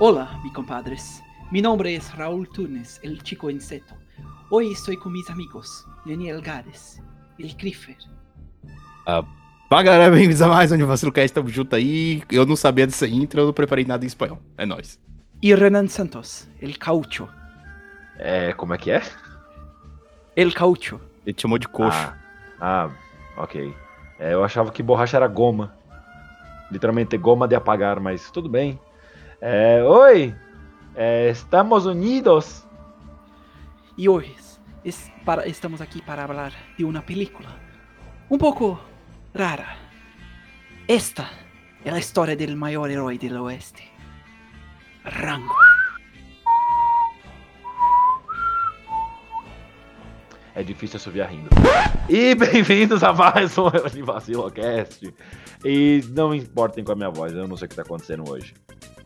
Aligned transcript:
Hola, 0.00 0.38
mi 0.44 0.52
compadres. 0.52 1.24
Mi 1.50 1.60
nombre 1.60 1.92
es 1.92 2.14
Raúl 2.14 2.48
Túnez, 2.48 3.00
el 3.02 3.20
chico 3.20 3.50
inseto. 3.50 3.96
Hoy 4.48 4.70
estoy 4.70 4.96
con 4.96 5.12
mis 5.12 5.28
amigos, 5.28 5.84
Daniel 6.06 6.40
Gades, 6.40 7.02
el 7.36 7.56
Cliffer. 7.56 7.96
Fala 9.04 9.82
galera, 9.82 10.08
bem-vindos 10.08 10.40
a 10.40 10.46
mais 10.46 10.70
um 10.70 10.76
Anivacilo 10.76 11.10
Cast, 11.10 11.34
tamo 11.34 11.48
junto 11.48 11.74
aí. 11.74 12.22
Eu 12.30 12.46
não 12.46 12.54
sabia 12.54 12.86
dessa 12.86 13.08
intro, 13.08 13.40
eu 13.40 13.46
não 13.46 13.52
preparei 13.52 13.84
nada 13.84 14.04
em 14.04 14.06
espanhol. 14.06 14.38
É 14.56 14.64
nóis. 14.64 15.00
Y 15.42 15.52
Renan 15.56 15.88
Santos, 15.88 16.48
el 16.62 16.78
Caucho. 16.78 17.28
É, 18.20 18.52
como 18.52 18.74
é 18.74 18.78
que 18.78 18.92
é? 18.92 19.02
El 20.36 20.54
Caucho. 20.54 21.00
Ele 21.26 21.34
te 21.34 21.42
chamou 21.42 21.58
de 21.58 21.66
coxo. 21.66 21.98
Ah, 22.60 22.86
ah, 22.86 23.42
ok. 23.42 23.74
É, 24.20 24.32
eu 24.32 24.44
achava 24.44 24.70
que 24.70 24.80
borracha 24.80 25.16
era 25.16 25.26
goma. 25.26 25.74
Literalmente 26.70 27.18
goma 27.18 27.48
de 27.48 27.56
apagar, 27.56 27.98
mas 27.98 28.30
tudo 28.30 28.48
bem. 28.48 28.78
É, 29.40 29.82
oi! 29.82 30.34
É, 30.94 31.28
estamos 31.30 31.86
unidos. 31.86 32.64
Y 33.96 34.08
hoy 34.08 34.32
es 34.84 35.10
para- 35.24 35.44
estamos 35.44 35.80
aquí 35.80 36.00
para 36.02 36.24
hablar 36.24 36.52
de 36.76 36.84
una 36.84 37.04
película 37.04 37.48
un 38.28 38.38
poco 38.38 38.80
rara. 39.34 39.76
Esta 40.86 41.28
es 41.84 41.92
la 41.92 41.98
historia 41.98 42.36
del 42.36 42.56
mayor 42.56 42.90
héroe 42.90 43.18
del 43.18 43.36
oeste, 43.38 43.82
Rango. 45.04 45.54
É 50.54 50.62
difícil 50.64 50.96
assoviar 50.96 51.30
rindo. 51.30 51.50
E 52.08 52.34
bem-vindos 52.34 53.02
a 53.04 53.12
mais 53.12 53.56
um 53.58 53.70
Vacilocast. 54.04 55.14
E 55.64 56.02
não 56.10 56.34
importem 56.34 56.82
com 56.82 56.92
a 56.92 56.96
minha 56.96 57.10
voz, 57.10 57.32
eu 57.32 57.46
não 57.46 57.56
sei 57.56 57.66
o 57.66 57.68
que 57.68 57.76
tá 57.76 57.82
acontecendo 57.82 58.28
hoje. 58.28 58.54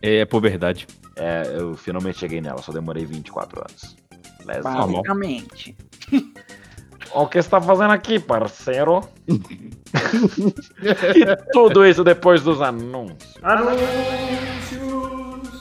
É, 0.03 0.17
é 0.19 0.25
por 0.25 0.41
verdade. 0.42 0.86
É, 1.17 1.42
eu 1.56 1.77
finalmente 1.77 2.19
cheguei 2.19 2.41
nela, 2.41 2.61
só 2.61 2.72
demorei 2.72 3.05
24 3.06 3.61
anos. 3.61 3.97
Let's 4.44 4.62
Tá. 4.62 4.86
Basicamente. 4.86 5.77
O 7.14 7.27
que 7.27 7.36
está 7.36 7.61
fazendo 7.61 7.91
aqui, 7.91 8.19
parceiro? 8.19 9.06
e 9.28 11.36
tudo 11.53 11.84
isso 11.84 12.03
depois 12.03 12.41
dos 12.42 12.62
anúncios. 12.62 13.34
Anúncios! 13.42 13.83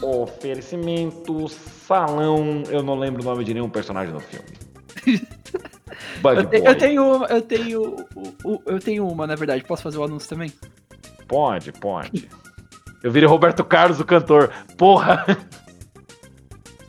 Oferecimento, 0.01 1.49
salão. 1.49 2.63
Eu 2.69 2.81
não 2.81 2.97
lembro 2.97 3.21
o 3.21 3.25
nome 3.25 3.43
de 3.43 3.53
nenhum 3.53 3.69
personagem 3.69 4.13
no 4.13 4.21
filme. 4.21 4.47
Bug 6.21 6.37
Eu, 6.37 6.45
te- 6.49 6.59
Boy. 6.59 6.67
eu 6.67 6.77
tenho 6.77 7.15
uma, 7.15 7.25
eu 7.25 7.41
tenho, 7.41 7.95
eu 8.65 8.79
tenho 8.79 9.07
uma, 9.07 9.27
na 9.27 9.35
verdade. 9.35 9.63
Posso 9.65 9.83
fazer 9.83 9.97
o 9.97 10.03
anúncio 10.03 10.29
também? 10.29 10.51
Pode, 11.27 11.71
pode. 11.73 12.29
Eu 13.03 13.11
virei 13.11 13.27
Roberto 13.27 13.63
Carlos, 13.63 13.99
o 13.99 14.05
cantor. 14.05 14.51
Porra! 14.77 15.25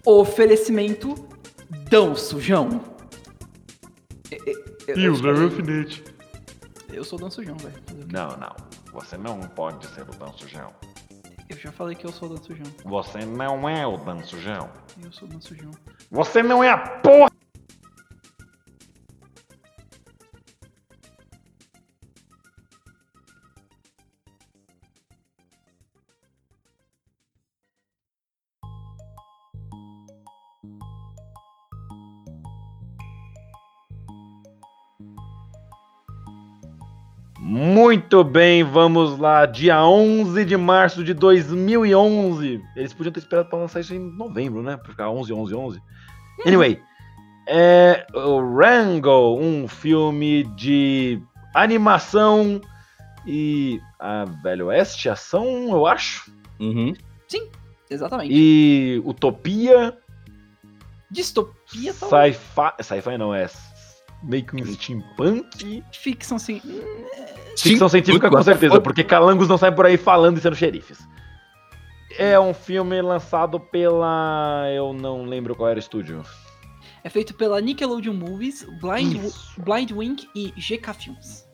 Oferecimento 0.04 1.14
Dão 1.88 2.14
Sujão. 2.14 2.80
E- 4.30 4.36
e- 4.36 4.62
Eu, 4.88 4.96
eu, 4.96 5.16
sou- 5.16 5.30
alfinete. 5.44 6.04
eu 6.92 7.04
sou 7.04 7.18
Dão 7.18 7.30
Sujão, 7.30 7.56
velho. 7.56 7.74
Não, 8.12 8.28
não. 8.36 8.54
Você 8.92 9.16
não 9.16 9.40
pode 9.40 9.86
ser 9.88 10.02
o 10.02 10.12
Dan 10.16 10.32
Sujão. 10.36 10.70
Eu 11.48 11.56
já 11.56 11.70
falei 11.72 11.94
que 11.94 12.04
eu 12.06 12.12
sou 12.12 12.28
Dão 12.28 12.38
Sujão. 12.42 12.66
Você 12.84 13.24
não 13.24 13.68
é 13.68 13.86
o 13.86 13.96
Dan 13.98 14.22
Sujão. 14.24 14.68
Eu 15.02 15.12
sou 15.12 15.28
Dão 15.28 15.40
Sujão. 15.40 15.70
Você 16.10 16.42
não 16.42 16.62
é 16.64 16.70
a 16.70 16.78
porra! 16.78 17.31
Muito 37.92 38.24
bem, 38.24 38.64
vamos 38.64 39.18
lá. 39.18 39.44
Dia 39.44 39.84
11 39.84 40.46
de 40.46 40.56
março 40.56 41.04
de 41.04 41.12
2011. 41.12 42.58
Eles 42.74 42.94
podiam 42.94 43.12
ter 43.12 43.18
esperado 43.20 43.50
para 43.50 43.58
lançar 43.58 43.80
isso 43.80 43.94
em 43.94 43.98
novembro, 43.98 44.62
né? 44.62 44.78
Pra 44.78 44.92
ficar 44.92 45.10
11, 45.10 45.30
11, 45.30 45.54
11. 45.54 45.82
Anyway, 46.46 46.80
é 47.46 48.06
o 48.14 48.40
Rango, 48.40 49.38
um 49.38 49.68
filme 49.68 50.44
de 50.56 51.20
animação 51.54 52.62
e 53.26 53.78
a 54.00 54.24
Velho 54.42 54.68
Oeste, 54.68 55.10
ação, 55.10 55.68
eu 55.68 55.86
acho. 55.86 56.32
Uhum. 56.58 56.94
Exatamente. 57.90 58.32
E 58.32 59.02
Utopia, 59.04 59.98
Distopia, 61.10 61.92
talvez. 61.92 62.36
sci-fi, 62.36 62.72
sci-fi 62.82 63.18
não 63.18 63.34
é 63.34 63.46
meio 64.22 64.44
que 64.44 64.56
um 64.56 64.64
steampunk. 64.66 65.84
Ficção 65.92 66.36
assim. 66.36 66.60
Ficção 67.56 67.88
científica 67.88 68.30
com 68.30 68.42
certeza, 68.42 68.80
porque 68.80 69.04
calangos 69.04 69.48
não 69.48 69.58
saem 69.58 69.74
por 69.74 69.86
aí 69.86 69.96
falando 69.96 70.38
e 70.38 70.40
sendo 70.40 70.56
xerifes. 70.56 71.06
É 72.18 72.38
um 72.38 72.52
filme 72.52 73.00
lançado 73.00 73.58
pela. 73.58 74.66
Eu 74.74 74.92
não 74.92 75.24
lembro 75.24 75.54
qual 75.54 75.68
era 75.68 75.78
o 75.78 75.80
estúdio. 75.80 76.22
É 77.04 77.08
feito 77.08 77.34
pela 77.34 77.60
Nickelodeon 77.60 78.14
Movies, 78.14 78.64
Blind. 78.80 79.32
Blind 79.58 79.90
Wing 79.90 80.28
e 80.34 80.52
GK 80.52 80.92
Films. 80.94 81.48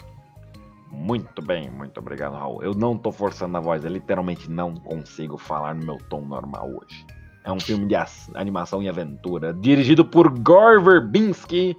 Muito 0.91 1.41
bem, 1.43 1.71
muito 1.71 1.99
obrigado, 2.01 2.35
Raul. 2.35 2.63
Eu 2.63 2.75
não 2.75 2.97
tô 2.97 3.13
forçando 3.13 3.57
a 3.57 3.61
voz, 3.61 3.85
eu 3.85 3.91
literalmente 3.91 4.51
não 4.51 4.75
consigo 4.75 5.37
falar 5.37 5.75
no 5.75 5.85
meu 5.85 5.99
tom 6.09 6.23
normal 6.23 6.69
hoje. 6.69 7.07
É 7.45 7.53
um 7.53 7.61
filme 7.61 7.87
de 7.87 7.95
animação 8.35 8.83
e 8.83 8.89
aventura, 8.89 9.55
dirigido 9.55 10.05
por 10.05 10.29
Gore 10.39 10.83
Verbinski, 10.83 11.77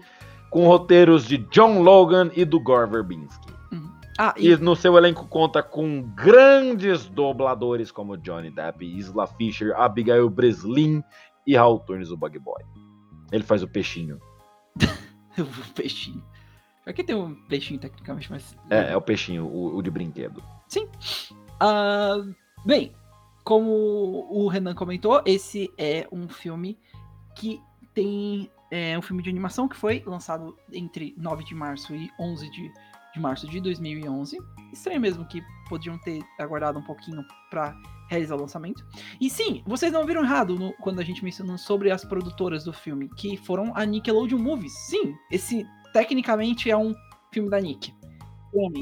com 0.50 0.66
roteiros 0.68 1.26
de 1.26 1.38
John 1.38 1.82
Logan 1.82 2.32
e 2.36 2.46
do 2.46 2.60
Gore 2.60 2.90
Verbinski. 2.90 3.50
Ah, 4.18 4.34
E 4.38 4.52
e 4.52 4.58
no 4.58 4.76
seu 4.76 4.98
elenco 4.98 5.26
conta 5.28 5.64
com 5.64 6.02
grandes 6.14 7.08
dubladores 7.08 7.90
como 7.90 8.18
Johnny 8.18 8.52
Depp, 8.52 8.86
Isla 8.86 9.26
Fisher, 9.26 9.74
Abigail 9.78 10.30
Breslin 10.30 11.02
e 11.48 11.56
Raul 11.56 11.80
Tunes, 11.80 12.12
o 12.12 12.18
Bug 12.18 12.38
Boy. 12.38 12.62
Ele 13.32 13.44
faz 13.44 13.64
o 13.64 13.68
peixinho. 13.68 14.20
o 15.40 15.74
peixinho. 15.74 16.22
Aqui 16.86 17.02
tem 17.02 17.16
um 17.16 17.34
peixinho 17.48 17.80
tecnicamente, 17.80 18.30
mas. 18.30 18.58
É, 18.70 18.92
é 18.92 18.98
o 18.98 19.02
peixinho, 19.02 19.46
o, 19.46 19.78
o 19.78 19.82
de 19.82 19.90
brinquedo. 19.90 20.44
Ah, 21.60 22.18
bem, 22.66 22.92
como 23.44 24.28
o 24.30 24.48
Renan 24.48 24.74
comentou, 24.74 25.22
esse 25.26 25.72
é 25.78 26.08
um 26.12 26.28
filme 26.28 26.78
que 27.36 27.62
tem. 27.94 28.50
É 28.72 28.98
um 28.98 29.02
filme 29.02 29.24
de 29.24 29.30
animação 29.30 29.68
que 29.68 29.76
foi 29.76 30.04
lançado 30.06 30.56
entre 30.72 31.16
9 31.18 31.44
de 31.44 31.56
março 31.56 31.96
e 31.96 32.10
11 32.20 32.50
de, 32.52 32.72
de 33.14 33.20
março 33.20 33.48
de 33.48 33.60
2011. 33.60 34.38
Estranho 34.72 35.02
mesmo 35.02 35.26
que 35.26 35.42
podiam 35.68 35.98
ter 36.00 36.22
aguardado 36.40 36.78
um 36.78 36.84
pouquinho 36.84 37.24
pra 37.50 37.76
realizar 38.10 38.36
o 38.36 38.42
lançamento. 38.42 38.84
E 39.20 39.30
sim, 39.30 39.64
vocês 39.66 39.92
não 39.92 40.06
viram 40.06 40.24
errado 40.24 40.56
no- 40.56 40.74
quando 40.82 41.00
a 41.00 41.04
gente 41.04 41.24
mencionou 41.24 41.58
sobre 41.58 41.90
as 41.92 42.04
produtoras 42.06 42.64
do 42.64 42.74
filme, 42.74 43.10
que 43.18 43.38
foram 43.38 43.72
a 43.76 43.86
Nickelodeon 43.86 44.38
Movies. 44.40 44.74
Sim, 44.88 45.16
esse 45.32 45.66
tecnicamente 45.94 46.70
é 46.70 46.78
um 46.78 46.94
filme 47.32 47.50
da 47.50 47.60
Nick. 47.60 47.94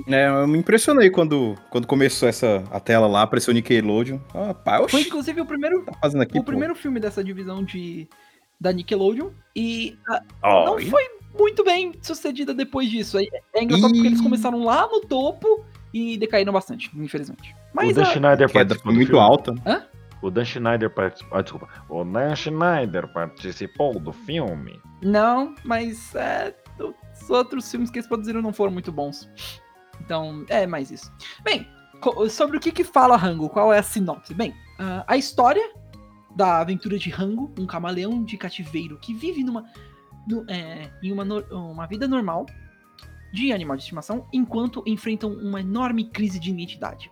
É, 0.08 0.28
eu 0.30 0.48
me 0.48 0.58
impressionei 0.58 1.10
quando, 1.10 1.56
quando 1.70 1.86
começou 1.86 2.30
essa 2.30 2.64
a 2.72 2.80
tela 2.80 3.06
lá, 3.06 3.24
apareceu 3.24 3.52
o 3.52 3.56
Nickelodeon. 3.56 4.18
Ah, 4.34 4.54
pá, 4.54 4.78
Foi 4.78 4.86
oxi, 5.02 5.08
inclusive 5.10 5.42
o 5.42 5.46
primeiro 5.46 5.84
tá 5.84 5.92
fazendo 6.02 6.22
aqui, 6.22 6.38
o 6.38 6.42
pô? 6.42 6.46
primeiro 6.46 6.74
filme 6.74 7.02
dessa 7.02 7.22
divisão 7.22 7.62
de 7.66 8.08
da 8.60 8.72
Nickelodeon 8.72 9.30
e 9.56 9.98
Ó, 10.42 10.66
não 10.66 10.80
e- 10.80 10.90
foi 10.90 11.04
muito 11.38 11.64
bem 11.64 11.94
sucedida 12.02 12.54
depois 12.54 12.90
disso. 12.90 13.18
É, 13.20 13.26
é 13.56 13.64
engraçado 13.64 13.92
porque 13.94 14.08
eles 14.08 14.22
começaram 14.22 14.64
lá 14.64 14.88
no 14.88 15.02
topo 15.02 15.64
e 15.94 16.18
decaíram 16.18 16.52
bastante, 16.54 16.90
infelizmente. 16.96 17.56
Mas 17.74 17.92
o 17.92 17.96
Dan 17.96 18.06
Schneider 18.06 18.48
A 18.48 18.52
queda 18.52 18.66
participou 18.70 18.94
muito 18.94 19.08
filme. 19.08 19.22
alta. 19.22 19.54
O 20.22 20.32
Dan 20.32 20.46
Schneider 20.46 20.90
participou. 20.90 21.38
Ah, 21.38 21.42
desculpa. 21.42 21.68
O 21.90 22.04
Dan 22.04 22.36
Schneider 22.36 23.08
participou 23.14 24.00
do 24.00 24.12
filme. 24.12 24.80
Não, 25.04 25.54
mas 25.64 26.16
é, 26.16 26.56
os 26.80 27.30
outros 27.30 27.70
filmes 27.70 27.92
que 27.92 28.00
eles 28.00 28.08
produziram 28.08 28.42
não 28.42 28.52
foram 28.52 28.72
muito 28.72 28.92
bons. 28.92 29.30
Então, 30.02 30.44
é 30.50 30.66
mais 30.66 30.90
isso. 30.90 31.12
Bem, 31.44 31.68
sobre 32.30 32.58
o 32.58 32.60
que 32.60 32.72
que 32.72 32.84
fala 32.84 33.16
Rango, 33.16 33.48
qual 33.50 33.72
é 33.72 33.78
a 33.80 33.84
sinopse? 33.84 34.34
Bem, 34.34 34.56
ah, 34.80 35.04
a 35.08 35.18
história 35.18 35.72
da 36.38 36.60
aventura 36.60 37.00
de 37.00 37.10
Rango, 37.10 37.52
um 37.60 37.66
camaleão 37.66 38.24
de 38.24 38.38
cativeiro 38.38 38.98
que 39.00 39.12
vive 39.14 39.44
numa, 39.44 39.66
no- 40.28 40.46
é, 40.48 40.92
em 41.02 41.12
uma, 41.12 41.24
uma 41.52 41.88
vida 41.88 42.08
normal 42.08 42.46
de 43.34 43.52
animal 43.52 43.76
de 43.76 43.82
estimação, 43.84 44.26
enquanto 44.32 44.84
enfrentam 44.86 45.32
uma 45.34 45.60
enorme 45.60 46.06
crise 46.12 46.40
de 46.40 46.52
identidade. 46.52 47.12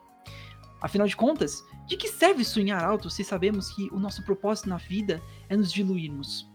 Afinal 0.80 1.08
de 1.08 1.16
contas, 1.16 1.64
de 1.88 1.98
que 1.98 2.08
serve 2.08 2.44
sonhar 2.44 2.84
alto 2.84 3.10
se 3.10 3.24
sabemos 3.24 3.72
que 3.74 3.90
o 3.92 4.00
nosso 4.00 4.24
propósito 4.24 4.70
na 4.70 4.78
vida 4.78 5.20
é 5.50 5.58
nos 5.58 5.72
diluirmos? 5.74 6.48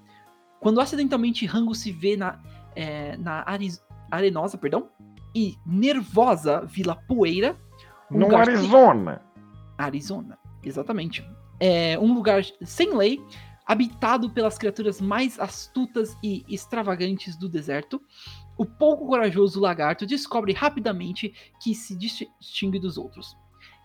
Quando 0.61 0.81
acidentalmente 0.81 1.44
Rango 1.46 1.75
se 1.75 1.90
vê 1.90 2.16
na, 2.16 2.38
é, 2.76 3.16
na 3.16 3.43
Ariz- 3.46 3.82
arenosa 4.11 4.56
perdão, 4.56 4.88
e 5.34 5.58
nervosa 5.66 6.64
Vila 6.66 6.94
Poeira, 6.94 7.58
um 8.11 8.19
No 8.19 8.37
Arizona. 8.37 9.23
Arizona, 9.76 10.38
exatamente. 10.62 11.25
É 11.61 11.99
um 11.99 12.15
lugar 12.15 12.43
sem 12.62 12.97
lei, 12.97 13.21
habitado 13.67 14.31
pelas 14.31 14.57
criaturas 14.59 15.01
mais 15.01 15.39
astutas 15.39 16.17
e 16.23 16.43
extravagantes 16.49 17.37
do 17.37 17.49
deserto. 17.49 18.01
O 18.59 18.65
pouco 18.65 19.07
corajoso 19.07 19.61
lagarto 19.61 20.07
descobre 20.07 20.53
rapidamente 20.53 21.33
que 21.62 21.75
se 21.75 21.97
distingue 21.97 22.81
dos 22.81 22.99
outros. 22.99 23.37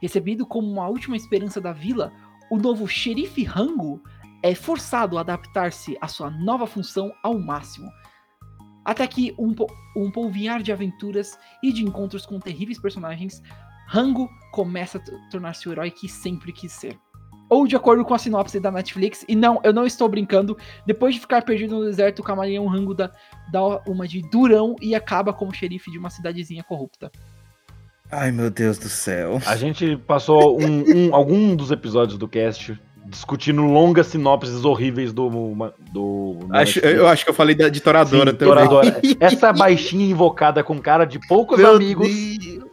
Recebido 0.01 0.45
como 0.45 0.71
uma 0.71 0.87
última 0.87 1.15
esperança 1.15 1.61
da 1.61 1.71
vila, 1.71 2.11
o 2.49 2.57
novo 2.57 2.87
xerife 2.87 3.43
Rango 3.43 4.01
é 4.41 4.53
forçado 4.55 5.17
a 5.17 5.21
adaptar-se 5.21 5.97
à 5.99 6.07
sua 6.07 6.29
nova 6.29 6.65
função 6.65 7.11
ao 7.23 7.37
máximo. 7.37 7.89
Até 8.83 9.07
que 9.07 9.33
um, 9.37 9.53
po- 9.53 9.67
um 9.97 10.11
polvinhar 10.11 10.61
de 10.61 10.71
aventuras 10.71 11.37
e 11.63 11.73
de 11.73 11.83
encontros 11.83 12.25
com 12.25 12.39
terríveis 12.39 12.79
personagens 12.79 13.41
Rango 13.87 14.29
começa 14.51 14.97
a 14.97 15.29
tornar-se 15.31 15.67
o 15.67 15.71
herói 15.71 15.89
que 15.91 16.07
sempre 16.07 16.51
quis 16.51 16.71
ser. 16.71 16.99
Ou 17.49 17.67
de 17.67 17.75
acordo 17.75 18.03
com 18.03 18.13
a 18.13 18.17
sinopse 18.17 18.59
da 18.59 18.71
Netflix, 18.71 19.23
e 19.27 19.35
não, 19.35 19.59
eu 19.63 19.71
não 19.71 19.85
estou 19.85 20.09
brincando, 20.09 20.57
depois 20.85 21.13
de 21.13 21.21
ficar 21.21 21.43
perdido 21.43 21.75
no 21.75 21.85
deserto, 21.85 22.19
o 22.19 22.23
camaleão 22.23 22.65
Rango 22.67 22.93
dá, 22.93 23.11
dá 23.51 23.61
uma 23.87 24.07
de 24.07 24.21
durão 24.31 24.75
e 24.81 24.95
acaba 24.95 25.31
como 25.31 25.53
xerife 25.53 25.91
de 25.91 25.97
uma 25.99 26.09
cidadezinha 26.09 26.63
corrupta. 26.63 27.11
Ai, 28.11 28.31
meu 28.31 28.49
Deus 28.49 28.77
do 28.77 28.89
céu. 28.89 29.39
A 29.45 29.55
gente 29.55 29.95
passou 30.07 30.59
um, 30.59 30.83
um- 31.09 31.15
algum 31.15 31.55
dos 31.55 31.71
episódios 31.71 32.17
do 32.17 32.27
cast 32.27 32.79
discutindo 33.07 33.61
longas 33.63 34.07
sinopses 34.07 34.65
horríveis 34.65 35.13
do. 35.13 35.29
do 35.91 36.37
Acho- 36.51 36.79
Netflix. 36.79 36.97
eu 36.97 37.07
acho 37.07 37.23
que 37.23 37.29
eu 37.29 37.35
falei 37.35 37.53
da 37.55 37.67
editoradora 37.67 38.31
Sim, 38.31 38.37
também. 38.37 38.53
Toradora. 38.55 39.01
Essa 39.19 39.53
baixinha 39.53 40.05
invocada 40.09 40.63
com 40.63 40.79
cara 40.79 41.05
de 41.05 41.19
poucos 41.27 41.57
Meu 41.59 41.75
amigos. 41.75 42.07
Deus. 42.07 42.64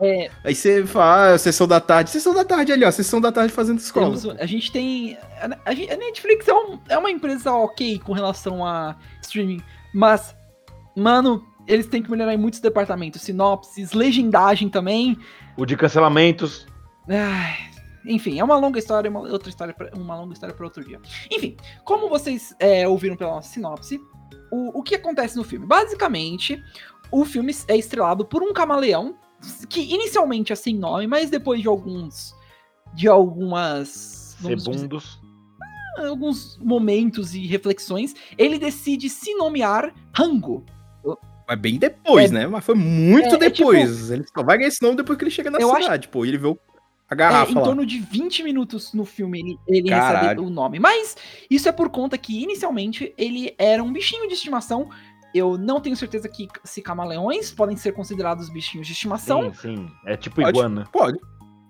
É, 0.00 0.30
Aí 0.44 0.54
você 0.54 0.84
fala, 0.86 1.32
ah, 1.34 1.38
sessão 1.38 1.66
da 1.66 1.80
tarde. 1.80 2.10
Sessão 2.10 2.34
da 2.34 2.44
tarde 2.44 2.70
ali, 2.72 2.84
ó. 2.84 2.90
Sessão 2.90 3.20
da 3.20 3.32
tarde 3.32 3.52
fazendo 3.52 3.78
escola. 3.78 4.06
temos, 4.06 4.26
a 4.38 4.44
gente 4.46 4.70
tem. 4.70 5.16
A, 5.40 5.46
a 5.70 5.96
Netflix 5.96 6.46
é, 6.48 6.54
um- 6.54 6.78
é 6.88 6.98
uma 6.98 7.10
empresa 7.10 7.52
ok 7.52 7.98
com 8.00 8.12
relação 8.12 8.64
a 8.64 8.94
streaming, 9.22 9.62
mas, 9.94 10.34
mano, 10.94 11.42
eles 11.66 11.86
têm 11.86 12.02
que 12.02 12.10
melhorar 12.10 12.34
em 12.34 12.38
muitos 12.38 12.60
departamentos. 12.60 13.22
Sinopses, 13.22 13.92
legendagem 13.92 14.68
também. 14.68 15.18
O 15.56 15.64
de 15.64 15.76
cancelamentos. 15.76 16.66
Ai, 17.08 17.56
enfim, 18.04 18.38
é 18.38 18.44
uma 18.44 18.56
longa 18.56 18.78
história, 18.78 19.10
uma 19.10 19.20
outra 19.20 19.48
história, 19.48 19.72
pra- 19.72 19.90
uma 19.96 20.14
longa 20.16 20.34
história 20.34 20.54
para 20.54 20.64
outro 20.66 20.84
dia. 20.84 21.00
Enfim, 21.30 21.56
como 21.84 22.08
vocês 22.10 22.54
é, 22.58 22.86
ouviram 22.86 23.16
pela 23.16 23.30
nossa 23.36 23.48
sinopse, 23.48 23.98
o, 24.52 24.78
o 24.78 24.82
que 24.82 24.94
acontece 24.94 25.36
no 25.36 25.42
filme? 25.44 25.64
Basicamente, 25.66 26.62
o 27.10 27.24
filme 27.24 27.54
é 27.68 27.76
estrelado 27.76 28.24
por 28.26 28.42
um 28.42 28.52
camaleão 28.52 29.16
que 29.68 29.80
inicialmente 29.80 30.52
é 30.52 30.56
sem 30.56 30.74
nome, 30.76 31.06
mas 31.06 31.30
depois 31.30 31.60
de 31.60 31.68
alguns, 31.68 32.34
de 32.94 33.08
algumas, 33.08 34.36
vamos 34.40 34.64
dizer, 34.64 34.72
Sebundos. 34.74 35.20
alguns 35.98 36.58
momentos 36.58 37.34
e 37.34 37.46
reflexões, 37.46 38.14
ele 38.36 38.58
decide 38.58 39.08
se 39.08 39.34
nomear 39.34 39.94
Rango. 40.14 40.64
Mas 41.48 41.58
bem 41.60 41.78
depois, 41.78 42.30
É. 42.32 42.34
né? 42.34 42.46
Mas 42.48 42.64
foi 42.64 42.74
muito 42.74 43.28
É, 43.28 43.34
é 43.34 43.38
depois. 43.38 44.10
Ele 44.10 44.24
só 44.36 44.42
vai 44.42 44.58
ganhar 44.58 44.68
esse 44.68 44.82
nome 44.82 44.96
depois 44.96 45.16
que 45.16 45.22
ele 45.24 45.30
chega 45.30 45.48
na 45.50 45.58
Eu 45.60 45.70
acho- 45.72 45.84
cidade, 45.84 46.08
pô. 46.08 46.24
E 46.24 46.28
ele 46.30 46.38
vê 46.38 46.48
o- 46.48 46.58
a 47.08 47.14
É, 47.14 47.16
garrafa 47.16 47.52
em 47.52 47.54
lá. 47.54 47.62
torno 47.62 47.86
de 47.86 48.00
20 48.00 48.42
minutos 48.42 48.92
no 48.92 49.04
filme 49.04 49.38
ele, 49.38 49.56
ele 49.68 49.88
recebe 49.94 50.40
o 50.40 50.50
nome. 50.50 50.80
Mas 50.80 51.16
isso 51.48 51.68
é 51.68 51.72
por 51.72 51.88
conta 51.88 52.18
que, 52.18 52.42
inicialmente, 52.42 53.14
ele 53.16 53.54
era 53.56 53.80
um 53.80 53.92
bichinho 53.92 54.26
de 54.26 54.34
estimação. 54.34 54.90
Eu 55.36 55.58
não 55.58 55.80
tenho 55.80 55.96
certeza 55.96 56.28
que 56.28 56.48
se 56.64 56.80
camaleões 56.80 57.50
podem 57.50 57.76
ser 57.76 57.92
considerados 57.92 58.48
bichinhos 58.48 58.86
de 58.86 58.92
estimação. 58.92 59.52
Sim, 59.54 59.76
sim. 59.76 59.90
É 60.06 60.16
tipo 60.16 60.36
Pode. 60.36 60.48
iguana. 60.50 60.88
Pode. 60.92 61.18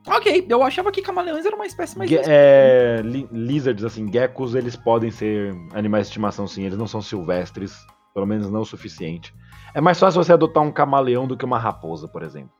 Ok, 0.09 0.47
eu 0.49 0.63
achava 0.63 0.93
que 0.93 1.03
camaleões 1.03 1.45
era 1.45 1.57
uma 1.57 1.67
espécie 1.67 1.99
mais. 1.99 2.09
Ge- 2.09 2.21
é, 2.27 3.01
li- 3.05 3.29
lizards, 3.33 3.83
assim, 3.85 4.11
geckos, 4.13 4.55
eles 4.55 4.77
podem 4.77 5.11
ser 5.11 5.53
animais 5.75 6.07
de 6.07 6.11
estimação, 6.11 6.47
sim. 6.47 6.63
Eles 6.65 6.79
não 6.79 6.87
são 6.87 7.03
silvestres, 7.03 7.77
pelo 8.15 8.25
menos 8.27 8.49
não 8.49 8.61
o 8.61 8.65
suficiente. 8.65 9.35
É 9.75 9.81
mais 9.81 9.99
fácil 9.99 10.23
você 10.23 10.33
adotar 10.33 10.63
um 10.63 10.71
camaleão 10.71 11.27
do 11.27 11.37
que 11.37 11.45
uma 11.45 11.59
raposa, 11.59 12.07
por 12.07 12.23
exemplo. 12.23 12.53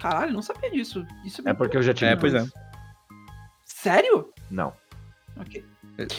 Caralho, 0.00 0.32
não 0.32 0.42
sabia 0.42 0.70
disso. 0.70 1.04
Isso 1.24 1.40
É 1.48 1.54
porque 1.54 1.76
eu 1.76 1.82
já 1.82 1.94
tive. 1.94 2.10
É, 2.10 2.16
pois 2.16 2.34
é. 2.34 2.44
Sério? 3.64 4.32
Não. 4.50 4.72
Ok. 5.40 5.64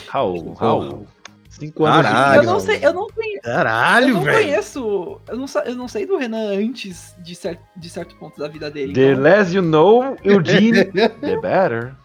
Raul, 0.08 0.54
Raul. 0.54 1.08
Cinco 1.50 1.86
anos 1.86 2.04
Caralho. 2.04 2.42
eu 2.42 2.46
não 2.46 2.60
sei, 2.60 2.80
eu 2.86 2.94
não 2.94 3.08
conheço. 3.42 3.50
Eu 3.50 3.54
Caralho, 3.56 4.14
não 4.16 4.22
velho. 4.22 4.38
conheço. 4.48 5.22
Eu 5.28 5.38
não, 5.38 5.46
eu 5.66 5.76
não 5.76 5.88
sei 5.88 6.06
do 6.06 6.18
Renan 6.18 6.52
antes 6.58 7.16
de, 7.20 7.36
cer 7.36 7.60
de 7.76 7.90
certo 7.90 8.16
ponto 8.18 8.40
da 8.40 8.48
vida 8.48 8.70
dele. 8.70 8.94
The 8.94 9.12
então- 9.12 9.24
less 9.24 9.56
you 9.56 9.62
know, 9.62 10.16
Eugene, 10.24 10.86
the 10.86 11.38
better. 11.42 11.96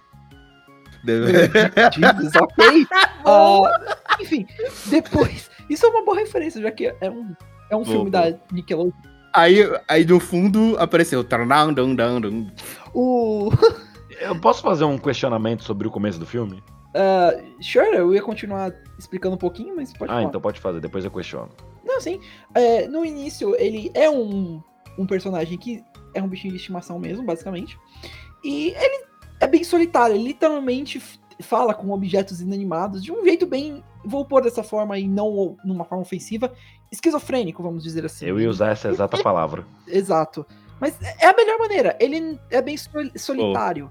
Jesus, 1.93 2.33
ok. 2.41 2.87
Ah, 3.27 3.97
enfim, 4.21 4.47
depois. 4.87 5.51
Isso 5.71 5.87
é 5.87 5.89
uma 5.89 6.05
boa 6.05 6.19
referência, 6.19 6.61
já 6.61 6.71
que 6.71 6.95
é 7.01 7.11
um, 7.11 7.35
é 7.71 7.75
um 7.77 7.83
Boa, 7.83 7.85
filme 7.87 8.11
boa. 8.11 8.31
da 8.33 8.39
Nickelodeon. 8.53 8.93
aí, 9.33 9.61
aí 9.89 10.05
no 10.05 10.21
fundo 10.21 10.77
apareceu. 10.79 11.25
O. 12.93 13.51
Eu 14.21 14.39
posso 14.41 14.63
fazer 14.63 14.85
um 14.85 14.99
questionamento 14.99 15.65
sobre 15.65 15.89
o 15.89 15.91
começo 15.91 16.19
do 16.19 16.27
filme? 16.27 16.63
Ah, 16.95 17.33
sure, 17.61 17.97
eu 17.97 18.15
ia 18.15 18.23
continuar 18.23 18.73
explicando 18.99 19.35
um 19.35 19.39
pouquinho, 19.39 19.75
mas 19.77 19.93
pode 19.93 20.11
ah, 20.11 20.15
falar. 20.15 20.29
então 20.29 20.41
pode 20.41 20.61
fazer, 20.61 20.81
depois 20.81 21.05
eu 21.05 21.11
questiono. 21.11 21.51
Não, 21.85 22.01
sim. 22.01 22.21
É, 22.55 22.87
no 22.87 23.05
início, 23.05 23.55
ele 23.57 23.91
é 23.95 24.09
um, 24.09 24.63
um 24.99 25.07
personagem 25.07 25.59
que 25.59 25.85
é 26.15 26.23
um 26.23 26.29
bichinho 26.29 26.53
de 26.53 26.61
estimação 26.61 26.99
mesmo, 26.99 27.25
basicamente. 27.25 27.79
E 28.45 28.69
ele 28.69 29.05
é 29.41 29.47
bem 29.47 29.65
solitário, 29.65 30.15
ele 30.15 30.25
literalmente 30.25 31.03
fala 31.41 31.75
com 31.75 31.91
objetos 31.91 32.41
inanimados 32.41 33.03
de 33.03 33.11
um 33.11 33.25
jeito 33.25 33.47
bem. 33.47 33.83
Vou 34.05 34.25
pôr 34.25 34.43
dessa 34.43 34.63
forma 34.63 34.99
e 34.99 35.09
não 35.09 35.57
numa 35.65 35.85
forma 35.85 36.03
ofensiva. 36.03 36.53
Esquizofrênico, 36.93 37.63
vamos 37.63 37.83
dizer 37.83 38.05
assim. 38.05 38.27
Eu 38.27 38.39
ia 38.39 38.49
usar 38.49 38.71
essa 38.71 38.89
exata 38.89 39.19
palavra. 39.23 39.67
Exato. 39.87 40.47
Mas 40.79 40.97
é 41.21 41.27
a 41.27 41.35
melhor 41.35 41.59
maneira. 41.59 41.97
Ele 41.99 42.39
é 42.51 42.63
bem 42.63 42.77
sol- 42.77 43.11
solitário. 43.17 43.91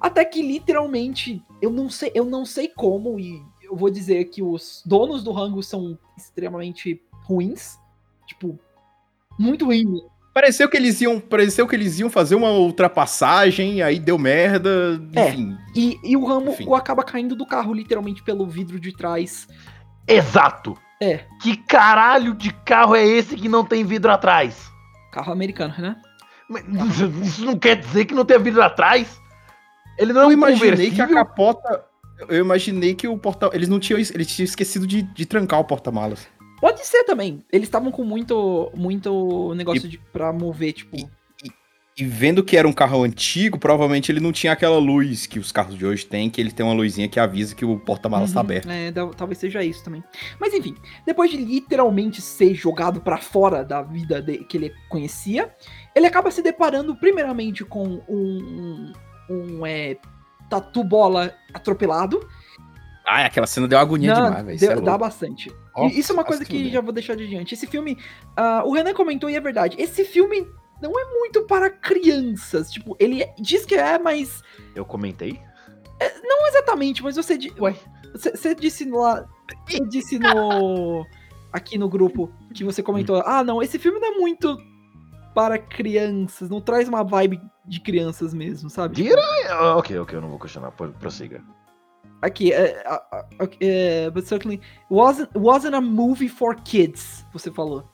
Até 0.00 0.24
que 0.24 0.40
literalmente, 0.40 1.42
eu 1.60 1.70
não 1.70 1.88
sei, 1.90 2.10
eu 2.14 2.24
não 2.24 2.44
sei 2.44 2.68
como, 2.68 3.18
e 3.18 3.42
eu 3.62 3.76
vou 3.76 3.90
dizer 3.90 4.24
que 4.26 4.42
os 4.42 4.82
donos 4.86 5.22
do 5.22 5.32
rango 5.32 5.62
são 5.62 5.98
extremamente 6.16 7.02
ruins. 7.24 7.76
Tipo, 8.26 8.58
muito 9.38 9.64
ruim. 9.66 9.84
Pareceu 10.34 10.68
que 10.68 10.76
eles 10.76 11.00
iam, 11.00 11.18
pareceu 11.18 11.66
que 11.66 11.74
eles 11.74 11.98
iam 11.98 12.08
fazer 12.08 12.34
uma 12.36 12.50
ultrapassagem, 12.50 13.82
aí 13.82 13.98
deu 13.98 14.16
merda, 14.18 15.00
É. 15.14 15.28
enfim. 15.30 15.56
E, 15.74 15.98
e 16.04 16.16
o 16.16 16.24
ramo 16.24 16.50
Enfim. 16.52 16.72
acaba 16.74 17.02
caindo 17.02 17.34
do 17.34 17.44
carro, 17.46 17.74
literalmente, 17.74 18.22
pelo 18.22 18.46
vidro 18.46 18.78
de 18.78 18.92
trás. 18.96 19.48
Exato! 20.06 20.76
É. 21.00 21.24
Que 21.40 21.56
caralho 21.56 22.34
de 22.34 22.52
carro 22.52 22.94
é 22.94 23.04
esse 23.04 23.36
que 23.36 23.48
não 23.48 23.64
tem 23.64 23.84
vidro 23.84 24.10
atrás? 24.10 24.70
Carro 25.12 25.32
americano, 25.32 25.74
né? 25.78 25.96
Mas 26.48 26.64
Isso 27.26 27.44
não 27.44 27.58
quer 27.58 27.76
dizer 27.76 28.04
que 28.04 28.14
não 28.14 28.24
tem 28.24 28.38
vidro 28.38 28.62
atrás? 28.62 29.20
Ele 29.98 30.12
não 30.12 30.22
é 30.22 30.24
Eu 30.24 30.28
um 30.28 30.32
imaginei 30.32 30.90
que 30.90 31.00
a 31.02 31.06
capota. 31.08 31.84
Eu 32.28 32.38
imaginei 32.44 32.94
que 32.94 33.06
o 33.06 33.16
porta. 33.18 33.50
Eles 33.52 33.68
não 33.68 33.78
tinham. 33.78 33.98
Eles 33.98 34.26
tinham 34.26 34.44
esquecido 34.44 34.86
de, 34.86 35.02
de 35.02 35.26
trancar 35.26 35.60
o 35.60 35.64
porta-malas. 35.64 36.26
Pode 36.60 36.84
ser 36.84 37.04
também. 37.04 37.44
Eles 37.52 37.68
estavam 37.68 37.92
com 37.92 38.02
muito, 38.02 38.70
muito 38.74 39.54
negócio 39.54 39.88
de, 39.88 39.98
pra 40.12 40.32
mover, 40.32 40.72
tipo. 40.72 40.96
E 42.00 42.04
vendo 42.04 42.44
que 42.44 42.56
era 42.56 42.66
um 42.66 42.72
carro 42.72 43.02
antigo, 43.02 43.58
provavelmente 43.58 44.10
ele 44.12 44.20
não 44.20 44.30
tinha 44.30 44.52
aquela 44.52 44.78
luz 44.78 45.26
que 45.26 45.36
os 45.40 45.50
carros 45.50 45.76
de 45.76 45.84
hoje 45.84 46.06
têm, 46.06 46.30
que 46.30 46.40
ele 46.40 46.52
tem 46.52 46.64
uma 46.64 46.72
luzinha 46.74 47.08
que 47.08 47.18
avisa 47.18 47.56
que 47.56 47.64
o 47.64 47.76
porta-malas 47.76 48.32
tá 48.32 48.38
Uhum, 48.38 48.44
aberto. 48.46 48.70
é, 48.70 48.92
da- 48.92 49.08
talvez 49.08 49.38
seja 49.38 49.64
isso 49.64 49.82
também. 49.82 50.02
Mas 50.40 50.54
enfim, 50.54 50.76
depois 51.04 51.28
de 51.28 51.36
literalmente 51.36 52.20
ser 52.22 52.54
jogado 52.54 53.00
pra 53.00 53.18
fora 53.18 53.64
da 53.64 53.82
vida 53.82 54.22
de- 54.22 54.38
que 54.44 54.56
ele 54.56 54.72
conhecia, 54.88 55.52
ele 55.92 56.06
acaba 56.06 56.30
se 56.30 56.40
deparando 56.40 56.94
primeiramente 56.94 57.64
com 57.64 58.00
um, 58.08 58.92
um, 59.28 59.64
é, 59.66 59.96
tatu 60.50 60.82
bola 60.84 61.34
atropelado. 61.52 62.26
Ah, 63.06 63.24
aquela 63.24 63.46
cena 63.46 63.66
deu 63.66 63.78
agonia 63.78 64.14
Não, 64.14 64.24
demais, 64.26 64.44
velho. 64.44 64.58
deu- 64.58 64.70
é 64.72 64.80
dá 64.82 64.98
bastante. 64.98 65.50
Nossa, 65.76 65.94
e 65.94 65.98
isso 65.98 66.12
é 66.12 66.14
uma 66.14 66.24
coisa 66.24 66.44
que 66.44 66.58
tudo. 66.64 66.70
já 66.70 66.80
vou 66.80 66.92
deixar 66.92 67.16
de 67.16 67.26
diante. 67.26 67.54
Esse 67.54 67.66
filme, 67.66 67.96
ah, 68.36 68.62
o 68.66 68.72
Renan 68.72 68.92
comentou 68.92 69.30
e 69.30 69.34
é 69.36 69.40
verdade. 69.40 69.76
Esse 69.80 70.04
filme 70.04 70.46
não 70.82 70.90
é 70.98 71.04
muito 71.18 71.42
para 71.46 71.70
crianças. 71.70 72.70
Tipo, 72.70 72.94
ele 73.00 73.22
é- 73.22 73.34
diz 73.38 73.64
que 73.64 73.74
é, 73.74 73.98
mas 73.98 74.42
Eu 74.74 74.84
comentei? 74.84 75.40
não 76.22 76.46
exatamente. 76.48 77.02
Mas 77.02 77.16
você, 77.16 77.36
di- 77.38 77.52
Ué. 77.58 77.74
você, 78.12 78.30
você 78.36 78.54
disse 78.54 78.84
lá, 78.90 79.24
você 79.66 79.80
disse 79.88 80.18
no 80.18 81.04
aqui 81.52 81.78
no 81.78 81.88
grupo 81.88 82.30
que 82.54 82.62
você 82.62 82.82
comentou. 82.82 83.22
Ah, 83.24 83.42
não, 83.42 83.62
esse 83.62 83.78
filme 83.78 83.98
não 83.98 84.08
é 84.14 84.18
muito 84.18 84.56
para 85.34 85.58
crianças. 85.58 86.50
Não 86.50 86.60
traz 86.60 86.88
uma 86.88 87.02
vibe 87.02 87.40
de 87.68 87.80
crianças 87.80 88.32
mesmo, 88.34 88.70
sabe? 88.70 88.96
Tipo? 88.96 89.16
Ah, 89.50 89.76
ok, 89.76 89.98
ok, 89.98 90.16
eu 90.16 90.22
não 90.22 90.30
vou 90.30 90.38
questionar. 90.38 90.70
pro- 90.72 90.92
Prossiga. 90.92 91.42
Aqui, 92.20 92.52
é, 92.52 92.82
é, 93.60 94.10
but 94.10 94.24
certainly 94.24 94.60
wasn't, 94.90 95.30
wasn't 95.36 95.74
a 95.76 95.80
movie 95.80 96.28
for 96.28 96.56
kids, 96.62 97.24
você 97.32 97.50
falou. 97.50 97.88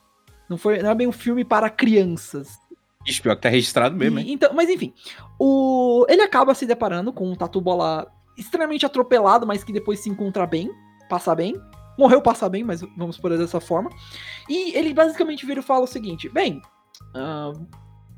Não 0.49 0.57
foi, 0.57 0.83
não 0.83 0.91
é 0.91 0.95
bem 0.95 1.07
um 1.07 1.13
filme 1.13 1.45
para 1.45 1.69
crianças. 1.69 2.49
Ixi, 3.07 3.21
pior 3.21 3.37
que 3.37 3.43
tá 3.43 3.49
registrado 3.51 3.95
mesmo, 3.95 4.19
hein? 4.19 4.33
então, 4.33 4.55
mas 4.55 4.71
enfim, 4.71 4.95
o, 5.39 6.07
ele 6.09 6.23
acaba 6.23 6.55
se 6.55 6.65
deparando 6.65 7.13
com 7.13 7.31
um 7.31 7.35
tatu 7.35 7.61
bola 7.61 8.11
extremamente 8.39 8.87
atropelado, 8.87 9.47
mas 9.47 9.63
que 9.63 9.73
depois 9.75 10.01
se 10.01 10.09
encontra 10.09 10.47
bem, 10.47 10.71
passa 11.09 11.35
bem. 11.35 11.55
Morreu, 11.99 12.21
passa 12.23 12.49
bem, 12.49 12.65
mas 12.65 12.81
vamos 12.97 13.19
por 13.19 13.37
dessa 13.37 13.61
forma. 13.61 13.91
E 14.49 14.77
ele 14.77 14.93
basicamente 14.95 15.45
vira 15.47 15.61
e 15.61 15.63
fala 15.63 15.85
o 15.85 15.87
seguinte: 15.87 16.29
bem, 16.31 16.61
ah, 17.15 17.53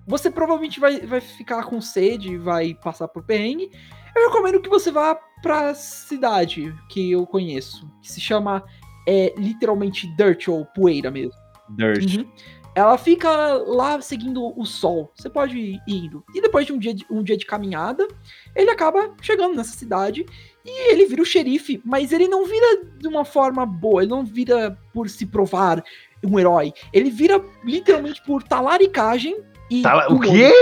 você 0.07 0.31
provavelmente 0.31 0.79
vai, 0.79 1.01
vai 1.01 1.21
ficar 1.21 1.65
com 1.65 1.81
sede, 1.81 2.37
vai 2.37 2.75
passar 2.75 3.09
por 3.09 3.25
perrengue. 3.25 3.71
Eu 4.15 4.29
recomendo 4.29 4.61
que 4.61 4.69
você 4.69 4.91
vá 4.91 5.19
pra 5.43 5.75
cidade 5.75 6.75
que 6.89 7.11
eu 7.11 7.27
conheço, 7.27 7.91
que 8.01 8.11
se 8.11 8.21
chama 8.21 8.65
é, 9.07 9.35
literalmente 9.37 10.07
Dirt 10.17 10.49
ou 10.49 10.65
poeira 10.65 11.11
mesmo. 11.11 11.41
Dirt. 11.71 12.17
Uhum. 12.17 12.31
Ela 12.75 12.99
fica 12.99 13.55
lá 13.67 14.01
seguindo 14.03 14.53
o 14.59 14.65
sol. 14.67 15.11
Você 15.15 15.31
pode 15.31 15.59
ir 15.59 15.81
indo. 15.89 16.23
E 16.35 16.43
depois 16.43 16.67
de 16.67 16.75
um 16.75 16.79
dia 16.79 16.93
de, 16.93 17.07
um 17.11 17.23
dia 17.23 17.37
de 17.37 17.47
caminhada, 17.47 18.07
ele 18.55 18.71
acaba 18.71 19.15
chegando 19.23 19.57
nessa 19.57 19.75
cidade 19.75 20.27
e 20.65 20.93
ele 20.93 21.07
vira 21.07 21.23
o 21.23 21.25
xerife, 21.25 21.81
mas 21.85 22.13
ele 22.13 22.29
não 22.29 22.45
vira 22.45 22.85
de 22.99 23.09
uma 23.09 23.25
forma 23.25 23.65
boa, 23.65 24.03
ele 24.03 24.11
não 24.11 24.25
vira 24.25 24.79
por 24.93 25.09
se 25.09 25.25
provar 25.25 25.83
um 26.23 26.39
herói. 26.39 26.73
Ele 26.93 27.11
vira 27.11 27.43
literalmente 27.65 28.23
por 28.25 28.43
talaricagem 28.43 29.43
e. 29.71 29.83
Tá 29.83 29.95
lá- 29.95 30.09
o 30.09 30.21
quê? 30.21 30.53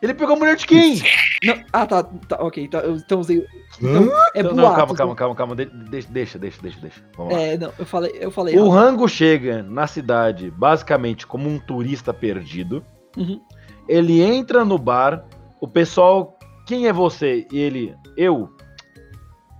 Ele 0.00 0.14
pegou 0.14 0.34
a 0.34 0.38
mulher 0.38 0.56
de 0.56 0.66
quem? 0.66 1.00
Não- 1.44 1.62
ah, 1.72 1.86
tá, 1.86 2.02
tá, 2.02 2.36
ok. 2.40 2.66
Tá, 2.68 2.78
eu- 2.80 2.96
então 2.96 3.20
usei. 3.20 3.46
Então, 3.80 4.10
é 4.34 4.42
não, 4.42 4.52
não, 4.54 4.74
calma, 4.74 4.94
calma, 4.94 5.14
calma, 5.14 5.34
calma. 5.36 5.54
de- 5.56 5.66
Deixa, 5.66 6.08
deixa, 6.10 6.38
deixa, 6.38 6.60
deixa. 6.60 6.80
deixa. 6.80 7.04
Vamos 7.16 7.32
lá. 7.34 7.40
É, 7.40 7.56
não, 7.56 7.72
eu 7.78 7.86
falei, 7.86 8.12
eu 8.20 8.30
falei. 8.30 8.58
O. 8.58 8.68
Rango 8.68 9.08
chega 9.08 9.62
na 9.62 9.86
cidade 9.86 10.50
basicamente 10.50 11.26
como 11.26 11.48
um 11.48 11.58
turista 11.58 12.12
perdido. 12.12 12.84
Uhum. 13.16 13.40
Ele 13.88 14.20
entra 14.22 14.64
no 14.64 14.76
bar, 14.78 15.24
o 15.60 15.68
pessoal, 15.68 16.36
quem 16.66 16.86
é 16.88 16.92
você? 16.92 17.46
E 17.52 17.58
ele, 17.58 17.94
eu. 18.16 18.48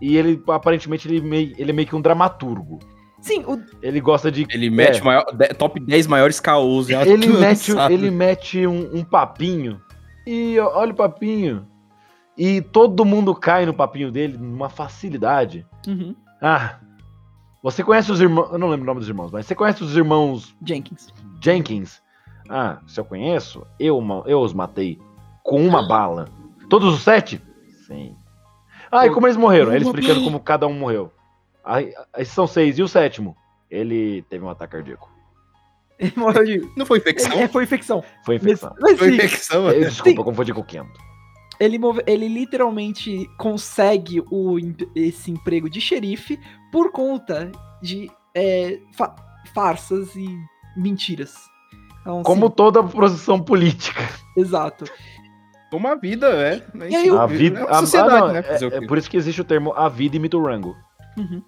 E 0.01 0.17
ele, 0.17 0.43
aparentemente, 0.49 1.07
ele, 1.09 1.21
meio, 1.21 1.55
ele 1.57 1.71
é 1.71 1.75
meio 1.75 1.87
que 1.87 1.95
um 1.95 2.01
dramaturgo. 2.01 2.81
Sim, 3.23 3.45
o, 3.47 3.63
Ele 3.81 4.01
gosta 4.01 4.31
de. 4.31 4.47
Ele 4.51 4.69
mete 4.69 5.01
É. 5.01 5.03
maior, 5.03 5.25
top 5.57 5.79
10 5.81 6.07
maiores 6.09 6.41
caos 6.41 6.91
Ele 6.91 7.29
mete, 7.39 7.73
ele 7.91 8.11
mete 8.11 8.67
um, 8.67 8.97
um 8.99 9.05
papinho. 9.05 9.81
E 10.27 10.59
olha 10.59 10.93
o 10.93 10.97
papinho. 10.97 11.67
E 12.37 12.61
todo 12.61 13.05
mundo 13.05 13.35
cai 13.35 13.65
no 13.65 13.73
papinho 13.73 14.11
dele 14.11 14.37
numa 14.37 14.69
facilidade. 14.69 15.65
uhum, 15.87 16.15
Ah, 16.41 16.77
você 17.63 17.85
conhece 17.85 18.11
os 18.11 18.21
irmãos. 18.21 18.51
Eu 18.53 18.59
não 18.59 18.69
lembro 18.69 18.83
o 18.83 18.87
nome 18.87 19.01
dos 19.01 19.09
irmãos, 19.09 19.31
mas 19.31 19.47
você 19.47 19.55
conhece 19.55 19.85
os 19.85 19.97
irmãos 19.97 20.55
Jenkins. 20.67 21.09
Jenkins? 21.41 22.03
Ah, 22.49 22.79
se 22.89 22.99
eu 22.99 23.05
conheço, 23.05 23.65
eu, 23.79 24.03
eu 24.27 24.41
os 24.41 24.53
matei 24.53 24.99
com 25.45 25.65
uma 25.65 25.87
bala. 25.87 26.29
Todos 26.69 26.93
os 26.93 27.03
sete? 27.03 27.41
Sim. 27.87 28.17
Ah, 28.91 29.07
e 29.07 29.11
como 29.11 29.27
eles 29.27 29.37
morreram? 29.37 29.73
Ele 29.73 29.85
explicando 29.85 30.23
como 30.25 30.41
cada 30.41 30.67
um 30.67 30.75
morreu. 30.75 31.13
Aí 31.65 31.93
são 32.25 32.47
seis. 32.47 32.79
E 32.79 32.83
o 32.83 32.89
sétimo? 32.89 33.37
Ele 33.71 34.23
teve 34.29 34.45
um 34.45 34.49
ataque 34.51 34.73
cardíaco. 34.73 35.11
Ele 35.99 36.13
morreu 36.17 36.45
de. 36.45 36.69
Não 36.77 36.85
foi 36.85 36.99
infecção? 36.99 37.33
É, 37.33 37.47
foi 37.49 37.63
infecção. 37.65 38.03
Foi 38.25 38.35
Mas, 38.37 38.45
infecção. 38.45 38.75
mas 38.81 38.99
Foi 38.99 39.09
sim, 39.09 39.15
infecção, 39.15 39.69
Eh, 39.71 39.73
mano. 39.75 39.85
Desculpa, 39.89 40.21
eu 40.21 40.25
confundi 40.25 40.53
com 40.53 40.61
o 40.61 40.65
Kento. 40.65 41.01
ele, 41.61 41.79
move- 41.79 42.03
ele 42.07 42.27
literalmente 42.29 43.29
consegue 43.39 44.21
o, 44.31 44.57
esse 44.97 45.31
emprego 45.31 45.71
de 45.71 45.81
xerife 45.81 46.39
por 46.73 46.91
conta 46.91 47.53
de 47.81 48.11
é, 48.35 48.81
fa- 48.97 49.15
farsas 49.55 50.15
e 50.17 50.27
mentiras. 50.77 51.35
Então, 52.01 52.23
Como 52.25 52.47
assim, 52.47 52.55
toda 52.57 52.83
posição 52.83 53.41
política. 53.41 54.03
exato. 54.37 54.85
Como 55.71 55.87
a 55.89 55.95
vida, 55.95 56.27
é. 56.29 56.67
E 56.91 56.97
aí, 56.97 57.09
A 57.11 57.27
vida. 57.27 57.61
É 57.61 57.63
a- 57.63 57.67
uma 57.67 57.71
ah, 57.71 57.81
sociedade, 57.81 58.21
não, 58.21 58.33
né? 58.33 58.39
é- 58.41 58.43
Fazer 58.43 58.67
o 58.67 58.75
é 58.75 58.87
por 58.87 58.99
isso 58.99 59.09
que 59.09 59.17
existe 59.17 59.41
o 59.41 59.45
termo 59.45 59.73
a 59.73 59.89
vida 59.89 60.17
imita 60.17 60.37
o 60.37 60.43
rango. 60.45 60.77
Uhum. 61.17 61.43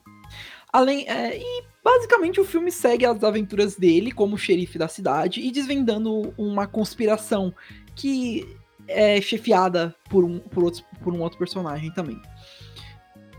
Além, 0.73 1.09
é, 1.09 1.39
e 1.39 1.65
basicamente 1.85 2.41
o 2.41 2.45
filme 2.45 2.71
segue 2.73 3.07
as 3.07 3.23
aventuras 3.23 3.77
dele 3.77 4.11
como 4.11 4.37
xerife 4.37 4.77
da 4.79 4.89
cidade 4.89 5.41
e 5.41 5.51
desvendando 5.53 6.35
uma 6.37 6.67
conspiração 6.67 7.55
que 7.95 8.45
é 8.89 9.21
chefiada 9.21 9.95
por 10.11 10.25
um, 10.25 10.41
por 10.41 10.65
outros, 10.65 10.85
por 11.03 11.15
um 11.15 11.21
outro 11.23 11.39
personagem 11.39 11.93
também. 11.93 12.21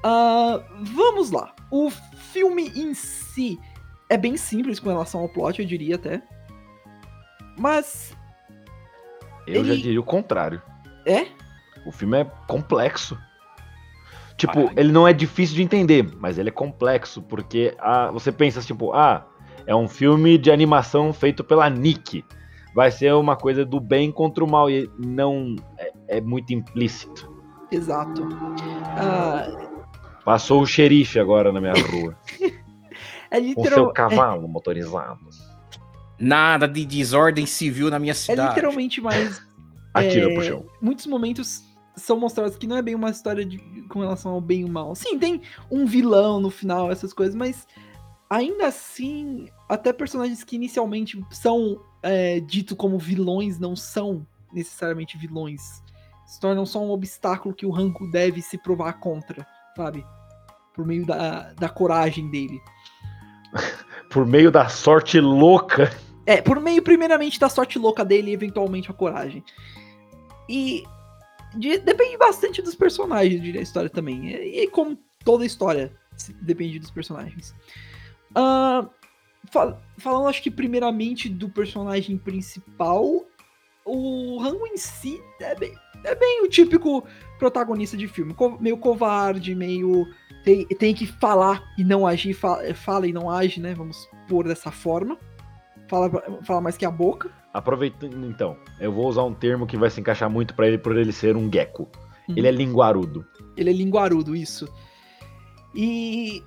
Ah, 0.04 0.64
vamos 0.82 1.32
lá. 1.32 1.54
O 1.72 1.90
filme 1.90 2.70
em 2.76 2.94
si 2.94 3.60
é 4.10 4.16
bem 4.18 4.38
simples 4.38 4.80
com 4.80 4.90
relação 4.90 5.20
ao 5.22 5.30
plot, 5.30 5.60
eu 5.62 5.68
diria 5.68 5.96
até. 5.96 6.22
Mas 7.58 8.16
Eu 9.48 9.64
já 9.66 9.74
Ele- 9.74 9.82
diria 9.82 10.00
o 10.00 10.04
contrário. 10.04 10.62
é? 11.06 11.28
O 11.86 11.92
filme 11.92 12.20
é 12.22 12.26
complexo. 12.48 13.18
Tipo, 14.38 14.70
ele 14.76 14.92
não 14.92 15.08
é 15.08 15.14
difícil 15.14 15.56
de 15.56 15.64
entender, 15.64 16.10
mas 16.20 16.38
ele 16.38 16.50
é 16.50 16.52
complexo, 16.52 17.22
porque 17.22 17.74
ah, 17.80 18.12
você 18.12 18.32
pensa, 18.32 18.62
tipo, 18.62 18.92
ah, 18.94 19.26
é 19.66 19.74
um 19.74 19.88
filme 19.88 20.38
de 20.38 20.52
animação 20.52 21.14
feito 21.14 21.44
pela 21.44 21.70
Nick. 21.70 22.24
Vai 22.74 22.92
ser 22.92 23.14
uma 23.14 23.38
coisa 23.38 23.64
do 23.66 23.80
bem 23.80 24.12
contra 24.12 24.44
o 24.44 24.50
mal, 24.50 24.70
e 24.70 24.90
não 25.00 25.56
é, 25.78 26.18
é 26.18 26.22
muito 26.22 26.54
implícito. 26.54 27.34
Exato. 27.72 28.28
Ah, 28.98 29.48
Passou 30.26 30.62
o 30.62 30.66
xerife 30.66 31.20
agora 31.20 31.52
na 31.54 31.62
minha 31.62 31.74
rua, 31.74 32.18
é 33.32 33.40
com 33.40 33.64
seu 33.64 33.64
literal, 33.64 33.90
é, 33.90 33.94
cavalo 33.94 34.48
motorizado. 34.48 35.20
Nada 36.20 36.68
de 36.68 36.86
desordem 36.86 37.46
civil 37.46 37.90
na 37.90 38.00
minha 38.00 38.12
é 38.12 38.16
cidade. 38.16 38.50
literalmente 38.50 39.00
mais 39.02 39.42
Atira 39.94 40.30
É, 40.32 40.34
pro 40.34 40.44
chão. 40.44 40.66
muitos 40.82 41.06
momentos 41.06 41.64
são 41.96 42.20
mostrados 42.20 42.58
que 42.58 42.68
não 42.68 42.78
é 42.78 42.82
bem 42.82 42.96
uma 42.96 43.10
história 43.10 43.46
de, 43.46 43.58
com 43.90 44.00
relação 44.00 44.32
ao 44.34 44.42
bem 44.42 44.62
e 44.62 44.66
o 44.66 44.70
mal. 44.70 44.96
Sim, 44.96 45.18
tem 45.18 45.42
um 45.70 45.86
vilão 45.86 46.40
no 46.40 46.50
final, 46.50 46.92
essas 46.92 47.14
coisas, 47.14 47.36
mas 47.36 47.68
ainda 48.30 48.68
assim, 48.68 49.48
até 49.70 49.94
personagens 49.94 50.44
que 50.44 50.56
inicialmente 50.56 51.24
são 51.32 51.82
é, 52.02 52.40
ditos 52.40 52.78
como 52.78 52.98
vilões 52.98 53.60
não 53.60 53.76
são 53.76 54.26
necessariamente 54.54 55.18
vilões. 55.18 55.84
Se 56.26 56.40
tornam 56.40 56.66
só 56.66 56.84
um 56.84 56.92
obstáculo 56.92 57.54
que 57.54 57.66
o 57.66 57.72
Ranko 57.72 58.10
deve 58.10 58.42
se 58.42 58.58
provar 58.58 58.94
contra, 58.94 59.46
sabe? 59.76 60.06
Por 60.74 60.86
meio 60.86 61.06
da, 61.06 61.54
da 61.54 61.70
coragem 61.70 62.30
dele. 62.30 62.60
Por 64.10 64.26
meio 64.26 64.52
da 64.52 64.70
sorte 64.70 65.20
louca. 65.20 65.92
É, 66.26 66.42
por 66.42 66.60
meio, 66.62 66.82
primeiramente, 66.82 67.40
da 67.40 67.50
sorte 67.50 67.78
louca 67.78 68.06
dele 68.06 68.32
e 68.32 68.34
eventualmente 68.34 68.90
a 68.90 68.94
coragem. 68.94 69.44
E 70.48 70.86
de- 71.56 71.80
depende 71.80 72.18
bastante 72.18 72.62
dos 72.62 72.76
personagens, 72.76 73.42
diria, 73.42 73.60
a 73.60 73.64
história 73.64 73.90
também. 73.90 74.28
E, 74.30 74.64
e 74.64 74.68
como 74.68 74.98
toda 75.24 75.46
história 75.46 75.92
depende 76.42 76.80
dos 76.80 76.92
personagens. 76.92 77.54
Ah, 78.34 78.88
fal- 79.52 79.82
falando, 79.98 80.28
acho 80.28 80.42
que 80.42 80.52
primeiramente 80.52 81.30
do 81.30 81.50
personagem 81.50 82.18
principal, 82.18 83.26
o 83.86 84.38
Rango 84.40 84.66
em 84.68 84.78
si 84.78 85.20
é 85.42 85.56
bem, 85.56 85.74
é 86.04 86.16
bem 86.16 86.44
o 86.44 86.50
típico 86.50 87.06
protagonista 87.40 87.96
de 87.98 88.08
filme. 88.08 88.34
co- 88.34 88.58
meio 88.60 88.78
covarde, 88.78 89.54
meio. 89.56 90.06
Tem, 90.44 90.66
tem 90.68 90.94
que 90.94 91.08
falar 91.08 91.64
e 91.78 91.84
não 91.84 92.06
agir, 92.06 92.34
fa- 92.34 92.62
fala 92.76 93.08
e 93.08 93.14
não 93.14 93.30
age, 93.32 93.60
né? 93.60 93.74
Vamos 93.74 94.08
pôr 94.28 94.48
dessa 94.48 94.72
forma. 94.72 95.18
Fala, 95.90 96.10
fala 96.44 96.62
mais 96.62 96.78
que 96.78 96.86
a 96.86 96.92
boca. 96.92 97.32
Aproveitando 97.58 98.26
então, 98.28 98.58
eu 98.82 98.92
vou 98.92 99.08
usar 99.08 99.24
um 99.24 99.34
termo 99.34 99.66
que 99.66 99.78
vai 99.78 99.90
se 99.90 100.02
encaixar 100.02 100.30
muito 100.30 100.54
pra 100.54 100.68
ele 100.68 100.78
por 100.78 100.96
ele 100.98 101.14
ser 101.14 101.38
um 101.38 101.50
gecko. 101.52 101.84
Uhum. 102.28 102.36
Ele 102.38 102.48
é 102.48 102.52
linguarudo. 102.52 103.26
Ele 103.56 103.70
é 103.70 103.74
linguarudo, 103.74 104.36
isso. 104.36 104.68
E 105.74 106.44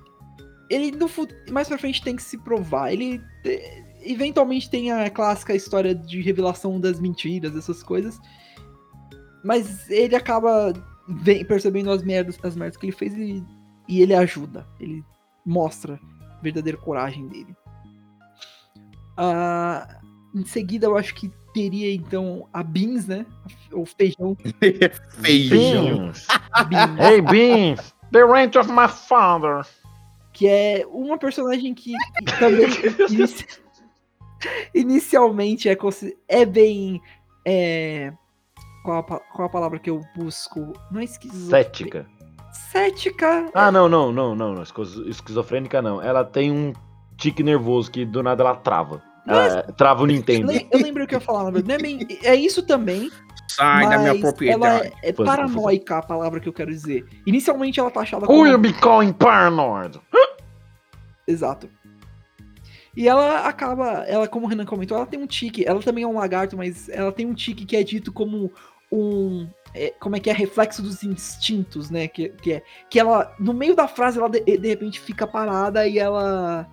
ele 0.69 0.91
no 0.91 1.09
mais 1.51 1.67
pra 1.67 1.79
frente 1.79 2.03
tem 2.03 2.15
que 2.15 2.21
se 2.21 2.37
provar. 2.37 2.93
Ele 2.93 3.19
te- 3.43 3.83
eventualmente 4.03 4.69
tem 4.69 4.91
a 4.91 5.09
clássica 5.09 5.55
história 5.55 5.95
de 5.95 6.21
revelação 6.21 6.79
das 6.79 6.99
mentiras, 6.99 7.55
essas 7.55 7.81
coisas. 7.81 8.19
Mas 9.43 9.89
ele 9.89 10.15
acaba 10.15 10.71
ve- 11.07 11.43
percebendo 11.43 11.89
as 11.89 12.03
merdas, 12.03 12.37
as 12.43 12.55
merdas 12.55 12.77
que 12.77 12.85
ele 12.85 12.93
fez 12.93 13.13
e 13.17 13.43
e 13.87 14.03
ele 14.03 14.13
ajuda. 14.13 14.67
Ele 14.79 15.03
mostra 15.43 15.99
a 16.37 16.41
verdadeira 16.43 16.77
coragem 16.77 17.27
dele. 17.27 17.55
Ah, 19.17 19.98
em 20.35 20.45
seguida, 20.45 20.85
eu 20.87 20.97
acho 20.97 21.13
que 21.15 21.31
teria 21.53 21.93
então 21.93 22.47
a 22.53 22.61
Beans, 22.63 23.07
né? 23.07 23.25
O 23.73 23.85
feijão. 23.85 24.35
Feijão. 25.21 25.83
Beans. 25.83 26.27
Beans, 26.69 26.99
Hey, 26.99 27.21
Beans! 27.21 27.95
The 28.11 28.23
range 28.23 28.57
of 28.57 28.71
my 28.71 28.87
father! 28.87 29.65
que 30.31 30.47
é 30.47 30.85
uma 30.87 31.17
personagem 31.17 31.73
que 31.73 31.91
também 32.39 32.67
inici- 33.09 33.45
inicialmente 34.73 35.67
é, 35.69 35.75
consi- 35.75 36.17
é 36.27 36.45
bem. 36.45 37.01
É, 37.45 38.13
qual, 38.83 38.99
a, 38.99 39.03
qual 39.03 39.47
a 39.47 39.49
palavra 39.49 39.79
que 39.79 39.89
eu 39.89 40.01
busco? 40.15 40.73
Não 40.91 41.01
é 41.01 41.03
esquizo... 41.03 41.49
Cética. 41.49 42.05
Cética. 42.71 43.49
Ah, 43.53 43.71
não, 43.71 43.89
não, 43.89 44.11
não, 44.11 44.35
não, 44.35 44.53
não. 44.53 44.63
esquizo- 44.63 45.07
Esquizofrênica 45.09 45.81
não. 45.81 46.01
Ela 46.01 46.23
tem 46.23 46.51
um 46.51 46.73
tique 47.17 47.43
nervoso 47.43 47.91
que 47.91 48.05
do 48.05 48.23
nada 48.23 48.43
ela 48.43 48.55
trava. 48.55 49.03
Ela 49.29 49.63
trava 49.63 50.03
o 50.03 50.05
Nintendo. 50.05 50.51
eu 50.51 50.79
lembrei 50.79 51.05
o 51.05 51.07
que 51.07 51.15
eu 51.15 51.19
ia 51.19 51.25
falar, 51.25 51.43
na 51.43 51.51
verdade. 51.51 51.67
Não 51.67 51.75
é, 51.75 51.77
bem- 51.77 52.19
é 52.23 52.35
isso 52.35 52.63
também, 52.63 53.11
Sai 53.47 53.89
da 53.89 53.97
minha 53.97 54.19
propriedade. 54.19 54.91
é, 55.03 55.09
é 55.09 55.13
Pois, 55.13 55.27
paranoica 55.27 55.97
a 55.97 56.01
palavra 56.01 56.39
que 56.39 56.47
eu 56.49 56.53
quero 56.53 56.71
dizer. 56.71 57.05
Inicialmente 57.25 57.79
ela 57.79 57.91
tá 57.91 58.01
achada 58.01 58.25
como... 58.25 58.47
you 58.47 58.57
be 58.57 58.73
calling 58.73 59.13
paranoid? 59.13 59.99
Exato. 61.27 61.69
E 62.95 63.07
ela 63.07 63.47
acaba, 63.47 64.03
ela 64.07 64.27
como 64.27 64.45
o 64.45 64.49
Renan 64.49 64.65
comentou, 64.65 64.97
ela 64.97 65.05
tem 65.05 65.21
um 65.21 65.27
tique, 65.27 65.63
ela 65.65 65.79
também 65.81 66.03
é 66.03 66.07
um 66.07 66.17
lagarto, 66.17 66.57
mas 66.57 66.89
ela 66.89 67.11
tem 67.11 67.25
um 67.25 67.33
tique 67.33 67.65
que 67.65 67.75
é 67.77 67.83
dito 67.83 68.11
como 68.11 68.51
um, 68.91 69.47
é, 69.73 69.93
como 69.99 70.15
é 70.15 70.19
que 70.19 70.29
é, 70.29 70.33
reflexo 70.33 70.81
dos 70.81 71.03
instintos, 71.03 71.89
né, 71.91 72.07
que, 72.07 72.29
que 72.29 72.53
é, 72.53 72.63
que 72.89 72.99
ela, 72.99 73.33
no 73.39 73.53
meio 73.53 73.75
da 73.75 73.87
frase, 73.87 74.17
ela 74.17 74.29
de, 74.29 74.41
de 74.41 74.67
repente 74.67 74.99
fica 74.99 75.27
parada 75.27 75.87
e 75.87 75.99
ela, 75.99 76.67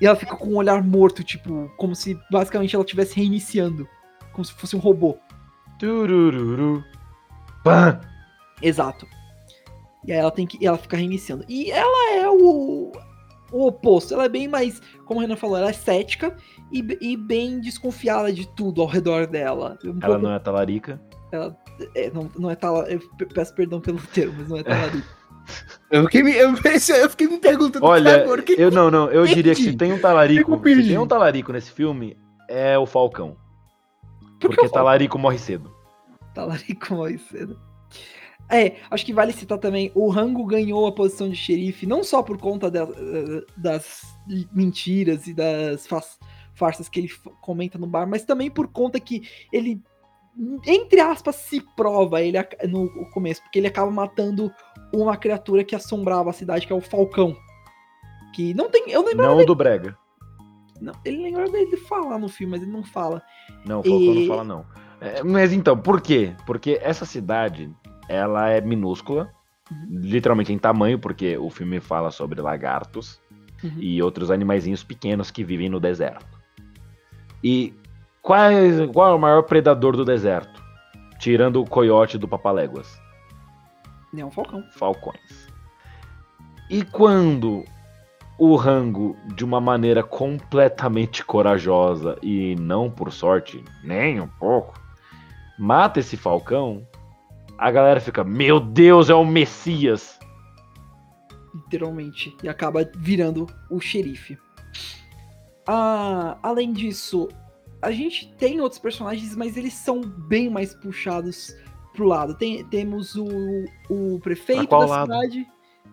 e 0.00 0.06
ela 0.06 0.14
fica 0.16 0.36
com 0.36 0.46
um 0.50 0.56
olhar 0.56 0.82
morto, 0.82 1.24
tipo, 1.24 1.70
como 1.76 1.94
se 1.94 2.18
basicamente 2.30 2.74
ela 2.74 2.84
estivesse 2.84 3.16
reiniciando, 3.16 3.88
como 4.32 4.44
se 4.44 4.52
fosse 4.52 4.76
um 4.76 4.78
robô. 4.80 5.16
Turururu. 5.78 6.84
Pã. 7.64 8.00
Exato. 8.62 9.06
E 10.06 10.12
aí 10.12 10.18
ela 10.18 10.30
tem 10.30 10.46
que. 10.46 10.64
Ela 10.64 10.78
fica 10.78 10.96
reiniciando. 10.96 11.44
E 11.48 11.70
ela 11.70 12.16
é 12.16 12.28
o, 12.28 12.92
o 13.50 13.66
oposto. 13.66 14.14
Ela 14.14 14.24
é 14.26 14.28
bem 14.28 14.46
mais. 14.48 14.80
Como 15.04 15.18
a 15.20 15.22
Renan 15.22 15.36
falou, 15.36 15.56
ela 15.56 15.70
é 15.70 15.72
cética 15.72 16.36
e, 16.70 16.86
e 17.00 17.16
bem 17.16 17.60
desconfiada 17.60 18.32
de 18.32 18.46
tudo 18.48 18.80
ao 18.82 18.86
redor 18.88 19.26
dela. 19.26 19.78
Um 19.84 19.90
Ela 19.90 20.00
pouco- 20.00 20.18
não 20.22 20.32
é 20.32 20.38
talarica. 20.38 21.00
ela- 21.32 21.56
é, 21.96 22.08
não, 22.10 22.30
não 22.38 22.48
é 22.50 22.54
tala, 22.54 22.84
Eu 22.88 23.00
pe- 23.16 23.26
peço 23.26 23.52
perdão 23.54 23.80
pelo 23.80 23.98
termo, 23.98 24.34
mas 24.38 24.48
não 24.48 24.58
é 24.58 24.62
talarica. 24.64 25.06
Eu 25.90 26.02
fiquei, 26.04 26.22
me, 26.22 26.32
eu, 26.34 26.50
eu 27.00 27.10
fiquei 27.10 27.28
me 27.28 27.38
perguntando 27.38 27.84
Olha, 27.84 28.22
agora. 28.22 28.42
que- 28.42 28.54
eu 28.60 28.70
não, 28.70 28.90
não, 28.90 29.10
eu 29.10 29.26
diria 29.26 29.54
que 29.54 29.62
se 29.62 29.76
tem 29.76 29.92
um 29.92 30.00
talarico, 30.00 30.56
se 30.68 30.88
tem 30.88 30.98
um 30.98 31.06
talarico 31.06 31.52
nesse 31.52 31.70
filme, 31.70 32.16
é 32.48 32.78
o 32.78 32.86
Falcão. 32.86 33.36
Por 34.40 34.50
que 34.50 34.56
Porque 34.56 34.60
falo 34.68 34.72
talarico 34.72 35.18
morre 35.18 35.38
cedo. 35.38 35.72
talarico 36.34 36.94
mais 36.96 37.20
cedo? 37.28 37.58
É, 38.50 38.76
acho 38.90 39.06
que 39.06 39.12
vale 39.14 39.32
citar 39.32 39.56
também, 39.58 39.90
o 39.94 40.08
Rango 40.10 40.44
ganhou 40.44 40.86
a 40.86 40.92
posição 40.92 41.30
de 41.30 41.36
xerife, 41.36 41.86
não 41.86 42.04
só 42.04 42.22
por 42.22 42.36
conta 42.36 42.70
da- 42.70 42.86
das 43.56 44.02
mentiras 44.52 45.26
e 45.26 45.32
das 45.32 45.86
farsas 46.54 46.88
que 46.90 47.00
ele 47.00 47.10
comenta 47.40 47.78
no 47.78 47.86
bar, 47.86 48.06
mas 48.06 48.22
também 48.24 48.50
por 48.50 48.68
conta 48.68 49.00
que 49.00 49.22
ele, 49.50 49.80
entre 50.66 51.00
aspas, 51.00 51.36
se 51.36 51.62
prova 51.74 52.20
ele 52.20 52.36
no 52.68 53.08
começo, 53.12 53.40
porque 53.42 53.58
ele 53.58 53.66
acaba 53.68 53.90
matando 53.90 54.52
uma 54.94 55.16
criatura 55.16 55.64
que 55.64 55.74
assombrava 55.74 56.30
a 56.30 56.32
cidade, 56.32 56.66
que 56.66 56.72
é 56.72 56.76
o 56.76 56.80
Falcão. 56.80 57.36
Que 58.34 58.52
não 58.54 58.68
tem. 58.70 58.90
Eu 58.90 59.04
lembro. 59.04 59.24
Não 59.26 59.38
o 59.38 59.46
do 59.46 59.54
Brega. 59.54 59.96
Não, 60.80 60.92
ele 61.04 61.22
lembra 61.22 61.48
dele 61.50 61.76
falar 61.76 62.18
no 62.18 62.28
filme, 62.28 62.52
mas 62.52 62.62
ele 62.62 62.72
não 62.72 62.82
fala. 62.82 63.22
Não, 63.64 63.80
o 63.80 63.82
Falcão 63.82 64.00
E- 64.14 64.20
não 64.20 64.26
fala 64.26 64.44
não. 64.44 64.66
É, 65.00 65.22
mas 65.22 65.52
então, 65.52 65.76
por 65.78 66.00
quê? 66.00 66.34
Porque 66.46 66.78
essa 66.82 67.04
cidade, 67.04 67.70
ela 68.08 68.48
é 68.50 68.60
minúscula, 68.60 69.30
literalmente 69.88 70.52
em 70.52 70.58
tamanho, 70.58 70.98
porque 70.98 71.36
o 71.38 71.48
filme 71.50 71.78
fala 71.80 72.10
sobre 72.10 72.40
lagartos 72.40 73.20
Uhum. 73.62 73.72
e 73.78 74.02
outros 74.02 74.30
animaizinhos 74.30 74.82
pequenos 74.82 75.30
que 75.30 75.44
vivem 75.44 75.68
no 75.68 75.78
deserto. 75.80 76.26
E 77.42 77.72
quais, 78.20 78.74
qual 78.92 79.10
é 79.10 79.14
o 79.14 79.18
maior 79.18 79.42
predador 79.42 79.96
do 79.96 80.04
deserto? 80.04 80.62
Tirando 81.18 81.60
o 81.62 81.68
coiote 81.68 82.18
do 82.18 82.26
Papaléguas. 82.28 82.98
É 84.20 84.24
um 84.24 84.30
Falcão. 84.30 84.64
falcões. 84.70 85.48
E 86.70 86.82
quando 86.84 87.64
o 88.38 88.56
Rango, 88.56 89.16
de 89.34 89.44
uma 89.44 89.60
maneira 89.60 90.02
completamente 90.02 91.24
corajosa 91.24 92.18
e 92.22 92.56
não 92.56 92.90
por 92.90 93.12
sorte, 93.12 93.62
nem 93.82 94.20
um 94.20 94.28
pouco, 94.28 94.74
mata 95.58 96.00
esse 96.00 96.16
falcão, 96.16 96.86
a 97.58 97.70
galera 97.70 98.00
fica: 98.00 98.24
Meu 98.24 98.58
Deus, 98.58 99.10
é 99.10 99.14
o 99.14 99.24
Messias! 99.24 100.18
literalmente, 101.54 102.36
e 102.42 102.48
acaba 102.48 102.88
virando 102.96 103.46
o 103.70 103.80
xerife. 103.80 104.36
Ah, 105.66 106.36
além 106.42 106.72
disso, 106.72 107.28
a 107.80 107.90
gente 107.90 108.32
tem 108.34 108.60
outros 108.60 108.80
personagens, 108.80 109.36
mas 109.36 109.56
eles 109.56 109.74
são 109.74 110.00
bem 110.00 110.50
mais 110.50 110.74
puxados 110.74 111.54
pro 111.94 112.06
lado. 112.06 112.34
Tem- 112.34 112.64
temos 112.64 113.14
o, 113.16 113.26
o 113.88 114.18
prefeito 114.20 114.68
da 114.68 114.78
lado? 114.78 115.12
cidade. 115.12 115.46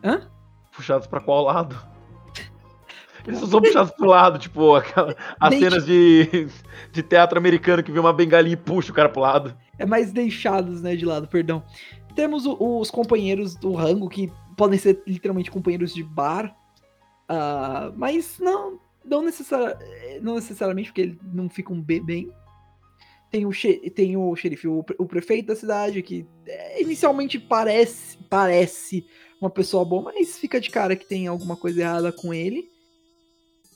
Hã? 0.03 0.29
Puxados 0.75 1.07
pra 1.07 1.19
qual 1.21 1.43
lado? 1.43 1.75
Eles 3.25 3.39
são 3.39 3.61
puxados 3.61 3.91
pro 3.91 4.07
lado, 4.07 4.39
tipo, 4.39 4.75
aquela, 4.75 5.15
as 5.39 5.53
cenas 5.55 5.85
de, 5.85 6.47
de 6.91 7.03
teatro 7.03 7.37
americano 7.37 7.83
que 7.83 7.91
vê 7.91 7.99
uma 7.99 8.11
bengalinha 8.13 8.53
e 8.53 8.57
puxa 8.57 8.91
o 8.91 8.95
cara 8.95 9.09
pro 9.09 9.21
lado. 9.21 9.55
É 9.77 9.85
mais 9.85 10.11
deixados, 10.11 10.81
né, 10.81 10.95
de 10.95 11.05
lado, 11.05 11.27
perdão. 11.27 11.63
Temos 12.15 12.45
o- 12.45 12.57
os 12.79 12.89
companheiros 12.89 13.55
do 13.55 13.73
rango, 13.73 14.09
que 14.09 14.31
podem 14.57 14.77
ser 14.79 15.01
literalmente 15.07 15.51
companheiros 15.51 15.93
de 15.93 16.03
bar. 16.03 16.55
ah, 17.29 17.91
mas 17.95 18.37
não, 18.39 18.79
não, 19.05 19.21
necessari- 19.21 19.75
não 20.21 20.35
necessariamente, 20.35 20.89
porque 20.89 21.01
eles 21.01 21.17
não 21.31 21.47
ficam 21.49 21.79
be- 21.79 22.01
bem. 22.01 22.31
Tem 23.31 23.45
o, 23.45 23.51
tem 23.95 24.17
o 24.17 24.35
xerife, 24.35 24.67
o, 24.67 24.83
o 24.97 25.05
prefeito 25.05 25.47
da 25.47 25.55
cidade, 25.55 26.03
que 26.03 26.25
é, 26.45 26.81
inicialmente 26.81 27.39
parece, 27.39 28.17
parece 28.29 29.05
uma 29.39 29.49
pessoa 29.49 29.85
boa, 29.85 30.03
mas 30.03 30.37
fica 30.37 30.59
de 30.59 30.69
cara 30.69 30.95
que 30.95 31.07
tem 31.07 31.27
alguma 31.27 31.55
coisa 31.55 31.81
errada 31.81 32.11
com 32.11 32.33
ele. 32.33 32.69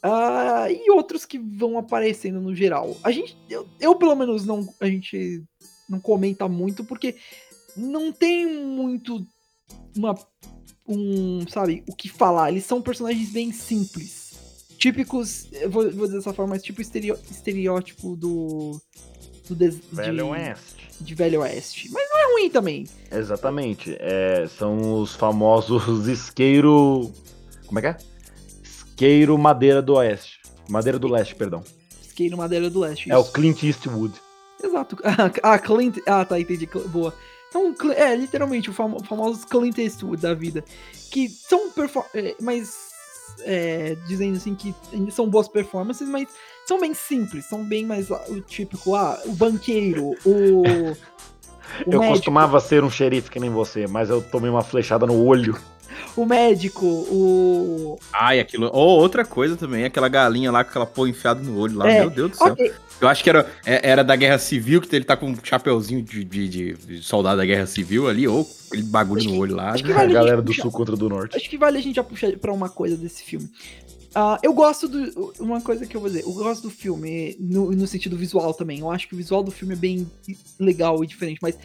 Ah, 0.04 0.68
e 0.70 0.92
outros 0.92 1.26
que 1.26 1.40
vão 1.40 1.80
aparecendo 1.80 2.40
no 2.40 2.54
geral. 2.54 2.96
A 3.04 3.12
gente, 3.12 3.36
eu, 3.50 3.68
eu, 3.80 3.96
pelo 3.96 4.16
menos 4.16 4.46
não, 4.46 4.68
a 4.80 4.86
gente 4.86 5.44
não 5.90 6.00
comenta 6.00 6.48
muito 6.48 6.84
porque 6.84 7.16
não 7.76 8.12
tem 8.12 8.46
muito 8.46 9.26
uma 9.98 10.14
um, 10.88 11.48
sabe, 11.48 11.84
o 11.88 11.96
que 11.96 12.10
falar. 12.10 12.52
Eles 12.52 12.66
são 12.66 12.82
personagens 12.82 13.32
bem 13.32 13.52
simples. 13.52 14.26
Típicos, 14.78 15.50
vou, 15.70 15.90
vou 15.92 16.06
dizer 16.06 16.18
dessa 16.18 16.34
forma, 16.34 16.54
mas 16.56 16.64
tipo 16.64 16.82
estereó- 16.82 17.18
estereótipo 17.32 18.16
do 18.16 18.80
do 19.48 19.56
des- 19.56 19.80
de, 19.80 19.92
Oeste. 20.30 20.76
de 21.02 21.16
Velho 21.16 21.42
Oeste. 21.42 21.90
Mas 21.92 22.10
não 22.10 22.18
é 22.20 22.34
ruim 22.34 22.50
também. 22.50 22.86
Exatamente. 23.12 23.96
É, 24.00 24.48
são 24.58 25.02
os 25.02 25.14
famosos 25.16 26.08
isqueiro. 26.08 27.12
Como 27.68 27.80
é 27.80 27.82
que 27.82 27.88
é? 27.88 27.98
Isqueiro 28.64 29.38
Madeira 29.38 29.82
do 29.82 29.94
Oeste. 29.96 30.40
Madeira 30.70 30.98
do 30.98 31.08
Leste, 31.08 31.36
perdão. 31.36 31.64
Skate 32.08 32.36
Madeira 32.36 32.70
do 32.70 32.80
Leste. 32.80 33.12
É 33.12 33.18
o 33.18 33.22
isso. 33.22 33.32
Clint 33.34 33.64
Eastwood. 33.64 34.14
Exato. 34.64 34.98
Ah, 35.44 35.60
Clint. 35.60 35.98
Ah, 36.08 36.24
tá, 36.26 36.40
entendi. 36.40 36.68
Boa. 36.88 37.14
Então, 37.50 37.74
é, 37.96 38.16
literalmente, 38.16 38.70
os 38.70 38.76
famo- 38.76 39.04
famosos 39.06 39.46
Clint 39.46 39.78
Eastwood 39.78 40.22
da 40.22 40.34
vida. 40.34 40.64
Que 41.12 41.30
são 41.30 41.72
é, 42.14 42.36
mas 42.42 42.74
é, 43.42 43.96
dizendo 44.08 44.38
assim 44.38 44.56
que 44.56 44.74
são 45.12 45.30
boas 45.30 45.48
performances, 45.48 46.08
mas 46.08 46.28
são 46.66 46.80
bem 46.80 46.94
simples, 46.94 47.46
são 47.46 47.64
bem 47.64 47.86
mais 47.86 48.12
ah, 48.12 48.22
o 48.30 48.42
típico, 48.42 48.96
ah, 48.96 49.20
o 49.26 49.32
banqueiro, 49.34 50.16
o. 50.26 50.64
o 51.86 51.92
eu 51.92 52.00
médico, 52.00 52.08
costumava 52.14 52.60
ser 52.60 52.84
um 52.84 52.90
xerife 52.90 53.30
que 53.30 53.40
nem 53.40 53.50
você, 53.50 53.88
mas 53.88 54.10
eu 54.10 54.22
tomei 54.22 54.50
uma 54.50 54.64
flechada 54.64 55.06
no 55.06 55.24
olho. 55.26 55.58
o 56.16 56.26
médico, 56.26 56.86
o. 56.86 58.00
Ai, 58.14 58.40
aquilo. 58.40 58.70
Ou 58.74 59.00
outra 59.00 59.24
coisa 59.26 59.56
também, 59.56 59.84
aquela 59.86 60.08
galinha 60.10 60.52
lá 60.52 60.64
com 60.64 60.70
aquela 60.70 60.86
porra 60.86 61.10
enfiada 61.10 61.42
no 61.42 61.58
olho 61.60 61.78
lá. 61.78 61.90
É, 61.90 62.00
Meu 62.02 62.10
Deus 62.10 62.32
do 62.32 62.38
céu. 62.38 62.56
Eu 63.02 63.10
acho 63.10 63.22
que 63.22 63.30
era, 63.30 63.46
é- 63.66 63.90
era 63.90 64.04
da 64.06 64.16
Guerra 64.16 64.38
Civil, 64.38 64.80
que 64.80 64.96
ele 64.96 65.04
tá 65.04 65.18
com 65.18 65.26
um 65.30 65.36
chapeuzinho 65.44 66.02
de, 66.02 66.24
de- 66.24 66.48
de 66.74 67.04
soldado 67.04 67.36
da 67.38 67.46
Guerra 67.46 67.66
Civil 67.66 68.08
ali, 68.08 68.26
ou 68.26 68.48
aquele 68.68 68.84
bagulho 68.84 69.20
Acho 69.20 69.28
no 69.28 69.34
que- 69.36 69.40
olho 69.42 69.56
lá. 69.58 69.72
acho 69.72 69.84
que 69.84 69.92
A 69.92 69.96
vale 69.96 70.12
a 70.12 70.14
galera 70.14 70.36
gente 70.38 70.46
do 70.46 70.52
puxar- 70.52 70.62
sul 70.62 70.72
contra 70.72 70.96
do 70.96 71.10
norte. 71.10 71.36
Acho 71.36 71.50
que 71.50 71.58
vale 71.58 71.78
a 71.78 71.82
gente 71.82 71.96
já 71.98 72.04
puxar 72.06 72.32
pra 72.38 72.54
uma 72.54 72.70
coisa 72.70 72.96
desse 72.96 73.22
filme. 73.24 73.50
Ah, 74.18 74.40
eu 74.42 74.54
gosto 74.54 74.88
do. 74.88 75.34
Uma 75.40 75.60
coisa 75.60 75.86
que 75.86 75.96
eu 75.96 76.00
vou 76.00 76.10
dizer, 76.10 76.24
eu 76.24 76.32
gosto 76.32 76.64
do 76.64 76.70
filme 76.70 77.36
no, 77.38 77.70
no 77.72 77.86
sentido 77.86 78.16
visual 78.16 78.54
também. 78.54 78.80
Eu 78.80 78.90
acho 78.90 79.10
que 79.10 79.14
o 79.14 79.18
visual 79.18 79.44
do 79.44 79.52
filme 79.52 79.74
é 79.74 79.78
bem 79.78 80.10
legal 80.58 81.04
e 81.04 81.08
diferente, 81.08 81.40
mas 81.42 81.58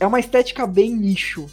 é 0.00 0.04
uma 0.04 0.18
estética 0.18 0.66
bem 0.66 0.92
nicho. 0.92 1.46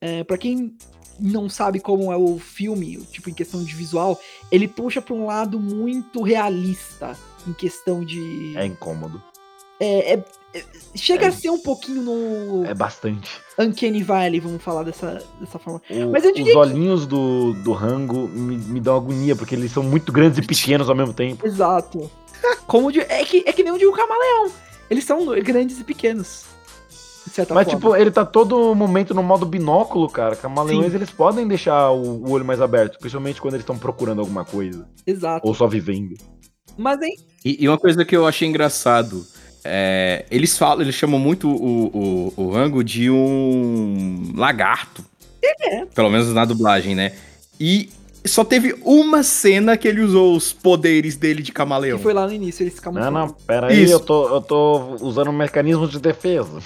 É, 0.00 0.24
para 0.24 0.38
quem 0.38 0.74
não 1.20 1.50
sabe 1.50 1.80
como 1.80 2.10
é 2.10 2.16
o 2.16 2.38
filme, 2.38 2.96
tipo, 3.12 3.28
em 3.28 3.34
questão 3.34 3.62
de 3.62 3.74
visual, 3.74 4.18
ele 4.50 4.66
puxa 4.66 5.02
pra 5.02 5.14
um 5.14 5.26
lado 5.26 5.60
muito 5.60 6.22
realista 6.22 7.14
em 7.46 7.52
questão 7.52 8.02
de. 8.02 8.56
É 8.56 8.64
incômodo. 8.64 9.22
É, 9.80 10.14
é- 10.14 10.24
é- 10.54 10.64
chega 10.94 11.26
É. 11.26 11.28
a 11.28 11.32
ser 11.32 11.50
um 11.50 11.58
pouquinho 11.58 12.02
no 12.02 12.64
É 12.64 12.74
bastante. 12.74 13.30
Uncanny 13.58 14.02
Valley, 14.02 14.40
vamos 14.40 14.62
falar 14.62 14.82
dessa, 14.84 15.22
dessa 15.40 15.58
forma. 15.58 15.80
O- 15.90 16.10
Mas 16.12 16.24
eu 16.24 16.30
os 16.30 16.36
diria 16.36 16.52
que- 16.52 16.58
olhinhos 16.58 17.06
do, 17.06 17.52
do 17.54 17.72
rango 17.72 18.28
me, 18.28 18.56
me 18.56 18.80
dão 18.80 18.96
agonia, 18.96 19.34
porque 19.34 19.54
eles 19.54 19.72
são 19.72 19.82
muito 19.82 20.12
grandes 20.12 20.38
e 20.38 20.42
pequenos 20.42 20.88
ao 20.88 20.94
mesmo 20.94 21.12
tempo. 21.12 21.46
Exato. 21.46 22.10
Como 22.66 22.92
de, 22.92 23.00
é, 23.00 23.24
que, 23.24 23.42
é 23.46 23.52
que 23.52 23.62
nem 23.62 23.72
o 23.72 23.78
de 23.78 23.86
um 23.86 23.92
camaleão. 23.92 24.50
Eles 24.90 25.04
são 25.04 25.24
grandes 25.42 25.80
e 25.80 25.84
pequenos. 25.84 26.44
De 27.26 27.30
certa 27.32 27.54
Mas, 27.54 27.64
forma. 27.64 27.80
tipo, 27.80 27.96
ele 27.96 28.10
tá 28.10 28.24
todo 28.24 28.74
momento 28.74 29.14
no 29.14 29.22
modo 29.22 29.46
binóculo, 29.46 30.08
cara. 30.10 30.36
Camaleões, 30.36 30.90
Sim. 30.90 30.96
eles 30.96 31.10
podem 31.10 31.48
deixar 31.48 31.90
o, 31.90 32.22
o 32.22 32.30
olho 32.30 32.44
mais 32.44 32.60
aberto, 32.60 32.98
principalmente 32.98 33.40
quando 33.40 33.54
eles 33.54 33.62
estão 33.62 33.78
procurando 33.78 34.20
alguma 34.20 34.44
coisa. 34.44 34.86
Exato. 35.06 35.46
Ou 35.48 35.54
só 35.54 35.66
vivendo. 35.66 36.14
Mas 36.76 37.00
aí, 37.00 37.16
E, 37.44 37.64
e 37.64 37.68
uma 37.68 37.78
coisa 37.78 38.04
que 38.04 38.14
eu 38.14 38.26
achei 38.26 38.46
engraçado, 38.46 39.24
é, 39.64 40.26
eles 40.30 40.58
falam, 40.58 40.82
eles 40.82 40.94
chamam 40.94 41.18
muito 41.18 41.48
o, 41.48 42.32
o, 42.36 42.44
o 42.44 42.50
Rango 42.50 42.84
de 42.84 43.10
um 43.10 44.32
lagarto. 44.36 45.04
É. 45.42 45.86
Pelo 45.86 46.10
menos 46.10 46.32
na 46.32 46.44
dublagem, 46.44 46.94
né? 46.94 47.12
E 47.58 47.88
só 48.26 48.44
teve 48.44 48.74
uma 48.82 49.22
cena 49.22 49.76
que 49.76 49.86
ele 49.86 50.00
usou 50.00 50.36
os 50.36 50.52
poderes 50.52 51.16
dele 51.16 51.42
de 51.42 51.52
camaleão. 51.52 51.98
que 51.98 52.02
foi 52.02 52.14
lá 52.14 52.26
no 52.26 52.32
início, 52.32 52.62
eles 52.62 52.74
ficam 52.74 52.92
Não, 52.92 53.10
não, 53.10 53.28
pera 53.28 53.68
aí, 53.68 53.84
Isso. 53.84 53.92
eu 53.92 54.00
tô, 54.00 54.34
eu 54.34 54.40
tô 54.40 54.96
usando 55.00 55.32
mecanismos 55.32 55.90
de 55.90 55.98
defesa. 55.98 56.60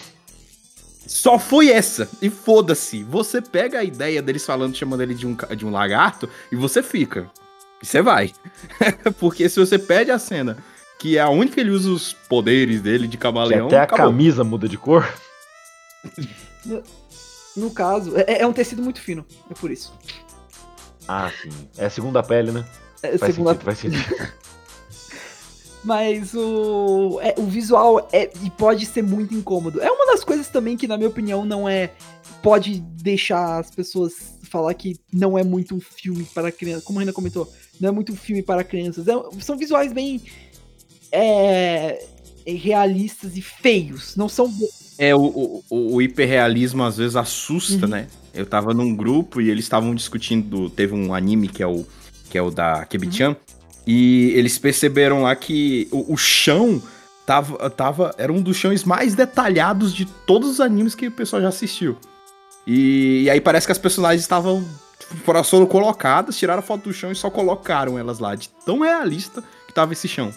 Só 1.07 1.39
foi 1.39 1.71
essa. 1.71 2.09
E 2.21 2.29
foda-se. 2.29 3.03
Você 3.05 3.41
pega 3.41 3.79
a 3.79 3.85
ideia 3.85 4.21
deles 4.21 4.45
falando, 4.45 4.77
chamando 4.77 5.03
ele 5.03 5.15
de 5.15 5.27
um, 5.27 5.37
de 5.57 5.65
um 5.67 5.71
lagarto, 5.71 6.29
e 6.53 6.57
você 6.57 6.83
fica. 6.83 7.31
E 7.83 7.87
você 7.87 8.03
vai. 8.03 8.33
Porque 9.19 9.49
se 9.49 9.59
você 9.59 9.79
perde 9.79 10.11
a 10.11 10.19
cena, 10.19 10.59
que 10.99 11.17
é 11.17 11.21
a 11.21 11.29
única 11.31 11.55
que 11.55 11.61
ele 11.61 11.71
usa 11.71 11.91
os 11.91 12.13
poderes 12.13 12.81
dele 12.83 13.07
de 13.07 13.17
Que 13.17 13.23
camaleão, 13.23 13.67
até 13.67 13.79
a 13.79 13.83
acabou. 13.85 14.07
camisa 14.07 14.43
muda 14.45 14.69
de 14.69 14.77
cor. 14.77 15.07
No 17.57 17.71
caso, 17.71 18.17
é, 18.17 18.41
é 18.43 18.47
um 18.47 18.53
tecido 18.53 18.83
muito 18.83 19.01
fino. 19.01 19.25
É 19.51 19.55
por 19.55 19.71
isso. 19.71 19.93
Ah, 21.07 21.31
sim. 21.43 21.51
É 21.77 21.87
a 21.87 21.91
segunda 21.91 22.23
pele, 22.23 22.53
né? 22.53 22.65
É, 23.03 23.17
Faz 23.19 23.35
segunda- 23.35 23.53
sentido, 23.53 23.65
faz 23.65 23.79
sentido. 23.79 24.33
Mas 25.85 26.35
o, 26.35 27.19
é, 27.23 27.35
o 27.39 27.45
visual 27.45 28.09
é, 28.13 28.31
e 28.43 28.51
pode 28.51 28.85
ser 28.85 29.03
muito 29.03 29.35
incômodo. 29.35 29.81
É 29.81 29.91
uma 29.91 30.07
das 30.07 30.25
coisas 30.25 30.49
também 30.49 30.77
que, 30.77 30.87
na 30.89 30.97
minha 30.97 31.09
opinião, 31.09 31.45
não 31.45 31.69
é. 31.69 31.93
Pode 32.43 32.79
deixar 32.81 33.59
as 33.59 33.71
pessoas 33.71 34.13
falar 34.45 34.73
que 34.75 34.97
não 35.13 35.37
é 35.39 35.43
muito 35.43 35.75
um 35.75 35.81
filme 35.81 36.25
para 36.35 36.53
crianças. 36.53 36.85
Como 36.85 36.99
a 36.99 37.03
Renan 37.03 37.13
comentou, 37.13 37.53
não 37.81 37.89
é 37.89 37.93
muito 37.93 38.13
um 38.13 38.17
filme 38.17 38.43
para 38.43 38.63
crianças. 38.63 39.07
É- 39.09 39.41
são 39.41 39.57
visuais 39.57 39.93
bem. 39.93 40.21
É, 41.13 42.05
realistas 42.47 43.37
e 43.37 43.43
feios. 43.43 44.17
Não 44.17 44.29
são. 44.29 44.53
É, 44.99 45.15
o, 45.15 45.63
o, 45.71 45.95
o- 45.95 46.03
hiperrealismo 46.03 46.83
às 46.83 46.97
vezes 46.97 47.15
assusta, 47.17 47.85
Uhum. 47.87 47.91
né? 47.93 48.07
Eu 48.35 48.45
tava 48.47 48.73
num 48.75 48.95
grupo 48.95 49.41
e 49.41 49.49
eles 49.51 49.65
estavam 49.65 49.95
discutindo. 49.95 50.69
Teve 50.71 50.95
um 50.95 51.15
anime 51.15 51.49
que 51.49 51.63
é 51.63 51.67
o, 51.67 51.85
que 52.31 52.37
é 52.39 52.43
o 52.43 52.51
da 52.51 52.85
Kebichan. 52.85 53.37
E 53.87 54.33
eles 54.35 54.59
perceberam 54.59 55.23
lá 55.23 55.35
que 55.35 55.89
o, 55.91 56.13
o 56.13 56.17
chão 56.17 56.83
tava, 57.27 57.71
tava. 57.71 58.15
Era 58.19 58.33
um 58.33 58.43
dos 58.43 58.57
chões 58.57 58.85
mais 58.85 59.15
detalhados 59.15 59.95
de 59.95 60.05
todos 60.05 60.49
os 60.51 60.61
animes 60.61 60.95
que 60.95 61.07
o 61.07 61.13
pessoal 61.13 61.43
já 61.43 61.49
assistiu. 61.49 61.97
E, 62.67 63.23
e 63.25 63.31
aí 63.31 63.41
parece 63.41 63.67
que 63.67 63.73
as 63.73 63.79
personagens 63.79 64.21
estavam. 64.23 64.65
Foram 65.25 65.43
foram 65.43 65.65
colocadas, 65.67 66.37
tiraram 66.37 66.59
a 66.59 66.63
foto 66.63 66.85
do 66.85 66.93
chão 66.93 67.11
e 67.11 67.15
só 67.15 67.31
colocaram 67.31 67.99
elas 67.99 68.19
lá. 68.19 68.35
De 68.35 68.49
tão 68.67 68.81
realista 68.81 69.43
que 69.67 69.73
tava 69.73 69.93
esse 69.95 70.07
chão. 70.07 70.31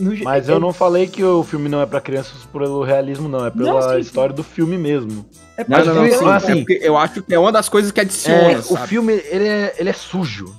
No 0.00 0.24
Mas 0.24 0.48
é- 0.48 0.52
eu 0.52 0.58
não 0.60 0.72
falei 0.72 1.06
que 1.06 1.22
o 1.22 1.42
filme 1.44 1.68
não 1.68 1.80
é 1.80 1.86
pra 1.86 2.00
crianças 2.00 2.44
pelo 2.52 2.82
realismo, 2.82 3.28
não. 3.28 3.44
É 3.46 3.50
pela 3.50 3.72
Não, 3.74 3.82
sim, 3.82 3.94
sim. 3.94 4.00
história 4.00 4.34
do 4.34 4.42
filme 4.42 4.76
mesmo. 4.78 5.24
É 5.56 5.64
Não, 5.68 5.84
não, 5.84 5.94
não, 5.96 6.06
eu- 6.06 6.18
sim, 6.18 6.24
assim- 6.26 6.52
é 6.52 6.56
porque 6.56 6.78
eu 6.82 6.96
acho 6.96 7.22
que 7.22 7.34
é 7.34 7.38
uma 7.38 7.52
das 7.52 7.68
coisas 7.68 7.92
que 7.92 8.00
adiciona, 8.00 8.52
É, 8.52 8.58
o 8.58 8.76
filme, 8.86 9.12
ele 9.12 9.46
é, 9.46 9.74
ele 9.78 9.90
é 9.90 9.92
sujo. 9.92 10.54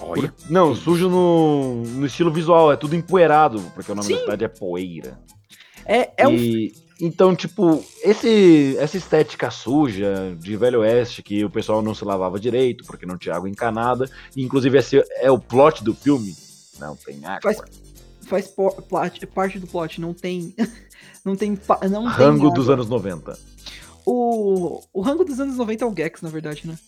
Olha. 0.00 0.32
Não, 0.48 0.74
sujo 0.74 1.08
no, 1.10 1.82
no 1.82 2.06
estilo 2.06 2.30
visual, 2.32 2.72
é 2.72 2.76
tudo 2.76 2.94
empoeirado, 2.94 3.60
porque 3.74 3.90
o 3.90 3.94
nome 3.94 4.06
Sim. 4.06 4.14
da 4.14 4.20
cidade 4.20 4.44
é 4.44 4.48
Poeira. 4.48 5.18
é, 5.84 6.10
é 6.16 6.28
um 6.28 6.32
e, 6.34 6.72
Então, 7.00 7.34
tipo, 7.34 7.84
esse, 8.02 8.76
essa 8.78 8.96
estética 8.96 9.50
suja 9.52 10.36
de 10.38 10.56
Velho 10.56 10.80
Oeste, 10.80 11.22
que 11.22 11.44
o 11.44 11.50
pessoal 11.50 11.80
não 11.80 11.94
se 11.94 12.04
lavava 12.04 12.40
direito, 12.40 12.84
porque 12.84 13.06
não 13.06 13.16
tinha 13.16 13.34
água 13.36 13.48
encanada, 13.48 14.08
inclusive 14.36 14.76
esse 14.78 15.04
é 15.20 15.30
o 15.30 15.38
plot 15.38 15.82
do 15.84 15.94
filme. 15.94 16.34
Não 16.80 16.96
tem 16.96 17.24
água. 17.24 17.40
Faz- 17.42 17.60
faz 18.28 18.46
plot- 18.48 18.82
parte 19.34 19.58
do 19.58 19.66
plot, 19.66 20.00
não 20.00 20.12
tem. 20.14 20.54
Não 21.24 21.36
tem. 21.36 21.50
Não 21.50 21.88
tem 21.90 22.08
Rango 22.08 22.46
água. 22.46 22.54
dos 22.54 22.70
anos 22.70 22.88
90. 22.88 23.38
O, 24.06 24.80
o 24.94 25.02
rango 25.02 25.24
dos 25.24 25.38
anos 25.38 25.56
90 25.58 25.84
é 25.84 25.86
o 25.86 25.94
Gex, 25.94 26.22
na 26.22 26.30
verdade, 26.30 26.62
né? 26.66 26.78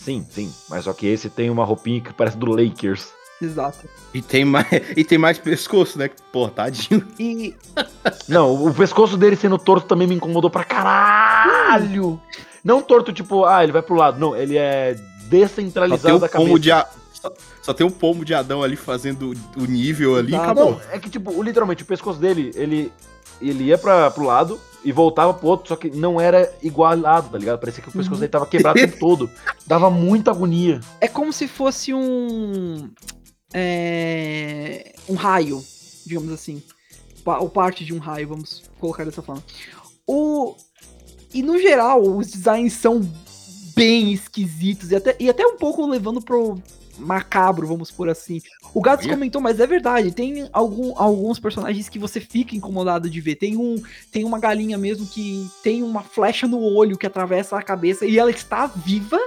Sim, 0.00 0.26
sim. 0.28 0.52
Mas 0.68 0.84
só 0.84 0.92
que 0.92 1.06
esse 1.06 1.28
tem 1.30 1.50
uma 1.50 1.64
roupinha 1.64 2.00
que 2.00 2.12
parece 2.12 2.36
do 2.36 2.46
Lakers. 2.50 3.06
Exato. 3.40 3.88
E 4.14 4.20
tem 4.22 4.44
mais, 4.44 4.66
e 4.96 5.04
tem 5.04 5.18
mais 5.18 5.38
pescoço, 5.38 5.98
né? 5.98 6.10
Pô, 6.32 6.48
tadinho. 6.48 7.06
E 7.18 7.54
Não, 8.26 8.66
o 8.66 8.74
pescoço 8.74 9.16
dele 9.16 9.36
sendo 9.36 9.58
torto 9.58 9.86
também 9.86 10.08
me 10.08 10.14
incomodou 10.16 10.50
pra 10.50 10.64
caralho. 10.64 12.20
Não 12.64 12.82
torto, 12.82 13.12
tipo, 13.12 13.44
ah, 13.44 13.62
ele 13.62 13.72
vai 13.72 13.82
pro 13.82 13.94
lado. 13.94 14.18
Não, 14.18 14.34
ele 14.34 14.56
é 14.56 14.94
tem 15.30 15.40
descentralizado 15.40 16.18
da 16.18 16.28
cabeça. 16.28 16.58
de 16.58 16.72
a... 16.72 16.88
só, 17.26 17.62
só 17.62 17.72
tem 17.74 17.86
o 17.86 17.90
pomo 17.90 18.24
de 18.24 18.34
Adão 18.34 18.62
ali 18.62 18.76
fazendo 18.76 19.34
o 19.56 19.64
nível 19.64 20.16
ali 20.16 20.32
e 20.32 20.34
Exato. 20.34 20.44
acabou. 20.50 20.70
Não, 20.72 20.80
é 20.92 20.98
que, 20.98 21.10
tipo, 21.10 21.42
literalmente, 21.42 21.82
o 21.82 21.86
pescoço 21.86 22.18
dele, 22.18 22.50
ele, 22.54 22.92
ele 23.40 23.64
ia 23.64 23.78
pra, 23.78 24.10
pro 24.10 24.24
lado 24.24 24.60
e 24.84 24.92
voltava 24.92 25.34
pro 25.34 25.48
outro, 25.48 25.68
só 25.68 25.76
que 25.76 25.90
não 25.90 26.20
era 26.20 26.52
igualado, 26.62 27.28
tá 27.30 27.38
ligado? 27.38 27.58
Parecia 27.58 27.82
que 27.82 27.88
o 27.88 27.92
pescoço 27.92 28.12
Uhum. 28.14 28.20
dele 28.20 28.30
tava 28.30 28.46
quebrado 28.46 28.78
o 28.78 28.82
tempo 28.82 28.98
todo. 29.00 29.30
Dava 29.66 29.90
muita 29.90 30.30
agonia. 30.30 30.80
é 31.00 31.08
como 31.08 31.32
se 31.32 31.48
fosse 31.48 31.92
um. 31.92 32.88
É, 33.52 34.92
um 35.08 35.14
raio, 35.14 35.62
digamos 36.04 36.32
assim. 36.32 36.62
Ou 37.24 37.48
parte 37.48 37.84
de 37.84 37.92
um 37.92 37.98
raio, 37.98 38.28
vamos 38.28 38.62
colocar 38.78 39.04
dessa 39.04 39.22
forma. 39.22 39.42
O, 40.06 40.54
e 41.34 41.42
no 41.42 41.58
geral, 41.58 42.00
os 42.02 42.28
designs 42.30 42.74
são 42.74 43.00
bem 43.74 44.12
esquisitos 44.12 44.92
e 44.92 44.96
até, 44.96 45.16
e 45.18 45.28
até 45.28 45.44
um 45.44 45.56
pouco 45.56 45.84
levando 45.86 46.20
pro 46.22 46.54
macabro, 46.98 47.66
vamos 47.66 47.90
por 47.90 48.08
assim. 48.08 48.40
O 48.74 48.80
Gatos 48.80 49.06
Olha. 49.06 49.14
comentou, 49.14 49.40
mas 49.40 49.60
é 49.60 49.66
verdade, 49.66 50.12
tem 50.12 50.48
algum, 50.52 50.92
alguns 50.96 51.38
personagens 51.38 51.88
que 51.88 51.98
você 51.98 52.20
fica 52.20 52.56
incomodado 52.56 53.08
de 53.08 53.20
ver. 53.20 53.36
Tem 53.36 53.56
um, 53.56 53.80
tem 54.10 54.24
uma 54.24 54.38
galinha 54.38 54.78
mesmo 54.78 55.06
que 55.06 55.48
tem 55.62 55.82
uma 55.82 56.02
flecha 56.02 56.46
no 56.46 56.60
olho 56.60 56.98
que 56.98 57.06
atravessa 57.06 57.56
a 57.58 57.62
cabeça 57.62 58.04
e 58.06 58.18
ela 58.18 58.30
está 58.30 58.66
viva. 58.66 59.18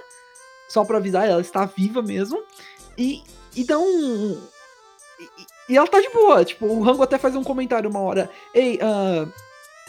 Só 0.67 0.85
pra 0.85 0.97
avisar, 0.97 1.27
ela 1.27 1.41
está 1.41 1.65
viva 1.65 2.01
mesmo. 2.01 2.41
E, 2.97 3.23
e 3.55 3.65
um. 3.73 4.37
E, 5.19 5.73
e 5.73 5.77
ela 5.77 5.87
tá 5.87 5.99
de 5.99 6.09
boa. 6.09 6.45
Tipo, 6.45 6.67
o 6.67 6.81
Rango 6.81 7.03
até 7.03 7.17
faz 7.17 7.35
um 7.35 7.43
comentário 7.43 7.89
uma 7.89 7.99
hora. 7.99 8.29
Ei, 8.53 8.79
ah, 8.81 9.27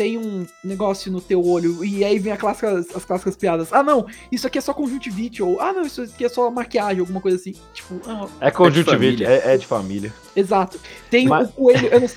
tem 0.00 0.16
um 0.16 0.46
negócio 0.64 1.12
no 1.12 1.20
teu 1.20 1.44
olho. 1.46 1.84
E 1.84 2.02
aí 2.02 2.18
vem 2.18 2.32
a 2.32 2.36
clássica, 2.38 2.70
as 2.94 3.04
clássicas 3.04 3.36
piadas. 3.36 3.70
Ah, 3.70 3.82
não, 3.82 4.06
isso 4.32 4.46
aqui 4.46 4.56
é 4.56 4.60
só 4.62 4.72
conjuntivite. 4.72 5.42
Ou, 5.42 5.60
ah, 5.60 5.74
não, 5.74 5.82
isso 5.82 6.00
aqui 6.00 6.24
é 6.24 6.28
só 6.30 6.50
maquiagem, 6.50 7.00
alguma 7.00 7.20
coisa 7.20 7.36
assim. 7.36 7.54
Tipo, 7.74 8.00
ah, 8.08 8.26
É 8.40 8.50
conjuntivite, 8.50 9.22
é, 9.26 9.52
é 9.52 9.58
de 9.58 9.66
família. 9.66 10.10
exato. 10.34 10.80
Tem 11.10 11.28
Mas- 11.28 11.50
o 11.50 11.52
coelho. 11.52 11.88
Eu 11.88 12.00
não, 12.00 12.08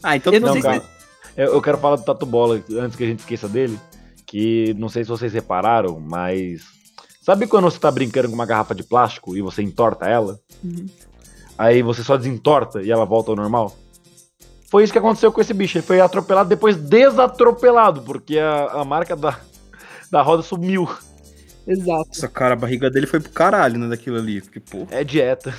Ah, 0.00 0.14
então 0.16 0.32
Eu 0.32 0.40
não 0.40 0.46
Não, 0.46 0.52
sei 0.52 0.62
se- 0.62 0.68
cara. 0.68 0.84
Eu, 1.36 1.54
eu 1.54 1.60
quero 1.62 1.76
falar 1.78 1.96
do 1.96 2.04
Tatu 2.04 2.24
Bola 2.24 2.62
antes 2.78 2.96
que 2.96 3.02
a 3.02 3.06
gente 3.08 3.18
esqueça 3.18 3.48
dele. 3.48 3.76
Que 4.24 4.72
não 4.78 4.88
sei 4.88 5.02
se 5.02 5.10
vocês 5.10 5.32
repararam, 5.32 5.98
mas. 5.98 6.62
Sabe 7.20 7.48
quando 7.48 7.64
você 7.64 7.80
tá 7.80 7.90
brincando 7.90 8.28
com 8.28 8.34
uma 8.36 8.46
garrafa 8.46 8.76
de 8.76 8.84
plástico 8.84 9.36
e 9.36 9.42
você 9.42 9.60
entorta 9.60 10.06
ela? 10.06 10.38
Uhum. 10.62 10.86
Aí 11.58 11.82
você 11.82 12.04
só 12.04 12.16
desentorta 12.16 12.80
e 12.80 12.92
ela 12.92 13.04
volta 13.04 13.32
ao 13.32 13.36
normal? 13.36 13.76
Foi 14.70 14.82
isso 14.82 14.92
que 14.92 14.98
aconteceu 14.98 15.30
com 15.32 15.40
esse 15.40 15.54
bicho. 15.54 15.78
Ele 15.78 15.86
foi 15.86 16.00
atropelado, 16.00 16.48
depois 16.48 16.76
desatropelado, 16.76 18.02
porque 18.02 18.38
a, 18.38 18.64
a 18.80 18.84
marca 18.84 19.14
da, 19.14 19.38
da 20.10 20.22
roda 20.22 20.42
sumiu. 20.42 20.88
Exato. 21.66 22.08
Nossa, 22.08 22.28
cara, 22.28 22.54
a 22.54 22.56
barriga 22.56 22.90
dele 22.90 23.06
foi 23.06 23.20
pro 23.20 23.30
caralho, 23.30 23.78
né, 23.78 23.88
daquilo 23.88 24.16
ali. 24.18 24.40
Porque, 24.40 24.60
pô. 24.60 24.86
É 24.90 25.02
dieta. 25.02 25.54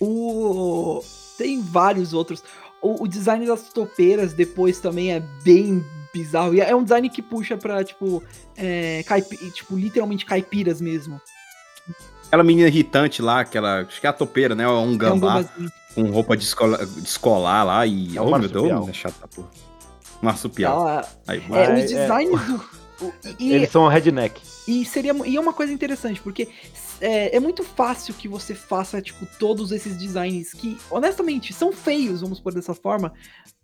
O... 0.00 1.02
Tem 1.38 1.60
vários 1.60 2.12
outros. 2.12 2.42
O, 2.82 3.04
o 3.04 3.08
design 3.08 3.46
das 3.46 3.72
topeiras 3.72 4.32
depois 4.32 4.78
também 4.78 5.12
é 5.12 5.22
bem 5.44 5.84
bizarro. 6.12 6.54
E 6.54 6.60
é 6.60 6.74
um 6.74 6.82
design 6.82 7.08
que 7.08 7.22
puxa 7.22 7.56
pra, 7.56 7.82
tipo, 7.84 8.22
é, 8.56 9.02
caipi- 9.06 9.50
tipo 9.52 9.76
literalmente 9.76 10.26
caipiras 10.26 10.80
mesmo. 10.80 11.20
Aquela 12.26 12.42
menina 12.44 12.68
irritante 12.68 13.20
lá, 13.22 13.40
aquela. 13.40 13.82
Acho 13.82 14.00
que 14.00 14.06
é 14.06 14.10
a 14.10 14.12
topeira, 14.12 14.54
né? 14.54 14.66
Um 14.66 14.70
É 14.70 14.78
um 14.80 14.96
gambá 14.96 15.34
gambazinho. 15.42 15.70
Com 15.94 16.02
roupa 16.10 16.36
de, 16.36 16.44
escola, 16.44 16.84
de 16.84 17.00
escolar 17.00 17.64
lá 17.64 17.86
e. 17.86 18.16
É 18.16 18.20
oh, 18.20 18.38
meu 18.38 18.48
Deus, 18.48 18.88
é 18.88 18.92
chata, 18.92 19.28
pô. 19.28 19.44
Marsupial. 20.20 20.80
Ela- 20.88 21.08
Aí, 21.26 21.38
É, 21.38 21.48
Mas, 21.48 21.84
os 21.84 21.90
designs 21.90 22.46
do. 22.46 22.64
o- 23.06 23.12
e, 23.38 23.52
Eles 23.52 23.70
são 23.70 23.88
redneck. 23.88 24.40
e 24.68 24.84
seria 24.84 25.12
e 25.26 25.36
é 25.36 25.40
uma 25.40 25.52
coisa 25.52 25.72
interessante, 25.72 26.20
porque 26.20 26.48
é, 27.00 27.36
é 27.36 27.40
muito 27.40 27.64
fácil 27.64 28.14
que 28.14 28.28
você 28.28 28.54
faça, 28.54 29.02
tipo, 29.02 29.26
todos 29.38 29.72
esses 29.72 29.96
designs 29.96 30.52
que, 30.52 30.78
honestamente, 30.90 31.52
são 31.52 31.72
feios, 31.72 32.20
vamos 32.20 32.38
pôr 32.38 32.54
dessa 32.54 32.72
forma. 32.74 33.12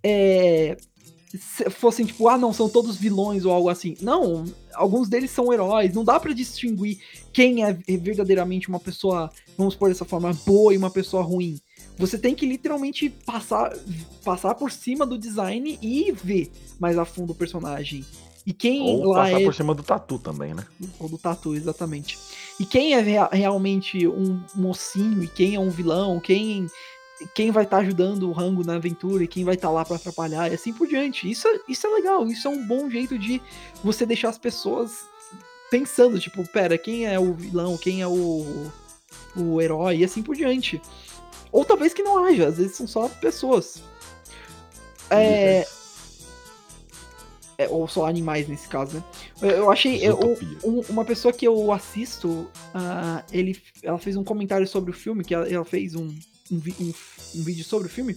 É, 0.03 0.77
se 1.38 1.69
fossem, 1.71 2.07
tipo, 2.07 2.27
ah, 2.27 2.38
não, 2.38 2.53
são 2.53 2.69
todos 2.69 2.97
vilões 2.97 3.45
ou 3.45 3.53
algo 3.53 3.69
assim. 3.69 3.95
Não, 4.01 4.45
alguns 4.75 5.09
deles 5.09 5.31
são 5.31 5.53
heróis. 5.53 5.93
Não 5.95 6.03
dá 6.03 6.19
pra 6.19 6.33
distinguir 6.33 6.99
quem 7.33 7.62
é 7.64 7.73
verdadeiramente 7.99 8.69
uma 8.69 8.81
pessoa, 8.81 9.31
vamos 9.57 9.77
pôr 9.77 9.91
dessa 9.91 10.05
forma, 10.07 10.33
boa 10.47 10.75
e 10.75 10.79
uma 10.79 10.91
pessoa 10.91 11.23
ruim. 11.23 11.61
Você 11.99 12.17
tem 12.19 12.35
que 12.35 12.47
literalmente 12.47 13.11
passar, 13.11 13.77
passar 14.25 14.55
por 14.55 14.71
cima 14.71 15.05
do 15.05 15.19
design 15.19 15.79
e 15.83 16.13
ver 16.13 16.51
mais 16.79 16.97
a 16.97 17.05
fundo 17.05 17.33
o 17.33 17.35
personagem. 17.35 18.05
E 18.47 18.53
quem 18.53 18.81
Ou 18.81 19.09
lá 19.09 19.25
passar 19.25 19.41
é 19.41 19.45
por 19.45 19.55
cima 19.55 19.75
do 19.75 19.83
tatu 19.83 20.19
também, 20.19 20.55
né? 20.55 20.65
ou 20.99 21.09
do 21.09 21.19
tatu, 21.19 21.55
exatamente. 21.55 22.17
E 22.59 22.65
quem 22.65 22.95
é 22.95 23.01
rea- 23.01 23.29
realmente 23.31 24.07
um 24.09 24.41
mocinho 24.55 25.23
e 25.23 25.29
quem 25.29 25.55
é 25.57 25.61
um 25.61 25.71
vilão, 25.71 26.19
quem 26.21 26.67
quem 27.35 27.51
vai 27.51 27.65
estar 27.65 27.79
ajudando 27.79 28.29
o 28.29 28.33
Rango 28.33 28.65
na 28.65 28.77
aventura 28.77 29.25
e 29.25 29.27
quem 29.29 29.45
vai 29.45 29.57
estar 29.57 29.71
lá 29.73 29.85
pra 29.85 29.97
atrapalhar 29.97 30.49
e 30.51 30.55
assim 30.55 30.73
por 30.73 30.87
diante. 30.87 31.29
Isso, 31.29 31.49
é- 31.49 31.61
isso 31.69 31.85
é 31.85 31.91
legal, 31.91 32.25
isso 32.29 32.47
é 32.47 32.51
um 32.51 32.65
bom 32.65 32.89
jeito 32.89 33.19
de 33.19 33.43
você 33.83 34.07
deixar 34.07 34.29
as 34.29 34.39
pessoas 34.39 34.93
pensando, 35.69 36.19
tipo, 36.21 36.47
pera, 36.49 36.79
quem 36.79 37.07
é 37.07 37.19
o 37.19 37.35
vilão, 37.35 37.77
quem 37.77 38.01
é 38.03 38.07
o, 38.07 38.71
o 39.37 39.61
herói 39.61 39.99
e 39.99 40.05
assim 40.05 40.23
por 40.23 40.37
diante. 40.37 40.81
Ou 41.53 41.65
talvez 41.65 41.93
que 41.95 42.03
não 42.03 42.25
haja, 42.25 42.47
às 42.49 42.57
vezes 42.59 42.77
são 42.77 42.87
só 42.87 43.09
pessoas. 43.09 43.83
É, 45.11 45.67
é, 47.57 47.69
ou 47.69 47.89
só 47.89 48.07
animais 48.07 48.47
nesse 48.47 48.69
caso, 48.69 48.97
né? 48.99 49.05
Eu, 49.43 49.49
eu 49.51 49.71
achei. 49.71 49.99
eu- 50.07 50.19
um- 50.65 50.81
uma 50.91 51.05
pessoa 51.05 51.33
que 51.33 51.47
eu 51.47 51.73
assisto, 51.73 52.47
ah, 52.75 53.25
ele, 53.33 53.61
ela 53.83 53.99
fez 53.99 54.17
um 54.17 54.23
comentário 54.25 54.67
sobre 54.67 54.91
o 54.91 54.95
filme, 54.95 55.25
que 55.25 55.35
ela, 55.35 55.49
ela 55.49 55.65
fez 55.65 55.95
um, 55.95 56.07
um, 56.53 56.61
um- 56.81 56.95
um 57.37 57.43
vídeo 57.43 57.65
sobre 57.65 57.89
o 57.89 57.91
filme, 57.91 58.17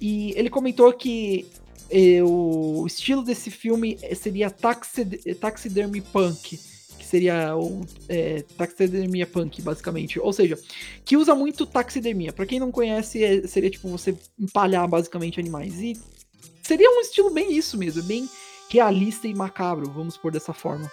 e 0.00 0.32
ele 0.36 0.50
comentou 0.50 0.92
que 0.92 1.46
eh, 1.88 2.20
o 2.22 2.84
estilo 2.86 3.22
desse 3.22 3.50
filme 3.50 3.96
seria 4.16 4.50
taxid, 4.50 5.14
taxidermy 5.36 6.00
punk, 6.00 6.58
que 7.06 7.10
seria 7.10 7.56
o 7.56 7.86
é, 8.08 8.42
taxidermia 8.56 9.26
punk, 9.26 9.62
basicamente. 9.62 10.18
Ou 10.18 10.32
seja, 10.32 10.58
que 11.04 11.16
usa 11.16 11.34
muito 11.34 11.64
taxidermia. 11.64 12.32
Pra 12.32 12.44
quem 12.44 12.58
não 12.58 12.72
conhece, 12.72 13.22
é- 13.22 13.46
seria 13.46 13.70
tipo 13.70 13.88
você 13.88 14.16
empalhar 14.38 14.86
basicamente 14.88 15.38
animais. 15.38 15.80
E 15.80 15.96
seria 16.62 16.90
um 16.90 17.00
estilo 17.00 17.30
bem 17.30 17.56
isso 17.56 17.78
mesmo, 17.78 18.02
bem 18.02 18.28
realista 18.68 19.28
e 19.28 19.34
macabro, 19.34 19.88
vamos 19.90 20.16
pôr 20.16 20.32
dessa 20.32 20.52
forma. 20.52 20.90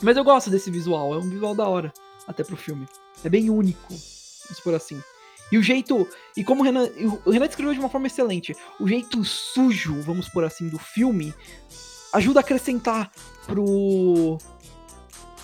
Mas 0.00 0.16
eu 0.16 0.22
gosto 0.22 0.48
desse 0.48 0.70
visual, 0.70 1.12
é 1.12 1.18
um 1.18 1.28
visual 1.28 1.54
da 1.54 1.66
hora, 1.68 1.92
até 2.28 2.44
pro 2.44 2.56
filme. 2.56 2.86
É 3.24 3.28
bem 3.28 3.50
único, 3.50 3.88
vamos 3.88 4.60
por 4.62 4.74
assim. 4.74 5.02
E 5.50 5.58
o 5.58 5.62
jeito. 5.62 6.06
E 6.36 6.44
como 6.44 6.60
o 6.62 6.64
Renan, 6.64 6.88
o 7.24 7.30
Renan 7.30 7.46
descreveu 7.46 7.72
de 7.72 7.80
uma 7.80 7.88
forma 7.88 8.06
excelente, 8.06 8.54
o 8.78 8.86
jeito 8.86 9.24
sujo, 9.24 10.00
vamos 10.02 10.28
por 10.28 10.44
assim, 10.44 10.68
do 10.68 10.78
filme 10.78 11.34
ajuda 12.12 12.40
a 12.40 12.42
acrescentar 12.42 13.10
pro. 13.46 14.38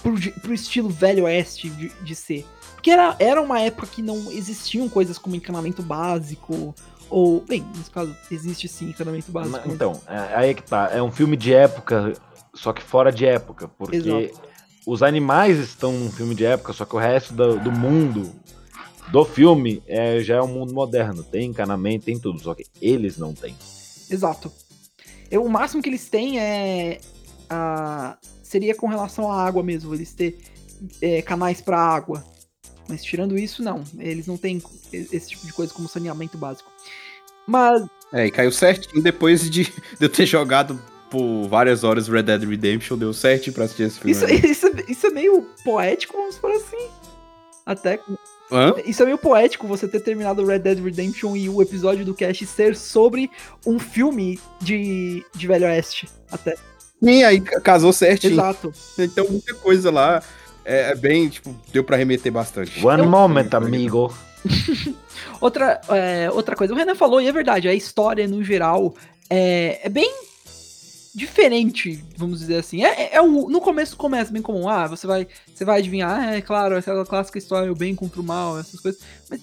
Pro, 0.03 0.19
pro 0.41 0.53
estilo 0.55 0.88
velho 0.88 1.25
oeste 1.25 1.71
de, 1.71 1.88
de 2.03 2.15
ser. 2.15 2.45
Porque 2.75 2.91
era, 2.91 3.15
era 3.19 3.41
uma 3.41 3.61
época 3.61 3.87
que 3.87 4.03
não 4.03 4.31
existiam 4.33 4.88
coisas 4.88 5.17
como 5.19 5.37
encanamento 5.37 5.83
básico. 5.83 6.75
Ou, 7.09 7.41
bem, 7.43 7.65
nesse 7.77 7.91
caso, 7.91 8.17
existe 8.31 8.67
sim 8.69 8.88
encanamento 8.88 9.31
básico. 9.31 9.53
Mas, 9.57 9.65
mas- 9.67 9.75
Então, 9.75 10.01
é- 10.09 10.35
aí 10.35 10.51
é 10.51 10.55
que 10.55 10.62
tá. 10.62 10.91
É 10.93 11.03
um 11.03 11.12
filme 11.12 11.37
de 11.37 11.53
época, 11.55 12.15
só 12.55 12.73
que 12.73 12.83
fora 12.83 13.12
de 13.12 13.25
época. 13.27 13.69
Porque 13.69 13.97
Exato. 13.97 14.41
os 14.87 15.03
animais 15.03 15.59
estão 15.59 15.93
num 15.93 16.11
filme 16.11 16.35
de 16.35 16.45
época, 16.45 16.73
só 16.73 16.85
que 16.85 16.97
o 16.97 16.99
resto 16.99 17.33
do, 17.35 17.59
do 17.61 17.71
mundo 17.71 18.33
do 19.12 19.25
filme 19.25 19.83
é, 19.87 20.21
já 20.21 20.37
é 20.37 20.43
um 20.43 20.49
mundo 20.49 20.73
moderno. 20.75 21.23
Tem 21.23 21.47
encanamento, 21.51 22.07
tem 22.07 22.19
tudo. 22.19 22.41
Só 22.41 22.55
que 22.55 22.65
eles 22.81 23.17
não 23.19 23.33
têm. 23.35 23.55
Exato. 24.11 24.51
Eu, 25.31 25.45
o 25.45 25.49
máximo 25.51 25.83
que 25.83 25.88
eles 25.88 26.09
têm 26.09 26.41
é. 26.41 26.99
a- 27.49 28.17
seria 28.53 28.75
com 28.75 28.87
relação 28.87 29.33
à 29.33 29.43
água 29.45 29.62
mesmo, 29.62 29.95
eles 29.95 30.12
ter 30.12 30.38
é, 31.01 31.23
canais 31.23 31.61
para 31.61 31.79
água. 31.79 32.23
Mas 32.88 33.03
tirando 33.03 33.38
isso, 33.38 33.62
não. 33.62 33.83
Eles 33.99 34.27
não 34.27 34.37
têm 34.37 34.62
esse 34.93 35.29
tipo 35.31 35.47
de 35.47 35.53
coisa 35.53 35.73
como 35.73 35.88
saneamento 35.88 36.37
básico. 36.37 36.71
Mas, 37.47 37.83
É, 38.12 38.27
e 38.27 38.31
caiu 38.31 38.53
certinho 38.53 39.03
depois 39.03 39.49
de, 39.51 39.65
de 39.65 39.73
eu 40.01 40.09
ter 40.09 40.27
jogado 40.27 40.79
por 41.11 41.49
várias 41.49 41.83
horas 41.85 42.09
Red 42.09 42.23
Dead 42.25 42.43
Redemption, 42.45 42.97
deu 42.99 43.12
certo 43.12 43.53
pra 43.53 43.65
assistir 43.65 43.85
esse 43.85 43.99
filme. 43.99 44.12
isso, 44.12 44.27
isso, 44.47 44.67
é- 44.67 44.85
isso 44.88 45.07
é 45.07 45.11
meio 45.11 45.43
poético, 45.65 46.17
vamos 46.17 46.37
por 46.38 46.51
assim. 46.51 46.88
Até. 47.65 48.01
Hã? 48.51 48.75
Isso 48.85 49.03
é 49.03 49.07
meio 49.07 49.17
poético 49.19 49.67
você 49.67 49.88
ter 49.88 50.01
terminado 50.01 50.45
Red 50.45 50.59
Dead 50.59 50.79
Redemption 50.85 51.35
e 51.37 51.49
o 51.49 51.62
episódio 51.62 52.05
do 52.05 52.15
cast 52.15 52.45
ser 52.45 52.77
sobre 52.77 53.31
um 53.67 53.79
filme 53.79 54.38
de, 54.61 55.25
de 55.35 55.47
Velho 55.47 55.67
Oeste. 55.67 56.07
Até. 56.31 56.57
Sim, 57.03 57.25
aí 57.25 57.41
ca- 57.41 57.61
casou 57.61 57.93
certinho. 57.93 58.35
Exato. 58.35 58.73
Então 58.99 59.27
muita 59.29 59.55
coisa 59.55 59.91
lá 59.91 60.23
é, 60.65 60.93
é 60.93 60.95
bem, 60.95 61.29
tipo, 61.29 61.55
deu 61.73 61.83
pra 61.83 61.97
remeter 61.97 62.31
bastante. 62.33 62.85
One 62.85 63.07
moment, 63.07 63.49
amigo. 63.53 64.15
Outra, 65.41 65.81
é, 65.88 66.31
outra 66.31 66.55
coisa, 66.57 66.73
o 66.73 66.77
Renan 66.77 66.95
falou, 66.95 67.21
e 67.21 67.27
é 67.29 67.33
verdade, 67.33 67.69
a 67.69 67.75
história 67.75 68.27
no 68.29 68.43
geral 68.45 68.95
é, 69.31 69.81
é 69.85 69.88
bem 69.88 70.12
diferente, 71.15 72.03
vamos 72.17 72.41
dizer 72.41 72.57
assim. 72.57 72.85
É, 72.85 72.88
é- 73.03 73.15
é 73.17 73.21
o, 73.23 73.49
no 73.49 73.61
começo 73.61 73.97
começa 73.97 74.33
bem 74.33 74.43
comum, 74.43 74.69
ah, 74.69 74.87
você 74.87 75.07
vai, 75.07 75.27
você 75.55 75.65
vai 75.65 75.79
adivinhar, 75.79 76.11
ah, 76.29 76.37
é 76.37 76.41
claro, 76.41 76.77
aquela 76.77 77.05
clássica 77.05 77.38
história, 77.38 77.71
o 77.71 77.75
bem 77.77 77.95
contra 77.95 78.21
o 78.21 78.25
mal, 78.25 78.59
essas 78.59 78.81
coisas. 78.81 79.01
Mas 79.29 79.41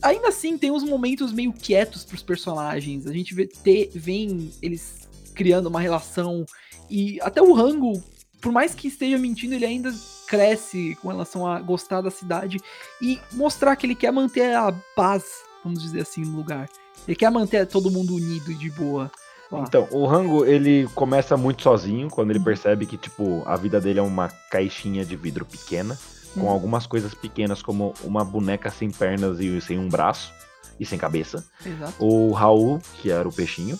ainda 0.00 0.28
assim 0.28 0.56
tem 0.56 0.70
uns 0.70 0.84
momentos 0.84 1.32
meio 1.32 1.52
quietos 1.52 2.04
pros 2.04 2.22
personagens. 2.22 3.06
A 3.06 3.12
gente 3.12 3.34
vê, 3.34 3.46
te, 3.46 3.90
vem 3.94 4.50
eles 4.62 5.08
criando 5.34 5.66
uma 5.66 5.80
relação 5.80 6.44
e 6.92 7.18
até 7.22 7.40
o 7.40 7.52
Rango, 7.52 8.02
por 8.40 8.52
mais 8.52 8.74
que 8.74 8.88
esteja 8.88 9.16
mentindo, 9.18 9.54
ele 9.54 9.64
ainda 9.64 9.92
cresce 10.26 10.96
com 11.00 11.08
relação 11.08 11.46
a 11.46 11.60
gostar 11.60 12.00
da 12.00 12.10
cidade 12.10 12.58
e 13.00 13.18
mostrar 13.32 13.76
que 13.76 13.86
ele 13.86 13.94
quer 13.94 14.12
manter 14.12 14.54
a 14.54 14.72
paz, 14.96 15.24
vamos 15.64 15.80
dizer 15.82 16.00
assim, 16.02 16.22
no 16.24 16.36
lugar. 16.36 16.68
Ele 17.06 17.16
quer 17.16 17.30
manter 17.30 17.66
todo 17.66 17.90
mundo 17.90 18.14
unido 18.14 18.50
e 18.50 18.54
de 18.54 18.70
boa. 18.70 19.10
lá. 19.50 19.64
Então, 19.66 19.86
o 19.90 20.06
Rango, 20.06 20.44
ele 20.44 20.88
começa 20.94 21.36
muito 21.36 21.62
sozinho, 21.62 22.08
quando 22.08 22.30
ele 22.30 22.40
percebe 22.40 22.86
que, 22.86 22.96
tipo, 22.96 23.42
a 23.46 23.56
vida 23.56 23.80
dele 23.80 23.98
é 23.98 24.02
uma 24.02 24.28
caixinha 24.50 25.04
de 25.04 25.14
vidro 25.16 25.44
pequena, 25.44 25.98
com 26.34 26.40
Uhum. 26.42 26.48
algumas 26.48 26.86
coisas 26.86 27.12
pequenas, 27.14 27.60
como 27.62 27.92
uma 28.02 28.24
boneca 28.24 28.70
sem 28.70 28.90
pernas 28.90 29.38
e 29.40 29.60
sem 29.60 29.78
um 29.78 29.88
braço, 29.88 30.32
e 30.80 30.86
sem 30.86 30.98
cabeça. 30.98 31.44
Exato. 31.64 31.94
O 31.98 32.32
Raul, 32.32 32.80
que 33.00 33.10
era 33.10 33.28
o 33.28 33.32
peixinho. 33.32 33.78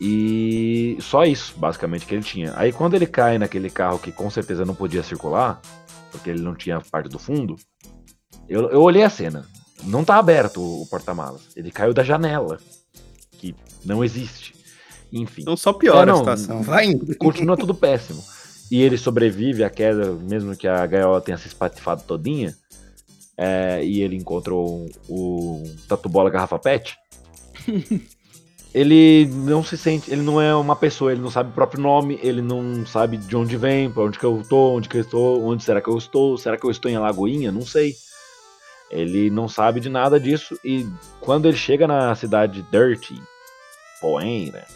E 0.00 0.98
só 1.00 1.24
isso, 1.24 1.54
basicamente, 1.56 2.04
que 2.04 2.14
ele 2.14 2.22
tinha. 2.22 2.52
Aí 2.56 2.72
quando 2.72 2.94
ele 2.94 3.06
cai 3.06 3.38
naquele 3.38 3.70
carro 3.70 3.98
que 3.98 4.12
com 4.12 4.28
certeza 4.28 4.64
não 4.64 4.74
podia 4.74 5.02
circular, 5.02 5.60
porque 6.10 6.30
ele 6.30 6.42
não 6.42 6.54
tinha 6.54 6.80
parte 6.80 7.08
do 7.08 7.18
fundo, 7.18 7.56
eu, 8.48 8.68
eu 8.70 8.82
olhei 8.82 9.02
a 9.02 9.10
cena. 9.10 9.46
Não 9.84 10.04
tá 10.04 10.16
aberto 10.16 10.60
o, 10.60 10.82
o 10.82 10.86
porta-malas. 10.86 11.42
Ele 11.56 11.70
caiu 11.70 11.94
da 11.94 12.02
janela, 12.02 12.58
que 13.32 13.54
não 13.84 14.04
existe. 14.04 14.54
Enfim. 15.12 15.42
Então 15.42 15.56
só 15.56 15.72
piora 15.72 16.10
É, 16.10 16.12
não, 16.12 16.14
a 16.14 16.36
situação. 16.36 16.62
Vai 16.62 16.86
indo. 16.86 17.16
Continua 17.16 17.56
tudo 17.56 17.74
péssimo. 17.74 18.22
E 18.70 18.82
ele 18.82 18.98
sobrevive 18.98 19.62
à 19.62 19.70
queda, 19.70 20.12
mesmo 20.12 20.56
que 20.56 20.66
a 20.66 20.84
gaiola 20.86 21.20
tenha 21.20 21.38
se 21.38 21.46
espatifado 21.46 22.02
todinha. 22.02 22.54
É, 23.38 23.84
e 23.84 24.00
ele 24.00 24.16
encontrou 24.16 24.88
o, 25.08 25.62
o 25.62 25.62
Tatu 25.88 26.08
Bola 26.08 26.30
Garrafa 26.30 26.58
Pet. 26.58 26.96
ele 28.76 29.24
não 29.32 29.64
se 29.64 29.74
sente, 29.78 30.12
ele 30.12 30.20
não 30.20 30.38
é 30.38 30.54
uma 30.54 30.76
pessoa, 30.76 31.10
ele 31.10 31.22
não 31.22 31.30
sabe 31.30 31.48
o 31.48 31.52
próprio 31.54 31.80
nome, 31.80 32.20
ele 32.22 32.42
não 32.42 32.84
sabe 32.84 33.16
de 33.16 33.34
onde 33.34 33.56
vem, 33.56 33.90
pra 33.90 34.02
onde 34.02 34.18
que 34.18 34.24
eu 34.26 34.42
tô, 34.46 34.76
onde 34.76 34.86
que 34.86 34.98
eu 34.98 35.00
estou, 35.00 35.42
onde 35.46 35.64
será 35.64 35.80
que 35.80 35.88
eu 35.88 35.96
estou, 35.96 36.36
será 36.36 36.58
que 36.58 36.66
eu 36.66 36.70
estou 36.70 36.90
em 36.90 36.94
Alagoinha? 36.94 37.50
Não 37.50 37.62
sei. 37.62 37.94
Ele 38.90 39.30
não 39.30 39.48
sabe 39.48 39.80
de 39.80 39.88
nada 39.88 40.20
disso 40.20 40.60
e 40.62 40.86
quando 41.22 41.48
ele 41.48 41.56
chega 41.56 41.88
na 41.88 42.14
cidade 42.14 42.66
Dirty, 42.70 43.18
Poeira, 43.98 44.66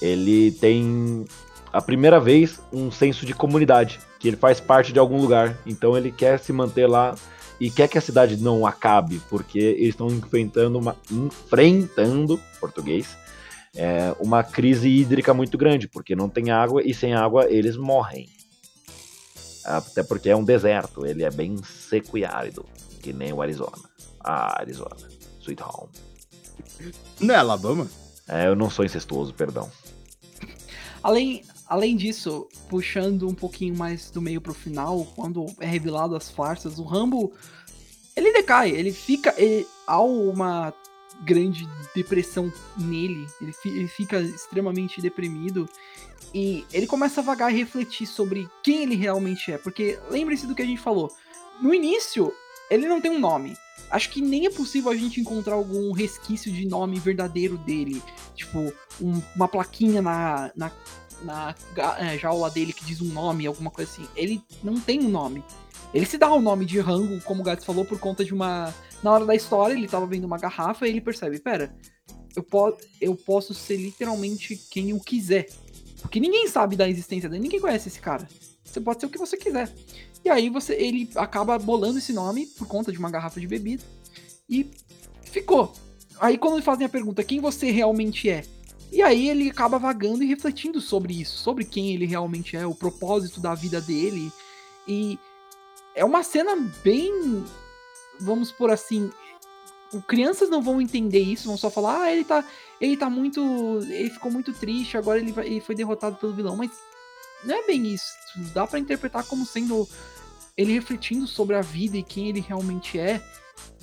ele 0.00 0.52
tem 0.52 1.24
a 1.72 1.82
primeira 1.82 2.20
vez 2.20 2.60
um 2.72 2.88
senso 2.88 3.26
de 3.26 3.34
comunidade, 3.34 3.98
que 4.20 4.28
ele 4.28 4.36
faz 4.36 4.60
parte 4.60 4.92
de 4.92 4.98
algum 5.00 5.20
lugar. 5.20 5.58
Então 5.66 5.96
ele 5.96 6.12
quer 6.12 6.38
se 6.38 6.52
manter 6.52 6.86
lá 6.86 7.16
e 7.60 7.70
quer 7.70 7.88
que 7.88 7.98
a 7.98 8.00
cidade 8.00 8.36
não 8.36 8.66
acabe, 8.66 9.20
porque 9.28 9.58
eles 9.58 9.90
estão 9.90 10.08
enfrentando 10.08 10.78
uma 10.78 10.96
enfrentando 11.10 12.40
português 12.60 13.16
é, 13.78 14.14
uma 14.18 14.42
crise 14.42 14.88
hídrica 14.88 15.32
muito 15.32 15.56
grande, 15.56 15.86
porque 15.86 16.16
não 16.16 16.28
tem 16.28 16.50
água 16.50 16.82
e 16.84 16.92
sem 16.94 17.14
água 17.14 17.46
eles 17.48 17.76
morrem. 17.76 18.28
Até 19.64 20.02
porque 20.02 20.30
é 20.30 20.36
um 20.36 20.44
deserto, 20.44 21.04
ele 21.04 21.22
é 21.22 21.30
bem 21.30 21.56
seco 21.62 22.16
e 22.16 22.24
árido, 22.24 22.64
que 23.00 23.12
nem 23.12 23.32
o 23.32 23.42
Arizona. 23.42 23.78
Ah, 24.20 24.60
Arizona, 24.60 24.96
Sweet 25.40 25.62
Home. 25.62 25.90
Não 27.20 27.34
é 27.34 27.38
Alabama? 27.38 27.86
É, 28.26 28.46
eu 28.46 28.56
não 28.56 28.68
sou 28.68 28.84
incestuoso, 28.84 29.32
perdão. 29.34 29.70
Além, 31.02 31.44
além 31.68 31.96
disso, 31.96 32.48
puxando 32.68 33.28
um 33.28 33.34
pouquinho 33.34 33.76
mais 33.76 34.10
do 34.10 34.20
meio 34.22 34.40
pro 34.40 34.54
final, 34.54 35.04
quando 35.14 35.46
é 35.60 35.66
revelado 35.66 36.16
as 36.16 36.30
farsas, 36.30 36.78
o 36.78 36.82
Rambo 36.84 37.32
ele 38.16 38.32
decai, 38.32 38.70
ele 38.70 38.92
fica. 38.92 39.34
Ele, 39.36 39.66
há 39.86 40.00
uma 40.02 40.74
grande 41.24 41.68
depressão 41.94 42.52
nele, 42.76 43.26
ele, 43.40 43.52
fi, 43.52 43.68
ele 43.68 43.88
fica 43.88 44.20
extremamente 44.20 45.00
deprimido. 45.00 45.68
E 46.34 46.64
ele 46.72 46.86
começa 46.86 47.20
a 47.20 47.24
vagar 47.24 47.52
e 47.52 47.56
refletir 47.56 48.06
sobre 48.06 48.48
quem 48.62 48.82
ele 48.82 48.96
realmente 48.96 49.50
é. 49.50 49.56
Porque 49.56 49.98
lembre-se 50.10 50.46
do 50.46 50.54
que 50.54 50.62
a 50.62 50.66
gente 50.66 50.80
falou. 50.80 51.10
No 51.62 51.72
início, 51.72 52.32
ele 52.70 52.86
não 52.86 53.00
tem 53.00 53.10
um 53.10 53.18
nome. 53.18 53.56
Acho 53.90 54.10
que 54.10 54.20
nem 54.20 54.46
é 54.46 54.50
possível 54.50 54.90
a 54.90 54.96
gente 54.96 55.20
encontrar 55.20 55.54
algum 55.54 55.90
resquício 55.92 56.52
de 56.52 56.66
nome 56.66 56.98
verdadeiro 56.98 57.56
dele. 57.56 58.02
Tipo, 58.34 58.72
um- 59.00 59.22
uma 59.34 59.48
plaquinha 59.48 60.02
na, 60.02 60.52
na, 60.54 60.70
na 61.22 61.54
é, 61.98 62.18
jaula 62.18 62.50
dele 62.50 62.72
que 62.72 62.84
diz 62.84 63.00
um 63.00 63.12
nome, 63.12 63.46
alguma 63.46 63.70
coisa 63.70 63.90
assim. 63.90 64.06
Ele 64.14 64.42
não 64.62 64.78
tem 64.80 65.00
um 65.00 65.08
nome. 65.08 65.42
Ele 65.92 66.06
se 66.06 66.18
dá 66.18 66.32
o 66.32 66.40
nome 66.40 66.64
de 66.64 66.78
Rango, 66.80 67.20
como 67.22 67.40
o 67.40 67.44
Gats 67.44 67.64
falou, 67.64 67.84
por 67.84 67.98
conta 67.98 68.24
de 68.24 68.34
uma. 68.34 68.72
Na 69.02 69.12
hora 69.12 69.24
da 69.24 69.34
história, 69.34 69.74
ele 69.74 69.88
tava 69.88 70.06
vendo 70.06 70.24
uma 70.24 70.38
garrafa 70.38 70.86
e 70.86 70.90
ele 70.90 71.00
percebe: 71.00 71.38
pera, 71.38 71.74
eu, 72.36 72.42
po 72.42 72.76
eu 73.00 73.14
posso 73.14 73.54
ser 73.54 73.76
literalmente 73.76 74.56
quem 74.70 74.90
eu 74.90 75.00
quiser. 75.00 75.48
Porque 76.00 76.20
ninguém 76.20 76.46
sabe 76.46 76.76
da 76.76 76.88
existência 76.88 77.28
dele, 77.28 77.42
ninguém 77.42 77.60
conhece 77.60 77.88
esse 77.88 78.00
cara. 78.00 78.28
Você 78.64 78.80
pode 78.80 79.00
ser 79.00 79.06
o 79.06 79.10
que 79.10 79.18
você 79.18 79.36
quiser. 79.36 79.72
E 80.24 80.28
aí 80.28 80.48
você, 80.48 80.74
ele 80.74 81.08
acaba 81.16 81.58
bolando 81.58 81.98
esse 81.98 82.12
nome 82.12 82.46
por 82.46 82.66
conta 82.66 82.92
de 82.92 82.98
uma 82.98 83.10
garrafa 83.10 83.40
de 83.40 83.46
bebida 83.46 83.82
e 84.48 84.70
ficou. 85.22 85.72
Aí 86.20 86.36
quando 86.36 86.62
fazem 86.62 86.86
a 86.86 86.88
pergunta 86.88 87.24
quem 87.24 87.40
você 87.40 87.70
realmente 87.70 88.28
é, 88.28 88.44
e 88.90 89.02
aí 89.02 89.28
ele 89.28 89.50
acaba 89.50 89.78
vagando 89.78 90.22
e 90.22 90.26
refletindo 90.26 90.80
sobre 90.80 91.20
isso, 91.20 91.38
sobre 91.38 91.64
quem 91.64 91.92
ele 91.92 92.06
realmente 92.06 92.56
é, 92.56 92.66
o 92.66 92.74
propósito 92.74 93.40
da 93.40 93.54
vida 93.54 93.80
dele. 93.80 94.32
E 94.86 95.18
é 95.94 96.04
uma 96.04 96.22
cena 96.22 96.56
bem, 96.82 97.44
vamos 98.20 98.50
por 98.50 98.70
assim, 98.70 99.10
crianças 100.06 100.48
não 100.48 100.62
vão 100.62 100.80
entender 100.80 101.20
isso, 101.20 101.48
vão 101.48 101.56
só 101.56 101.70
falar, 101.70 102.02
ah, 102.02 102.12
ele 102.12 102.24
tá, 102.24 102.44
ele 102.80 102.96
tá 102.96 103.10
muito, 103.10 103.40
ele 103.88 104.10
ficou 104.10 104.30
muito 104.30 104.52
triste, 104.52 104.96
agora 104.96 105.18
ele, 105.18 105.34
ele 105.38 105.60
foi 105.60 105.74
derrotado 105.74 106.16
pelo 106.16 106.32
vilão, 106.32 106.56
mas 106.56 106.70
não 107.44 107.54
é 107.54 107.66
bem 107.66 107.86
isso. 107.86 108.12
Dá 108.54 108.66
pra 108.66 108.78
interpretar 108.78 109.24
como 109.24 109.44
sendo 109.44 109.88
ele 110.56 110.72
refletindo 110.72 111.26
sobre 111.26 111.56
a 111.56 111.62
vida 111.62 111.96
e 111.96 112.02
quem 112.02 112.28
ele 112.28 112.40
realmente 112.40 112.98
é. 112.98 113.22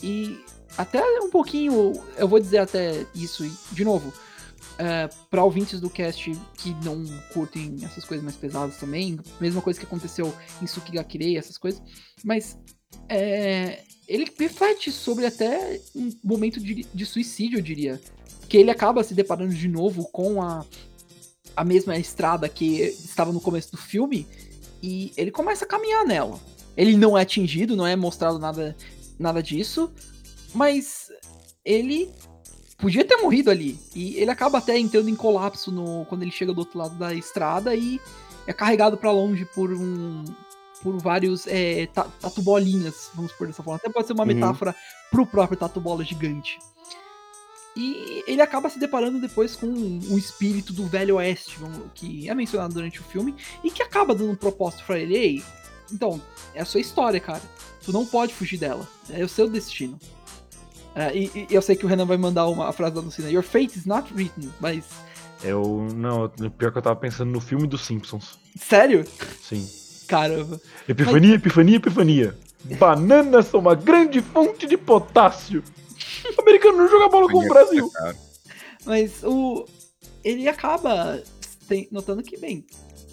E 0.04 0.44
até 0.78 1.02
um 1.22 1.30
pouquinho, 1.30 1.94
eu 2.18 2.28
vou 2.28 2.40
dizer 2.40 2.58
até 2.60 3.06
isso, 3.16 3.50
de 3.72 3.86
novo, 3.86 4.14
é, 4.78 5.10
para 5.30 5.44
ouvintes 5.44 5.80
do 5.80 5.90
cast 5.90 6.32
que 6.58 6.76
não 6.84 7.04
curtem 7.34 7.76
essas 7.84 8.04
coisas 8.04 8.24
mais 8.24 8.36
pesadas 8.36 8.78
também, 8.78 9.20
mesma 9.40 9.62
coisa 9.62 9.80
que 9.80 9.86
aconteceu 9.86 10.34
em 10.62 10.68
Sukigakirei, 10.68 11.38
essas 11.38 11.58
coisas, 11.58 11.82
mas 12.24 12.58
é, 13.10 13.84
ele 14.08 14.32
reflete 14.38 14.92
sobre 14.92 15.26
até 15.26 15.80
um 15.96 16.12
momento 16.24 16.60
de, 16.60 16.86
de 16.94 17.06
suicídio, 17.06 17.60
eu 17.60 17.64
diria. 17.64 18.00
Que 18.48 18.58
ele 18.58 18.70
acaba 18.70 19.04
se 19.04 19.14
deparando 19.14 19.54
de 19.54 19.68
novo 19.68 20.08
com 20.12 20.42
a, 20.42 20.64
a 21.56 21.64
mesma 21.64 21.98
estrada 21.98 22.48
que 22.48 22.82
estava 22.82 23.32
no 23.32 23.42
começo 23.42 23.72
do 23.72 23.78
filme 23.78 24.28
e 24.84 25.12
ele 25.18 25.32
começa 25.32 25.66
a 25.66 25.68
caminhar 25.68 26.06
nela. 26.06 26.40
Ele 26.78 26.96
não 26.96 27.18
é 27.18 27.22
atingido, 27.22 27.76
não 27.76 27.88
é 27.88 27.96
mostrado 27.96 28.38
nada, 28.38 28.76
nada 29.18 29.42
disso, 29.42 29.92
mas 30.54 31.08
ele 31.64 32.12
podia 32.78 33.04
ter 33.06 33.18
morrido 33.18 33.50
ali. 33.52 33.80
E 33.96 34.16
ele 34.18 34.32
acaba 34.32 34.58
até 34.58 34.78
entrando 34.78 35.10
em 35.10 35.16
colapso 35.16 35.72
no, 35.72 36.06
quando 36.06 36.22
ele 36.24 36.32
chega 36.32 36.54
do 36.54 36.60
outro 36.60 36.78
lado 36.80 36.96
da 36.96 37.14
estrada 37.14 37.76
e 37.76 38.00
é 38.48 38.54
carregado 38.54 38.98
pra 38.98 39.12
longe 39.12 39.46
por 39.46 39.72
um 39.72 40.24
por 40.84 40.98
vários 41.00 41.48
é, 41.48 41.88
ta- 41.88 42.08
tatu 42.22 42.44
bolinhas, 42.44 43.10
vamos 43.16 43.32
por 43.32 43.48
dessa 43.48 43.64
forma. 43.64 43.78
Até 43.78 43.90
pode 43.90 44.06
ser 44.06 44.14
uma 44.14 44.22
Uhum. 44.22 44.28
metáfora 44.28 44.76
pro 45.10 45.26
próprio 45.26 45.58
tatu 45.58 45.80
bola 45.82 46.04
gigante. 46.04 46.60
E 47.76 48.24
ele 48.28 48.42
acaba 48.42 48.70
se 48.70 48.80
deparando 48.80 49.20
depois 49.20 49.56
com 49.56 49.66
um 49.68 50.18
espírito 50.18 50.72
do 50.72 50.86
Velho 50.86 51.16
Oeste, 51.16 51.58
que 51.94 52.30
é 52.30 52.36
mencionado 52.36 52.74
durante 52.74 53.02
o 53.02 53.04
filme, 53.04 53.36
e 53.64 53.72
que 53.72 53.82
acaba 53.82 54.14
dando 54.16 54.32
um 54.32 54.36
propósito 54.36 54.84
pra 54.86 54.98
ele. 55.00 55.16
Ei, 55.16 55.44
então, 55.92 56.22
é 56.54 56.62
a 56.62 56.66
sua 56.66 56.80
história, 56.80 57.20
cara. 57.20 57.42
Tu 57.84 57.92
não 57.92 58.06
pode 58.06 58.34
fugir 58.34 58.58
dela. 58.58 58.88
É 59.10 59.24
o 59.26 59.30
seu 59.30 59.50
destino. 59.50 60.00
É, 60.96 61.16
e, 61.16 61.30
e 61.36 61.48
eu 61.54 61.62
sei 61.62 61.76
que 61.76 61.86
o 61.86 61.90
Renan 61.90 62.06
vai 62.06 62.16
mandar 62.18 62.48
uma 62.48 62.72
frase 62.72 62.96
da 62.96 63.02
Lucina. 63.02 63.30
Your 63.30 63.44
fate 63.44 63.78
is 63.78 63.86
not 63.86 64.12
written, 64.14 64.50
mas. 64.62 64.86
Eu. 65.44 65.88
Não, 65.94 66.30
pior 66.52 66.72
que 66.72 66.78
eu 66.78 66.82
tava 66.82 66.96
pensando 66.96 67.32
no 67.32 67.42
filme 67.42 67.68
dos 67.68 67.86
Simpsons. 67.86 68.40
Sério? 68.58 69.06
Sim. 69.44 69.68
Caramba. 70.08 70.60
Epifania, 70.88 71.36
epifania, 71.36 71.76
epifania. 71.76 72.38
Bananas 72.80 73.48
são 73.48 73.60
uma 73.60 73.76
grande 73.76 74.22
fonte 74.22 74.66
de 74.66 74.78
potássio. 74.78 75.62
O 76.38 76.42
americano 76.42 76.78
não 76.78 76.88
joga 76.88 77.10
bola 77.10 77.30
com 77.30 77.40
o 77.40 77.48
Brasil. 77.48 77.92
Mas 78.86 79.24
o. 79.24 79.66
Ele 80.24 80.48
acaba 80.48 81.22
tem- 81.68 81.88
notando 81.92 82.24
que, 82.24 82.38
bem, 82.38 82.66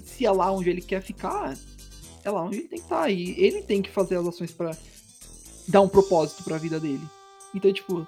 se 0.07 0.25
é 0.25 0.31
lá 0.31 0.51
onde 0.51 0.71
ele 0.71 0.81
quer 0.81 1.03
ficar, 1.03 1.55
é 2.25 2.31
lá 2.31 2.43
onde 2.45 2.59
ele 2.59 2.69
tem 2.69 2.79
que 2.79 2.85
estar. 2.85 3.11
E 3.11 3.35
ele 3.39 3.63
tem 3.63 3.83
que 3.83 3.91
fazer 3.91 4.17
as 4.17 4.27
ações 4.27 4.53
pra 4.53 4.75
dar 5.69 5.81
um 5.83 5.89
propósito 5.89 6.45
pra 6.45 6.57
vida 6.59 6.79
dele. 6.81 7.03
Então, 7.55 7.73
tipo. 7.73 8.07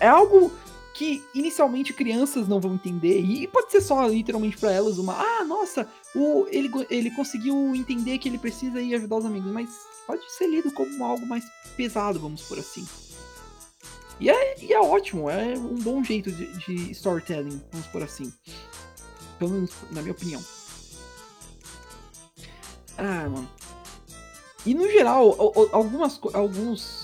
É 0.00 0.08
algo 0.08 0.52
que 0.92 1.24
inicialmente 1.34 1.92
crianças 1.92 2.46
não 2.48 2.60
vão 2.60 2.74
entender. 2.74 3.20
E 3.20 3.46
pode 3.46 3.70
ser 3.70 3.80
só 3.80 4.06
literalmente 4.06 4.56
pra 4.56 4.70
elas 4.72 4.98
uma. 4.98 5.14
Ah, 5.14 5.44
nossa, 5.44 5.88
o, 6.14 6.46
ele, 6.50 6.70
ele 6.90 7.10
conseguiu 7.12 7.74
entender 7.74 8.18
que 8.18 8.28
ele 8.28 8.38
precisa 8.38 8.80
ir 8.80 8.94
ajudar 8.94 9.16
os 9.16 9.24
amigos. 9.24 9.50
Mas 9.52 9.70
pode 10.06 10.30
ser 10.32 10.46
lido 10.48 10.70
como 10.72 11.04
algo 11.04 11.26
mais 11.26 11.44
pesado, 11.76 12.18
vamos 12.20 12.42
por 12.42 12.58
assim. 12.58 12.86
E 14.20 14.30
é, 14.30 14.62
e 14.62 14.72
é 14.72 14.80
ótimo, 14.80 15.28
é 15.28 15.54
um 15.58 15.74
bom 15.74 16.02
jeito 16.04 16.30
de, 16.30 16.46
de 16.58 16.92
storytelling, 16.92 17.60
vamos 17.72 17.86
por 17.88 18.02
assim. 18.02 18.32
Pelo 19.40 19.50
menos 19.50 19.72
na 19.90 20.00
minha 20.00 20.12
opinião. 20.12 20.40
Ah, 22.96 23.28
mano. 23.28 23.50
E 24.64 24.72
no 24.72 24.88
geral, 24.88 25.36
algumas, 25.72 26.20
alguns, 26.32 27.03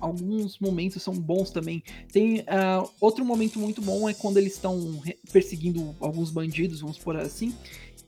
alguns 0.00 0.58
momentos 0.58 1.02
são 1.02 1.14
bons 1.14 1.50
também. 1.50 1.82
Tem 2.12 2.44
ah, 2.46 2.84
outro 3.00 3.24
momento 3.24 3.58
muito 3.58 3.80
bom 3.80 4.08
é 4.08 4.14
quando 4.14 4.36
eles 4.38 4.54
estão 4.54 5.00
perseguindo 5.32 5.94
alguns 6.00 6.30
bandidos, 6.30 6.80
vamos 6.80 6.98
por 6.98 7.16
assim. 7.16 7.54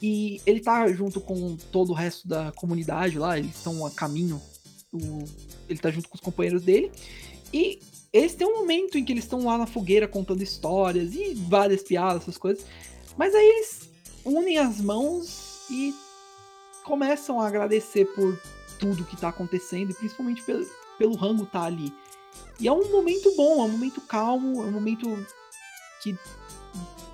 E 0.00 0.40
ele 0.46 0.60
tá 0.60 0.86
junto 0.92 1.20
com 1.20 1.56
todo 1.72 1.90
o 1.90 1.94
resto 1.94 2.28
da 2.28 2.52
comunidade 2.52 3.18
lá, 3.18 3.38
eles 3.38 3.56
estão 3.56 3.84
a 3.84 3.90
caminho. 3.90 4.40
ele 5.68 5.78
tá 5.78 5.90
junto 5.90 6.08
com 6.08 6.14
os 6.14 6.20
companheiros 6.20 6.62
dele. 6.62 6.90
E 7.52 7.80
eles 8.12 8.34
têm 8.34 8.46
um 8.46 8.60
momento 8.60 8.96
em 8.96 9.04
que 9.04 9.12
eles 9.12 9.24
estão 9.24 9.44
lá 9.44 9.58
na 9.58 9.66
fogueira 9.66 10.06
contando 10.06 10.42
histórias 10.42 11.14
e 11.14 11.34
várias 11.34 11.82
piadas, 11.82 12.22
essas 12.22 12.38
coisas. 12.38 12.64
Mas 13.16 13.34
aí 13.34 13.44
eles 13.44 13.90
unem 14.24 14.58
as 14.58 14.80
mãos 14.80 15.66
e 15.70 15.94
começam 16.84 17.40
a 17.40 17.46
agradecer 17.46 18.06
por 18.14 18.40
tudo 18.78 19.04
que 19.04 19.16
tá 19.16 19.28
acontecendo, 19.28 19.90
e 19.90 19.94
principalmente 19.94 20.42
pelo, 20.42 20.64
pelo 20.98 21.14
rango 21.16 21.46
tá 21.46 21.62
ali. 21.62 21.92
E 22.60 22.66
é 22.68 22.72
um 22.72 22.90
momento 22.90 23.34
bom, 23.36 23.62
é 23.62 23.64
um 23.64 23.70
momento 23.70 24.00
calmo, 24.00 24.62
é 24.62 24.66
um 24.66 24.72
momento 24.72 25.26
que 26.02 26.16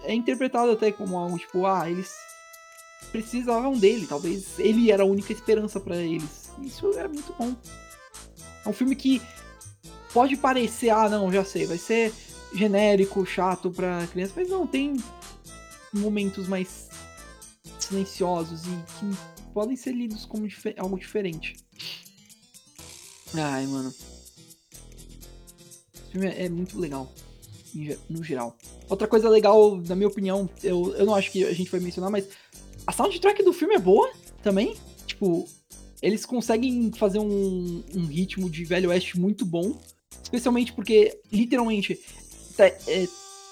é 0.02 0.14
interpretado 0.14 0.70
até 0.72 0.90
como 0.90 1.16
algo 1.18 1.38
tipo, 1.38 1.66
ah, 1.66 1.90
eles 1.90 2.14
precisavam 3.12 3.78
dele, 3.78 4.06
talvez 4.06 4.58
ele 4.58 4.90
era 4.90 5.02
a 5.02 5.06
única 5.06 5.32
esperança 5.32 5.78
pra 5.78 5.96
eles. 5.96 6.50
Isso 6.62 6.90
é 6.98 7.06
muito 7.06 7.32
bom. 7.38 7.54
É 8.64 8.68
um 8.68 8.72
filme 8.72 8.96
que 8.96 9.20
pode 10.12 10.36
parecer, 10.36 10.90
ah, 10.90 11.08
não, 11.08 11.32
já 11.32 11.44
sei, 11.44 11.66
vai 11.66 11.78
ser 11.78 12.12
genérico, 12.54 13.24
chato 13.26 13.70
pra 13.70 14.06
criança, 14.06 14.32
mas 14.36 14.48
não, 14.48 14.66
tem 14.66 14.96
momentos 15.92 16.48
mais 16.48 16.88
silenciosos 17.78 18.62
e 18.64 18.70
que 18.98 19.52
podem 19.52 19.76
ser 19.76 19.92
lidos 19.92 20.24
como 20.24 20.46
dife- 20.48 20.74
algo 20.78 20.98
diferente. 20.98 21.56
Ai, 23.34 23.66
mano. 23.66 23.92
Esse 25.94 26.10
filme 26.12 26.26
é, 26.28 26.48
muito 26.48 26.78
legal, 26.78 27.10
no 28.08 28.22
geral. 28.22 28.56
Outra 28.88 29.08
coisa 29.08 29.28
legal, 29.28 29.76
na 29.76 29.94
minha 29.96 30.08
opinião, 30.08 30.48
eu, 30.62 30.94
eu 30.96 31.06
não 31.06 31.14
acho 31.14 31.30
que 31.30 31.44
a 31.44 31.52
gente 31.52 31.70
vai 31.70 31.80
mencionar, 31.80 32.10
mas 32.10 32.28
a 32.86 32.92
soundtrack 32.92 33.42
do 33.42 33.52
filme 33.52 33.74
é 33.74 33.78
boa 33.78 34.10
também. 34.42 34.76
Tipo, 35.06 35.48
eles 36.00 36.24
conseguem 36.24 36.92
fazer 36.92 37.18
um, 37.18 37.82
um 37.94 38.06
ritmo 38.06 38.48
de 38.48 38.64
Velho 38.64 38.90
Oeste 38.90 39.18
muito 39.18 39.44
bom. 39.44 39.78
Especialmente 40.22 40.72
porque, 40.72 41.18
literalmente, 41.32 41.94
te- 42.56 42.62
é, 42.90 43.08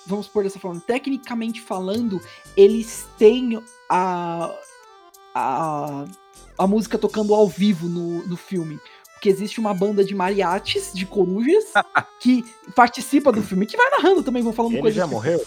vamos 0.06 0.28
por 0.28 0.42
dessa 0.44 0.58
forma, 0.58 0.80
tecnicamente 0.80 1.60
falando, 1.60 2.20
eles 2.56 3.06
têm 3.18 3.62
a, 3.88 4.54
a, 5.34 6.04
a 6.58 6.66
música 6.66 6.98
tocando 6.98 7.34
ao 7.34 7.48
vivo 7.48 7.88
no, 7.88 8.26
no 8.26 8.36
filme. 8.36 8.78
Porque 9.22 9.28
existe 9.30 9.60
uma 9.60 9.72
banda 9.72 10.04
de 10.04 10.16
mariachis, 10.16 10.90
de 10.92 11.06
corujas, 11.06 11.66
que 12.18 12.44
participa 12.74 13.30
do 13.30 13.40
filme, 13.40 13.66
que 13.66 13.76
vai 13.76 13.88
narrando 13.90 14.20
também, 14.20 14.42
vão 14.42 14.52
falando 14.52 14.72
Ele 14.72 14.80
coisas. 14.82 14.96
já 14.96 15.06
morreu? 15.06 15.40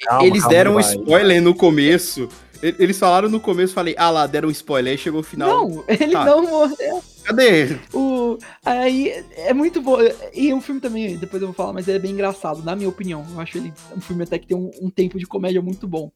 Calma, 0.00 0.26
eles 0.26 0.40
calma, 0.40 0.54
deram 0.56 0.76
um 0.76 0.80
spoiler 0.80 1.42
no 1.42 1.54
começo. 1.54 2.26
E- 2.62 2.74
Eles 2.78 2.98
falaram 2.98 3.28
no 3.28 3.38
começo, 3.38 3.74
falei, 3.74 3.94
ah 3.98 4.08
lá, 4.08 4.26
deram 4.26 4.48
um 4.48 4.50
spoiler, 4.50 4.92
aí 4.92 4.96
chegou 4.98 5.20
o 5.20 5.22
final. 5.22 5.68
Não, 5.68 5.84
ele 5.86 6.10
Tá. 6.12 6.24
não 6.24 6.42
morreu. 6.48 7.04
Cadê? 7.22 7.76
O, 7.92 8.38
aí 8.64 9.22
é 9.36 9.52
muito 9.52 9.82
bom. 9.82 9.98
E 10.32 10.54
o 10.54 10.60
filme 10.62 10.80
também, 10.80 11.18
depois 11.18 11.42
eu 11.42 11.48
vou 11.48 11.54
falar, 11.54 11.74
mas 11.74 11.86
é 11.88 11.98
bem 11.98 12.12
engraçado, 12.12 12.62
na 12.62 12.74
minha 12.74 12.88
opinião. 12.88 13.26
Eu 13.30 13.38
acho 13.40 13.58
ele 13.58 13.74
um 13.94 14.00
filme 14.00 14.22
até 14.22 14.38
que 14.38 14.46
tem 14.46 14.56
um, 14.56 14.70
um 14.80 14.88
tempo 14.88 15.18
de 15.18 15.26
comédia 15.26 15.60
muito 15.60 15.86
bom. 15.86 16.10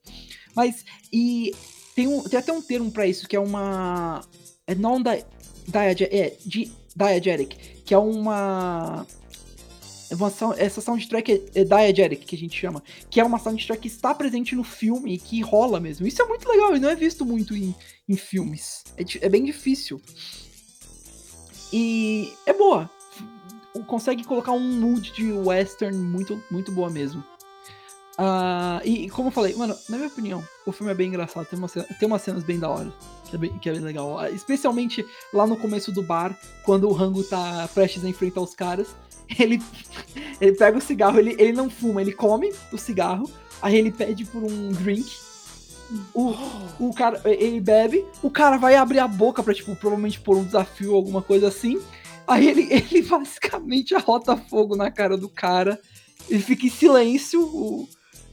Mas, 0.55 0.83
e 1.13 1.53
tem, 1.95 2.07
um, 2.07 2.23
tem 2.23 2.39
até 2.39 2.51
um 2.51 2.59
termo 2.61 2.89
pra 2.91 3.05
isso, 3.05 3.27
que 3.27 3.35
é 3.35 3.39
uma. 3.39 4.21
É 4.65 4.73
non 4.73 4.99
é, 5.07 5.23
diegetic, 5.67 7.55
que 7.85 7.93
é 7.93 7.97
uma. 7.97 9.05
é 10.09 10.15
uma 10.15 10.29
sound- 10.29 10.59
essa 10.59 10.81
soundtrack 10.81 11.31
é, 11.31 11.61
é 11.61 11.63
diegetic, 11.63 12.25
que 12.25 12.35
a 12.35 12.39
gente 12.39 12.59
chama. 12.59 12.83
Que 13.09 13.19
é 13.19 13.23
uma 13.23 13.39
soundtrack 13.39 13.81
que 13.81 13.87
está 13.87 14.13
presente 14.13 14.55
no 14.55 14.63
filme 14.63 15.13
e 15.13 15.17
que 15.17 15.41
rola 15.41 15.79
mesmo. 15.79 16.05
Isso 16.07 16.21
é 16.21 16.25
muito 16.25 16.47
legal 16.49 16.75
e 16.75 16.79
não 16.79 16.89
é 16.89 16.95
visto 16.95 17.25
muito 17.25 17.55
em, 17.55 17.73
em 18.07 18.15
filmes. 18.17 18.83
É, 18.97 19.03
é 19.25 19.29
bem 19.29 19.43
difícil. 19.43 20.01
E 21.71 22.33
é 22.45 22.53
boa. 22.53 22.89
Consegue 23.87 24.25
colocar 24.25 24.51
um 24.51 24.59
mood 24.79 25.13
de 25.13 25.31
western 25.31 25.97
muito, 25.97 26.43
muito 26.51 26.71
boa 26.71 26.89
mesmo. 26.89 27.23
Ah, 28.23 28.79
e, 28.85 29.09
como 29.09 29.29
eu 29.29 29.31
falei, 29.31 29.55
mano, 29.55 29.75
na 29.89 29.97
minha 29.97 30.07
opinião, 30.07 30.43
o 30.63 30.71
filme 30.71 30.91
é 30.91 30.95
bem 30.95 31.07
engraçado. 31.07 31.43
Tem, 31.47 31.57
uma, 31.57 31.67
cena- 31.67 31.87
tem 31.99 32.07
umas 32.07 32.21
cenas 32.21 32.43
bem 32.43 32.59
da 32.59 32.69
hora. 32.69 32.93
Que 33.27 33.35
é 33.35 33.39
bem, 33.39 33.57
que 33.57 33.67
é 33.67 33.71
bem 33.73 33.81
legal. 33.81 34.19
Ah, 34.19 34.29
Especialmente 34.29 35.03
lá 35.33 35.47
no 35.47 35.57
começo 35.57 35.91
do 35.91 36.03
bar, 36.03 36.37
quando 36.63 36.87
o 36.87 36.91
Rango 36.93 37.23
tá 37.23 37.67
prestes 37.73 38.05
a 38.05 38.09
enfrentar 38.09 38.41
os 38.41 38.53
caras. 38.53 38.89
Ele, 39.39 39.61
ele 40.41 40.57
pega 40.57 40.77
o 40.77 40.81
cigarro, 40.81 41.17
ele, 41.17 41.33
ele 41.39 41.53
não 41.53 41.69
fuma, 41.69 42.01
ele 42.01 42.11
come 42.11 42.51
o 42.69 42.77
cigarro. 42.77 43.31
Aí 43.61 43.77
ele 43.77 43.89
pede 43.89 44.25
por 44.25 44.43
um 44.43 44.71
drink. 44.73 45.09
O, 46.13 46.33
o 46.77 46.93
cara, 46.93 47.21
ele 47.23 47.61
bebe, 47.61 48.03
o 48.21 48.29
cara 48.29 48.57
vai 48.57 48.75
abrir 48.75 48.99
a 48.99 49.07
boca 49.07 49.41
pra, 49.41 49.53
tipo, 49.53 49.73
provavelmente 49.73 50.19
pôr 50.19 50.35
um 50.35 50.43
desafio, 50.43 50.93
alguma 50.95 51.21
coisa 51.21 51.47
assim. 51.47 51.79
Aí 52.27 52.45
ele, 52.45 52.67
ele 52.73 53.01
basicamente 53.03 53.95
arrota 53.95 54.35
fogo 54.35 54.75
na 54.75 54.91
cara 54.91 55.17
do 55.17 55.29
cara. 55.29 55.79
Ele 56.29 56.41
fica 56.41 56.65
em 56.65 56.69
silêncio. 56.69 57.41
O, 57.41 57.87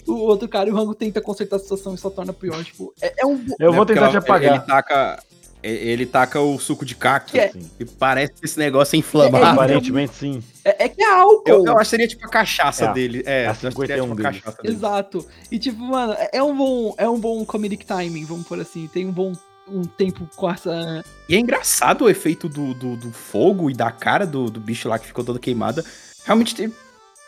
o 0.09 0.18
outro 0.20 0.48
cara 0.48 0.68
e 0.68 0.72
o 0.72 0.74
Rango 0.76 0.94
tenta 0.94 1.20
consertar 1.20 1.56
a 1.56 1.59
situação 1.59 1.94
e 1.94 1.98
só 1.98 2.11
torna 2.11 2.32
pior. 2.32 2.62
Tipo, 2.64 2.92
é, 3.00 3.22
é 3.22 3.26
um. 3.26 3.44
Eu 3.59 3.72
vou 3.72 3.84
tentar 3.86 4.02
ela- 4.02 4.11
te 4.11 4.16
apagar. 4.16 4.54
Ele 4.56 4.64
taca, 4.64 5.22
ele 5.62 6.06
taca 6.06 6.40
o 6.40 6.59
suco 6.59 6.84
de 6.84 6.94
caqui. 6.94 7.32
Que 7.32 7.38
é- 7.40 7.46
Assim. 7.48 7.70
E 7.80 7.84
parece 7.84 8.32
que 8.34 8.44
esse 8.44 8.59
negócio 8.59 8.94
é 8.94 8.96
É, 8.96 9.00
inflamável. 9.00 9.46
é- 9.46 9.50
Aparentemente 9.50 10.14
sim. 10.14 10.42
É, 10.64 10.84
é 10.84 10.88
que 10.88 11.02
é 11.02 11.11
álcool. 11.20 11.42
eu, 11.46 11.64
eu 11.66 11.72
acho 11.72 11.84
que 11.84 11.88
seria 11.90 12.09
tipo 12.09 12.26
a 12.26 12.30
cachaça 12.30 12.86
É, 12.86 12.92
dele. 12.92 13.22
É, 13.26 13.32
é 13.32 13.40
a 13.40 13.44
eu 13.44 13.50
acho 13.50 13.61
que 13.61 13.66
seria 13.76 13.96
51 14.02 14.14
tipo 14.16 14.20
a 14.20 14.32
cachaça 14.32 14.62
dele. 14.62 14.74
Exato. 14.74 15.26
E 15.50 15.59
tipo, 15.59 15.80
mano, 15.80 16.12
é- 16.14 16.30
é 16.34 16.42
um 16.42 16.56
bom, 16.56 16.94
é 16.96 17.09
um 17.09 17.18
bom 17.18 17.44
comedic 17.44 17.84
timing, 17.84 18.24
vamos 18.24 18.46
por 18.46 18.59
assim. 18.61 18.88
Tem 18.92 19.06
um 19.06 19.12
bom 19.12 19.32
um 19.70 19.82
tempo 19.84 20.26
com 20.34 20.50
essa. 20.50 21.04
E 21.28 21.34
é 21.34 21.38
engraçado 21.38 22.06
o 22.06 22.09
efeito 22.09 22.48
do, 22.48 22.72
do, 22.72 22.96
do 22.96 23.12
fogo 23.12 23.70
e 23.70 23.74
da 23.74 23.90
cara 23.90 24.26
do, 24.26 24.50
do 24.50 24.59
bicho 24.59 24.88
lá 24.88 24.98
que 24.98 25.06
ficou 25.06 25.22
toda 25.22 25.38
queimada. 25.38 25.84
Realmente 26.24 26.72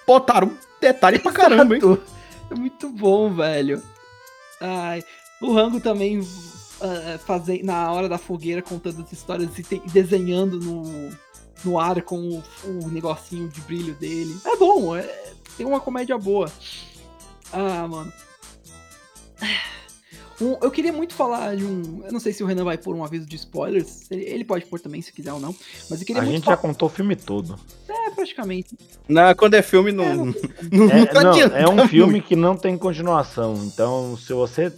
botaram 0.07 0.51
detalhe 0.81 1.19
pra 1.19 1.33
caramba, 1.33 1.77
hein? 1.77 1.99
É 2.51 2.55
muito 2.55 2.91
bom, 2.91 3.33
velho. 3.33 3.83
Ai, 4.61 5.03
o 5.41 5.55
Rango 5.55 5.81
também 5.81 6.21
ah, 6.81 7.19
fazer 7.19 7.63
na 7.63 7.93
hora 7.93 8.09
da 8.09 8.19
fogueira 8.19 8.63
contando 8.63 9.03
as 9.03 9.13
histórias 9.13 9.51
e 9.59 9.81
desenhando 9.91 10.59
no, 10.59 11.11
no 11.65 11.79
ar 11.79 12.01
com 12.03 12.19
o, 12.19 12.43
o 12.65 12.89
negocinho 12.89 13.49
de 13.49 13.61
brilho 13.61 13.95
dele. 13.95 14.37
É 14.45 14.57
bom, 14.57 14.97
é, 14.97 15.33
tem 15.57 15.67
uma 15.67 15.81
comédia 15.81 16.17
boa. 16.17 16.51
Ah, 17.53 17.87
mano. 17.87 18.13
Um- 20.41 20.57
eu 20.63 20.71
queria 20.71 20.93
muito 20.93 21.15
falar 21.15 21.55
de 21.57 21.65
um. 21.65 22.03
Eu 22.05 22.13
não 22.13 22.21
sei 22.21 22.33
se 22.33 22.43
o 22.43 22.47
Renan 22.47 22.65
vai 22.65 22.79
pôr 22.79 22.95
um 22.97 23.05
aviso 23.05 23.27
de 23.27 23.37
spoilers. 23.37 24.11
Ele, 24.11 24.23
ele 24.25 24.45
pode 24.45 24.65
pôr 24.67 24.81
também, 24.81 25.03
se 25.03 25.13
quiser 25.13 25.33
ou 25.33 25.41
não. 25.41 25.55
Mas 25.91 26.01
eu 26.01 26.07
queria 26.07 26.23
A 26.23 26.25
muito 26.25 26.37
gente 26.37 26.47
já 26.47 26.57
contou 26.57 26.89
o 26.89 26.91
filme 26.91 27.15
todo. 27.17 27.59
É, 27.89 28.11
praticamente. 28.11 28.77
Na, 29.09 29.35
quando 29.35 29.55
é 29.55 29.63
filme, 29.63 29.93
não, 29.93 30.05
É, 30.05 30.15
não, 30.17 30.25
não- 30.25 30.33
É, 30.91 31.13
não, 31.23 31.31
adianta 31.33 31.57
é 31.57 31.69
um 31.69 31.75
muito. 31.77 31.89
filme 31.91 32.21
que 32.23 32.35
não 32.35 32.57
tem 32.57 32.77
continuação. 32.79 33.55
Então, 33.67 34.17
se 34.17 34.33
você 34.33 34.73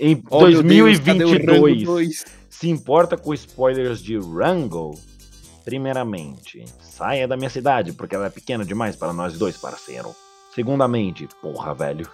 em 0.00 0.22
Oh, 0.30 0.46
meu 0.46 0.62
Deus, 0.62 0.98
cadê 1.00 1.24
o 1.24 1.28
Rango 1.28 1.46
2022 1.46 1.84
dois? 1.84 2.24
se 2.48 2.68
importa 2.70 3.16
com 3.16 3.34
spoilers 3.34 4.00
de 4.00 4.16
Rango, 4.18 4.98
primeiramente, 5.64 6.64
saia 6.80 7.28
da 7.28 7.36
minha 7.36 7.50
cidade, 7.50 7.92
porque 7.92 8.14
ela 8.14 8.26
é 8.26 8.30
pequena 8.30 8.64
demais 8.64 8.96
para 8.96 9.12
nós 9.12 9.36
dois, 9.36 9.56
parceiro. 9.56 10.14
Segundamente, 10.54 11.28
porra, 11.42 11.74
velho. 11.74 12.08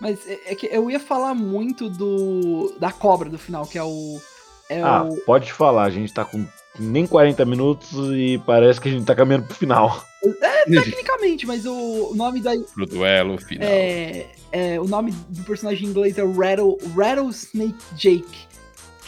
Mas 0.00 0.26
é, 0.26 0.40
é 0.46 0.54
que 0.54 0.66
eu 0.66 0.90
ia 0.90 1.00
falar 1.00 1.34
muito 1.34 1.88
do 1.88 2.74
da 2.78 2.92
cobra 2.92 3.28
do 3.28 3.38
final, 3.38 3.66
que 3.66 3.78
é 3.78 3.82
o. 3.84 4.20
É 4.68 4.82
Ah, 4.82 5.04
o. 5.04 5.16
pode 5.22 5.52
falar, 5.52 5.84
a 5.84 5.90
gente 5.90 6.12
tá 6.12 6.24
com 6.24 6.44
nem 6.78 7.06
40 7.06 7.44
minutos 7.44 7.92
e 8.14 8.38
parece 8.44 8.80
que 8.80 8.88
a 8.88 8.92
gente 8.92 9.06
tá 9.06 9.14
caminhando 9.14 9.46
pro 9.46 9.54
final. 9.54 10.04
Tecnicamente, 10.66 11.46
mas 11.46 11.64
o, 11.64 12.10
o 12.10 12.14
nome 12.14 12.40
da. 12.40 12.52
Pro 12.74 12.86
duelo 12.86 13.38
final. 13.38 13.66
É, 13.68 14.26
é, 14.52 14.80
o 14.80 14.84
nome 14.84 15.12
do 15.28 15.42
personagem 15.44 15.86
em 15.86 15.90
inglês 15.90 16.18
é 16.18 16.24
Rattle, 16.24 16.76
Rattlesnake 16.96 17.76
Jake. 17.94 18.45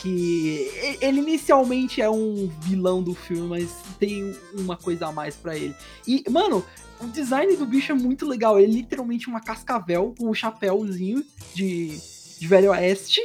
Que 0.01 0.71
ele 1.01 1.19
inicialmente 1.19 2.01
é 2.01 2.09
um 2.09 2.49
vilão 2.63 3.03
do 3.03 3.15
filme, 3.15 3.49
mas 3.49 3.69
tem 3.99 4.35
uma 4.57 4.77
coisa 4.77 5.07
a 5.09 5.13
mais 5.13 5.35
pra 5.35 5.57
ele. 5.57 5.75
E, 6.07 6.23
mano, 6.31 6.65
o 7.01 7.07
design 7.09 7.57
do 7.57 7.67
bicho 7.67 7.91
é 7.93 7.95
muito 7.95 8.27
legal. 8.27 8.59
Ele 8.61 8.73
é 8.73 8.75
literalmente 8.77 9.29
uma 9.29 9.41
cascavel 9.41 10.15
com 10.17 10.31
um 10.31 10.35
chapéuzinho 10.35 11.25
de, 11.55 11.99
de 12.39 12.47
Velho 12.47 12.71
Oeste. 12.71 13.21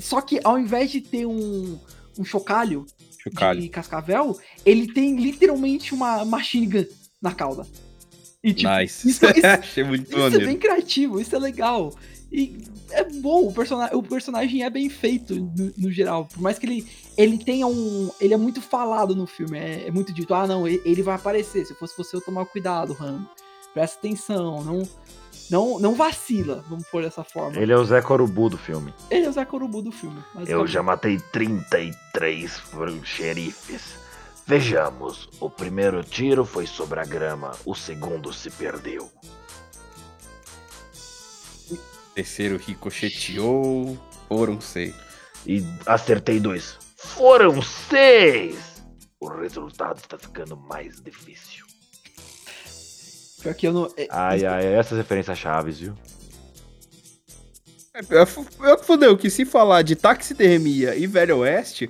Só 0.00 0.20
que 0.20 0.40
ao 0.44 0.58
invés 0.58 0.90
de 0.90 1.00
ter 1.02 1.26
um, 1.26 1.78
um 2.18 2.24
chocalho, 2.24 2.86
Chocalho. 3.22 3.60
de 3.60 3.68
cascavel, 3.68 4.38
ele 4.64 4.90
tem 4.92 5.16
literalmente 5.16 5.92
uma 5.92 6.24
machine 6.24 6.66
gun 6.66 6.84
na 7.20 7.34
cauda. 7.34 7.66
E, 8.42 8.54
tipo, 8.54 8.70
Nice. 8.70 9.08
isso- 9.10 9.26
isso- 9.26 10.06
isso 10.08 10.36
é 10.36 10.44
bem 10.46 10.56
criativo, 10.56 11.20
isso 11.20 11.34
é 11.34 11.38
legal. 11.38 11.92
E 12.32 12.58
é 12.90 13.04
bom, 13.04 13.48
o, 13.48 13.52
persona 13.52 13.90
o 13.92 14.02
personagem 14.02 14.64
é 14.64 14.70
bem 14.70 14.88
feito 14.88 15.34
no, 15.34 15.72
no 15.76 15.90
geral. 15.90 16.26
Por 16.26 16.40
mais 16.40 16.58
que 16.58 16.66
ele, 16.66 16.86
ele 17.16 17.38
tenha 17.38 17.66
um. 17.66 18.10
Ele 18.20 18.34
é 18.34 18.36
muito 18.36 18.60
falado 18.60 19.14
no 19.14 19.26
filme. 19.26 19.58
É, 19.58 19.88
é 19.88 19.90
muito 19.90 20.12
dito, 20.12 20.34
ah, 20.34 20.46
não, 20.46 20.66
ele, 20.66 20.80
ele 20.84 21.02
vai 21.02 21.14
aparecer. 21.14 21.66
Se 21.66 21.74
fosse 21.74 21.96
você, 21.96 22.16
eu 22.16 22.20
tomar 22.20 22.46
cuidado, 22.46 22.92
Ram. 22.92 23.26
Presta 23.72 23.98
atenção, 23.98 24.64
não. 24.64 24.82
Não, 25.50 25.78
não 25.78 25.94
vacila, 25.94 26.62
vamos 26.68 26.86
pôr 26.88 27.02
dessa 27.02 27.24
forma. 27.24 27.58
Ele 27.58 27.72
é 27.72 27.76
o 27.76 27.82
Zé 27.82 28.02
Corubu 28.02 28.50
do 28.50 28.58
filme. 28.58 28.92
Ele 29.10 29.24
é 29.24 29.28
o 29.30 29.32
Zé 29.32 29.46
Corubu 29.46 29.80
do 29.80 29.90
filme. 29.90 30.22
Eu 30.46 30.66
já 30.66 30.82
matei 30.82 31.18
33 31.32 32.62
xerifes. 33.02 33.96
Vejamos, 34.46 35.28
o 35.40 35.48
primeiro 35.48 36.02
tiro 36.02 36.44
foi 36.44 36.66
sobre 36.66 37.00
a 37.00 37.04
grama, 37.04 37.52
o 37.64 37.74
segundo 37.74 38.32
se 38.32 38.50
perdeu. 38.50 39.10
Terceiro 42.18 42.56
ricocheteou. 42.56 43.96
Foram 44.26 44.60
seis. 44.60 44.92
E 45.46 45.64
acertei 45.86 46.40
dois. 46.40 46.76
Foram 46.96 47.62
seis! 47.62 48.56
O 49.20 49.28
resultado 49.28 49.98
está 49.98 50.18
ficando 50.18 50.56
mais 50.56 51.00
difícil. 51.00 51.64
Pior 53.40 53.54
que 53.54 53.68
eu 53.68 53.72
não. 53.72 53.86
é- 53.96 54.08
Ai, 54.10 54.44
ai, 54.44 54.66
essas 54.66 54.98
referências 54.98 55.38
chaves, 55.38 55.78
viu? 55.78 55.94
É, 57.94 58.02
pior 58.02 58.26
fudeu, 58.82 59.16
que 59.16 59.30
se 59.30 59.44
falar 59.44 59.82
de 59.82 59.94
taxidermia 59.94 60.96
e 60.96 61.06
Velho 61.06 61.38
Oeste, 61.38 61.88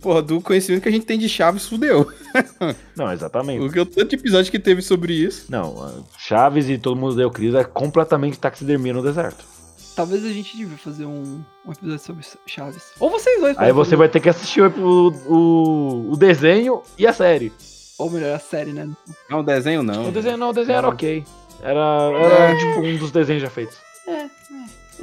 porra, 0.00 0.22
do 0.22 0.40
conhecimento 0.40 0.82
que 0.82 0.88
a 0.88 0.92
gente 0.92 1.06
tem 1.06 1.20
de 1.20 1.28
Chaves, 1.28 1.66
fudeu. 1.66 2.12
Não, 2.96 3.12
exatamente. 3.12 3.60
Porque 3.60 3.78
o 3.78 3.86
tanto 3.86 4.08
de 4.08 4.16
episódio 4.16 4.50
que 4.50 4.58
teve 4.58 4.82
sobre 4.82 5.12
isso. 5.14 5.46
Não, 5.48 6.04
Chaves 6.18 6.68
e 6.68 6.76
todo 6.78 6.96
mundo 6.98 7.14
deu 7.14 7.30
crise 7.30 7.56
é 7.56 7.62
completamente 7.62 8.40
taxidermia 8.40 8.92
no 8.92 9.02
deserto. 9.04 9.57
Talvez 9.98 10.24
a 10.24 10.28
gente 10.28 10.56
devia 10.56 10.78
fazer 10.78 11.06
um, 11.06 11.42
um 11.66 11.72
episódio 11.72 11.98
sobre 11.98 12.24
Chaves. 12.46 12.92
Ou 13.00 13.10
vocês 13.10 13.40
dois. 13.40 13.58
Aí 13.58 13.72
você 13.72 13.90
fazer. 13.90 13.96
vai 13.96 14.08
ter 14.08 14.20
que 14.20 14.28
assistir 14.28 14.60
o, 14.62 15.08
o, 15.26 16.12
o 16.12 16.16
desenho 16.16 16.84
e 16.96 17.04
a 17.04 17.12
série. 17.12 17.52
Ou 17.98 18.08
melhor, 18.08 18.32
a 18.32 18.38
série, 18.38 18.72
né? 18.72 18.88
Não, 19.28 19.42
desenho 19.42 19.82
não. 19.82 20.08
O 20.08 20.12
desenho 20.12 20.36
não, 20.36 20.50
o 20.50 20.52
desenho 20.52 20.78
era 20.78 20.88
ok. 20.88 21.24
Era, 21.60 21.80
era 22.14 22.50
É. 22.52 22.56
tipo 22.56 22.80
um 22.80 22.96
dos 22.96 23.10
desenhos 23.10 23.42
já 23.42 23.50
feitos. 23.50 23.76
É, 24.06 24.12
é. 24.12 24.28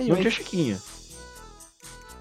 Não 0.07 0.15
tinha 0.15 0.31
Chiquinha. 0.31 0.81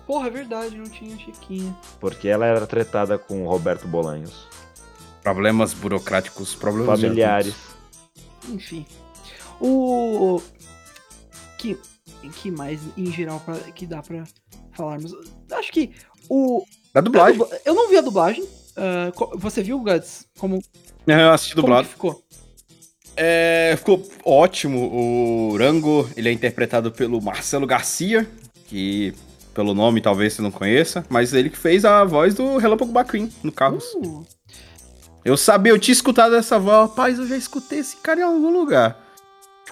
Porra, 0.04 0.26
é 0.26 0.30
verdade, 0.30 0.76
não 0.76 0.90
tinha 0.90 1.16
Chiquinha. 1.16 1.76
Porque 2.00 2.26
ela 2.26 2.44
era 2.44 2.66
tretada 2.66 3.16
com 3.16 3.44
o 3.46 3.48
Roberto 3.48 3.86
Bolanhos. 3.86 4.48
Problemas 5.22 5.72
burocráticos, 5.72 6.56
problemas 6.56 7.00
Familiares. 7.00 7.54
Enfim. 8.48 8.84
O. 9.60 10.42
Que, 11.56 11.78
que 12.30 12.50
mais 12.50 12.80
em 12.96 13.10
geral 13.10 13.40
pra, 13.40 13.54
que 13.56 13.86
dá 13.86 14.02
pra 14.02 14.24
falarmos? 14.72 15.12
Acho 15.52 15.72
que 15.72 15.92
o. 16.28 16.64
Da 16.92 17.00
dublagem. 17.00 17.38
dubla- 17.38 17.58
Eu 17.64 17.74
não 17.74 17.88
vi 17.88 17.96
a 17.98 18.00
dublagem. 18.00 18.44
Co- 19.14 19.32
você 19.36 19.62
viu, 19.62 19.78
Guts? 19.80 20.26
Como, 20.38 20.60
Eu 21.06 21.30
assisti 21.32 21.54
dublado. 21.54 21.86
ficou? 21.88 22.22
É, 23.16 23.74
ficou 23.78 24.02
ótimo. 24.24 24.90
O 25.52 25.56
Rango, 25.56 26.08
ele 26.16 26.28
é 26.28 26.32
interpretado 26.32 26.90
pelo 26.90 27.20
Marcelo 27.22 27.66
Garcia, 27.66 28.28
que 28.66 29.14
pelo 29.54 29.72
nome 29.74 30.00
talvez 30.00 30.32
você 30.32 30.42
não 30.42 30.50
conheça, 30.50 31.04
mas 31.08 31.32
ele 31.32 31.48
que 31.50 31.56
fez 31.56 31.84
a 31.84 32.02
voz 32.04 32.34
do 32.34 32.56
Relâmpago 32.56 32.90
McQueen 32.90 33.30
no 33.42 33.52
Carros. 33.52 33.84
Uh, 33.94 34.26
Eu 35.24 35.36
sabia, 35.36 35.72
eu 35.72 35.78
tinha 35.78 35.92
escutado 35.92 36.34
essa 36.34 36.58
voz, 36.58 36.90
rapaz, 36.90 37.18
eu 37.18 37.26
já 37.28 37.36
escutei 37.36 37.78
esse 37.78 37.96
cara 37.98 38.18
em 38.20 38.24
algum 38.24 38.50
lugar. 38.50 39.00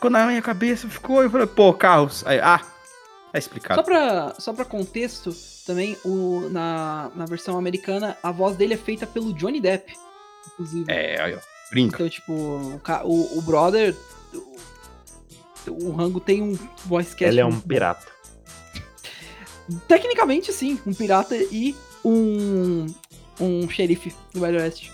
Ficou 0.02 0.10
na 0.10 0.26
minha 0.26 0.42
cabeça, 0.42 0.88
ficou, 0.88 1.22
eu 1.22 1.30
falei, 1.30 1.46
pô, 1.46 1.72
Carros. 1.72 2.26
Aí, 2.26 2.40
ah, 2.40 2.60
é 3.32 3.38
explicado. 3.38 3.80
só, 3.80 3.84
pra, 3.84 4.34
só 4.36 4.52
pra 4.52 4.64
contexto, 4.64 5.32
também, 5.64 5.96
o, 6.04 6.48
na, 6.50 7.08
na 7.14 7.24
versão 7.24 7.56
americana, 7.56 8.18
a 8.20 8.32
voz 8.32 8.56
dele 8.56 8.74
é 8.74 8.76
feita 8.76 9.06
pelo 9.06 9.32
Johnny 9.32 9.60
Depp. 9.60 9.92
Inclusive. 10.54 10.90
É, 10.90 11.22
aí, 11.22 11.36
ó, 11.36 11.38
brinca. 11.70 11.94
Então, 11.94 12.08
tipo, 12.08 12.32
o, 12.32 13.38
o, 13.38 13.42
brother. 13.42 13.94
O, 15.68 15.86
o 15.86 15.92
Rango 15.92 16.18
tem 16.18 16.42
um 16.42 16.58
voice 16.84 17.14
cast. 17.14 17.32
Ele 17.32 17.40
é 17.40 17.46
um 17.46 17.60
pirata. 17.60 18.08
Tecnicamente, 19.86 20.52
sim, 20.52 20.80
um 20.84 20.92
pirata 20.92 21.36
e 21.36 21.76
um. 22.04 22.86
um 23.38 23.70
xerife 23.70 24.12
do 24.34 24.40
Velho 24.40 24.58
Oeste. 24.58 24.90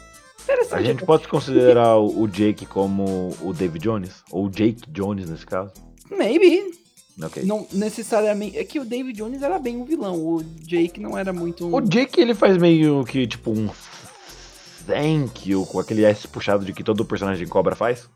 Interessante. 0.49 0.75
A 0.75 0.83
gente 0.83 1.05
pode 1.05 1.29
considerar 1.29 1.99
o 1.99 2.27
Jake 2.27 2.65
como 2.65 3.37
o 3.43 3.53
David 3.53 3.85
Jones? 3.85 4.25
Ou 4.31 4.47
o 4.47 4.51
Jake 4.51 4.91
Jones, 4.91 5.29
nesse 5.29 5.45
caso? 5.45 5.71
Maybe. 6.11 6.73
Ok. 7.23 7.43
Não 7.45 7.67
necessariamente. 7.71 8.57
É 8.57 8.65
que 8.65 8.81
o 8.81 8.85
David 8.85 9.19
Jones 9.19 9.43
era 9.43 9.59
bem 9.59 9.77
um 9.77 9.85
vilão. 9.85 10.15
O 10.17 10.43
Jake 10.43 11.01
não 11.01 11.19
era 11.19 11.35
muito 11.35 11.67
um. 11.67 11.75
O 11.75 11.81
Jake, 11.83 12.19
ele 12.19 12.35
faz 12.35 12.57
meio 12.57 13.05
que, 13.05 13.27
tipo, 13.27 13.51
um 13.51 13.69
thank 14.87 15.51
you, 15.51 15.67
com 15.67 15.79
aquele 15.79 16.05
S 16.05 16.27
puxado 16.27 16.65
de 16.65 16.73
que 16.73 16.83
todo 16.83 17.05
personagem 17.05 17.45
de 17.45 17.51
cobra 17.51 17.77
faz. 17.77 18.09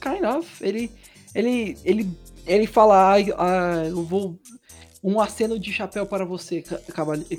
Kind 0.00 0.24
of. 0.24 0.64
Ele. 0.64 0.90
Ele. 1.34 1.76
Ele, 1.84 2.08
ele 2.46 2.66
fala. 2.66 3.12
"Ai, 3.12 3.26
ah, 3.36 3.84
eu 3.86 4.02
vou. 4.02 4.38
Um 5.04 5.20
aceno 5.20 5.58
de 5.58 5.72
chapéu 5.72 6.06
para 6.06 6.24
você, 6.24 6.64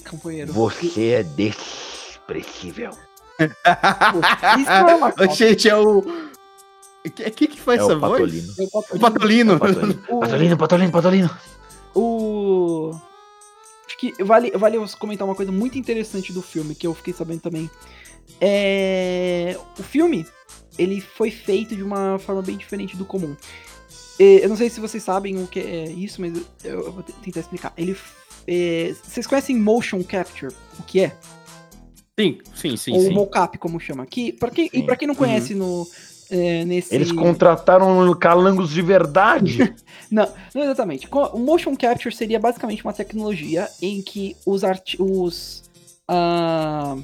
companheiro. 0.09 0.51
Você 0.51 1.11
é 1.11 1.23
desprezível. 1.23 2.91
Isso 3.39 4.69
não 4.69 4.89
é 4.89 4.95
uma 4.95 5.09
Ô, 5.09 5.33
Gente, 5.33 5.67
é 5.69 5.75
o. 5.75 6.01
Quem 7.15 7.31
que, 7.31 7.47
que 7.47 7.59
faz 7.61 7.81
É 7.81 7.83
essa 7.83 7.95
o 7.95 7.99
voz? 7.99 8.11
Patolino. 8.13 8.53
Eu 8.57 8.69
boto- 8.71 8.95
O 8.95 8.99
Patolino. 8.99 9.59
Patolino. 9.59 10.03
O- 10.07 10.19
Patolino, 10.19 10.57
Patolino, 10.57 10.91
Patolino. 10.91 11.29
O. 11.95 12.91
Acho 13.85 13.97
que 13.97 14.23
vale, 14.23 14.51
vale 14.51 14.77
comentar 14.99 15.27
uma 15.27 15.35
coisa 15.35 15.51
muito 15.51 15.77
interessante 15.77 16.31
do 16.31 16.41
filme, 16.41 16.73
que 16.75 16.87
eu 16.87 16.93
fiquei 16.93 17.13
sabendo 17.13 17.41
também. 17.41 17.69
É... 18.39 19.57
O 19.77 19.83
filme, 19.83 20.25
ele 20.77 21.01
foi 21.01 21.29
feito 21.29 21.75
de 21.75 21.83
uma 21.83 22.17
forma 22.19 22.41
bem 22.41 22.55
diferente 22.57 22.95
do 22.95 23.05
comum. 23.05 23.35
É, 24.19 24.45
Eu 24.45 24.49
não 24.49 24.55
sei 24.55 24.69
se 24.69 24.79
vocês 24.79 25.03
sabem 25.03 25.41
o 25.43 25.47
que 25.47 25.59
é 25.59 25.83
isso, 25.91 26.21
mas 26.21 26.33
eu 26.63 26.91
vou 26.91 27.03
te- 27.03 27.11
tentar 27.13 27.41
explicar. 27.41 27.73
Ele. 27.77 27.97
é, 28.47 28.93
Vocês 29.03 29.27
conhecem 29.27 29.57
motion 29.57 30.01
capture? 30.03 30.53
O 30.79 30.83
que 30.83 31.01
é? 31.01 31.15
Sim, 32.19 32.37
sim, 32.55 32.77
sim, 32.77 32.93
Ou 32.93 33.01
sim. 33.01 33.13
mocap, 33.13 33.57
como 33.57 33.79
chama. 33.79 34.05
Que, 34.05 34.31
pra 34.33 34.51
quem, 34.51 34.69
e 34.71 34.83
pra 34.83 34.95
quem 34.95 35.07
não 35.07 35.15
conhece 35.15 35.55
no, 35.55 35.87
é, 36.29 36.63
nesse. 36.63 36.93
Eles 36.93 37.11
contrataram 37.11 38.13
calangos 38.15 38.69
de 38.69 38.81
verdade. 38.81 39.73
Não, 40.11 40.31
não 40.53 40.61
exatamente. 40.63 41.07
O 41.11 41.39
motion 41.39 41.75
capture 41.75 42.13
seria 42.13 42.39
basicamente 42.39 42.83
uma 42.83 42.93
tecnologia 42.93 43.67
em 43.81 43.99
que 43.99 44.35
os 44.45 44.63
arti 44.63 44.95
os 45.01 45.63
ah, 46.07 46.95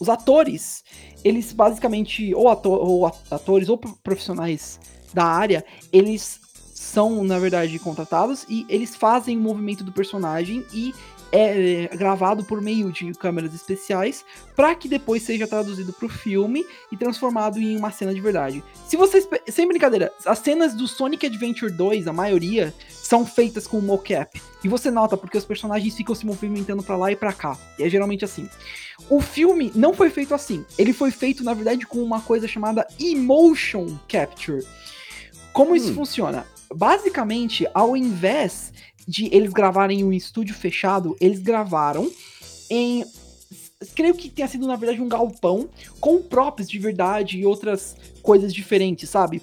os 0.00 0.08
atores, 0.08 0.82
eles 1.24 1.52
basicamente 1.52 2.34
ou, 2.34 2.48
ato 2.48 2.68
ou 2.68 3.06
atores 3.30 3.68
ou 3.68 3.78
pro- 3.78 3.96
profissionais 4.02 4.80
da 5.14 5.24
área, 5.24 5.64
eles 5.92 6.40
são 6.74 7.22
na 7.22 7.38
verdade 7.38 7.78
contratados 7.78 8.44
e 8.48 8.66
eles 8.68 8.96
fazem 8.96 9.36
o 9.36 9.40
movimento 9.40 9.84
do 9.84 9.92
personagem 9.92 10.64
e 10.72 10.92
é 11.32 11.84
é, 11.92 11.96
gravado 11.96 12.44
por 12.44 12.60
meio 12.60 12.92
de 12.92 13.12
câmeras 13.12 13.54
especiais 13.54 14.24
para 14.54 14.74
que 14.74 14.88
depois 14.88 15.22
seja 15.22 15.46
traduzido 15.46 15.92
para 15.92 16.06
o 16.06 16.08
filme 16.08 16.64
e 16.90 16.96
transformado 16.96 17.58
em 17.58 17.76
uma 17.76 17.90
cena 17.90 18.14
de 18.14 18.20
verdade. 18.20 18.62
Se 18.86 18.96
vocês. 18.96 19.28
Sem 19.48 19.66
brincadeira, 19.68 20.12
as 20.24 20.38
cenas 20.38 20.74
do 20.74 20.86
Sonic 20.88 21.26
Adventure 21.26 21.70
2, 21.72 22.06
a 22.06 22.12
maioria, 22.12 22.74
são 22.90 23.24
feitas 23.26 23.66
com 23.66 23.80
mocap. 23.80 24.40
E 24.64 24.68
você 24.68 24.90
nota 24.90 25.16
porque 25.16 25.38
os 25.38 25.44
personagens 25.44 25.94
ficam 25.94 26.14
se 26.14 26.26
movimentando 26.26 26.82
pra 26.82 26.96
lá 26.96 27.12
e 27.12 27.16
pra 27.16 27.32
cá. 27.32 27.56
E 27.78 27.84
é 27.84 27.88
geralmente 27.88 28.24
assim. 28.24 28.48
O 29.08 29.20
filme 29.20 29.70
não 29.74 29.92
foi 29.94 30.10
feito 30.10 30.34
assim. 30.34 30.64
Ele 30.78 30.92
foi 30.92 31.10
feito, 31.10 31.44
na 31.44 31.54
verdade, 31.54 31.86
com 31.86 32.02
uma 32.02 32.20
coisa 32.20 32.48
chamada 32.48 32.86
emotion 32.98 33.96
capture. 34.08 34.64
Como 35.52 35.76
isso 35.76 35.90
Hum. 35.92 35.94
funciona? 35.94 36.46
Basicamente, 36.74 37.66
ao 37.72 37.96
invés 37.96 38.72
de 39.06 39.28
eles 39.34 39.52
gravarem 39.52 40.00
em 40.00 40.04
um 40.04 40.12
estúdio 40.12 40.54
fechado, 40.54 41.16
eles 41.20 41.38
gravaram 41.40 42.10
em. 42.68 43.04
Creio 43.94 44.14
que 44.14 44.30
tenha 44.30 44.48
sido, 44.48 44.66
na 44.66 44.74
verdade, 44.74 45.02
um 45.02 45.08
galpão 45.08 45.68
com 46.00 46.22
props 46.22 46.68
de 46.68 46.78
verdade 46.78 47.38
e 47.38 47.46
outras 47.46 47.94
coisas 48.22 48.52
diferentes, 48.52 49.08
sabe? 49.10 49.42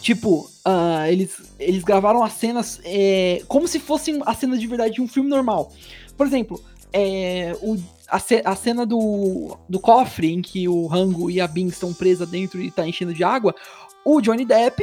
Tipo, 0.00 0.48
ah, 0.64 1.10
eles, 1.10 1.36
eles 1.58 1.82
gravaram 1.82 2.22
as 2.22 2.32
cenas 2.34 2.80
é, 2.84 3.42
como 3.48 3.66
se 3.68 3.78
fossem 3.80 4.20
as 4.24 4.38
cenas 4.38 4.60
de 4.60 4.66
verdade 4.66 4.94
de 4.94 5.02
um 5.02 5.08
filme 5.08 5.28
normal. 5.28 5.72
Por 6.16 6.26
exemplo, 6.26 6.62
é, 6.92 7.54
o, 7.60 7.76
a, 8.08 8.18
ce- 8.18 8.42
a 8.44 8.54
cena 8.54 8.86
do, 8.86 9.58
do 9.68 9.78
cofre 9.80 10.32
em 10.32 10.40
que 10.40 10.68
o 10.68 10.86
Rango 10.86 11.30
e 11.30 11.40
a 11.40 11.46
Bing 11.46 11.66
estão 11.68 11.92
presas 11.92 12.30
dentro 12.30 12.62
e 12.62 12.70
tá 12.70 12.86
enchendo 12.86 13.12
de 13.12 13.24
água, 13.24 13.54
o 14.04 14.20
Johnny 14.20 14.44
Depp, 14.44 14.82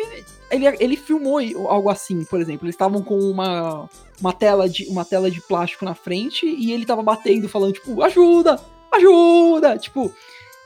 ele, 0.50 0.66
ele 0.80 0.98
filmou 0.98 1.39
algo 1.68 1.89
assim, 1.89 2.24
por 2.24 2.39
exemplo. 2.39 2.66
Eles 2.66 2.76
estavam 2.76 3.02
com 3.02 3.18
uma, 3.20 3.89
uma, 4.20 4.34
tela 4.34 4.70
de, 4.70 4.86
uma 4.86 5.04
tela 5.04 5.30
de 5.30 5.41
plástico 5.41 5.86
na 5.86 5.93
frente 5.93 6.45
e 6.45 6.72
ele 6.72 6.86
tava 6.86 7.04
batendo, 7.04 7.50
falando, 7.50 7.74
tipo, 7.74 8.02
ajuda, 8.02 8.60
ajuda! 8.91 9.78
Tipo, 9.78 10.12